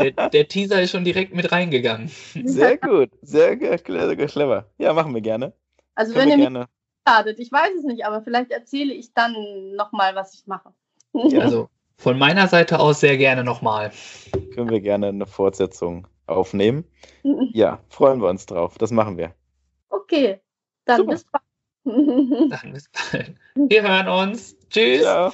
[0.00, 2.10] Der, der, Teaser ist schon direkt mit reingegangen.
[2.44, 4.66] Sehr gut, sehr, sehr clever.
[4.78, 5.52] Ja, machen wir gerne.
[5.94, 6.58] Also Können wenn ihr gerne.
[6.60, 6.68] mich
[7.06, 9.34] ladet, ich weiß es nicht, aber vielleicht erzähle ich dann
[9.76, 10.72] nochmal, was ich mache.
[11.12, 13.92] Ja, also von meiner Seite aus sehr gerne nochmal.
[14.54, 16.84] Können wir gerne eine Fortsetzung aufnehmen.
[17.52, 18.78] Ja, freuen wir uns drauf.
[18.78, 19.34] Das machen wir.
[19.88, 20.40] Okay,
[20.84, 21.12] dann Super.
[21.12, 21.43] bis bald.
[22.50, 23.34] Dann bis bald.
[23.54, 24.56] Wir hören uns.
[24.70, 25.02] Tschüss.
[25.02, 25.32] Ciao.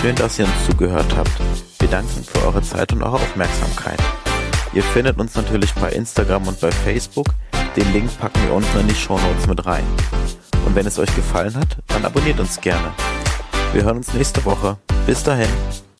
[0.00, 1.30] Schön, dass ihr uns zugehört habt.
[1.78, 3.98] Wir danken für eure Zeit und eure Aufmerksamkeit.
[4.72, 7.26] Ihr findet uns natürlich bei Instagram und bei Facebook.
[7.76, 9.84] Den Link packen wir unten in die Show Notes mit rein.
[10.64, 12.92] Und wenn es euch gefallen hat, dann abonniert uns gerne.
[13.72, 14.76] Wir hören uns nächste Woche.
[15.06, 15.50] Bis dahin.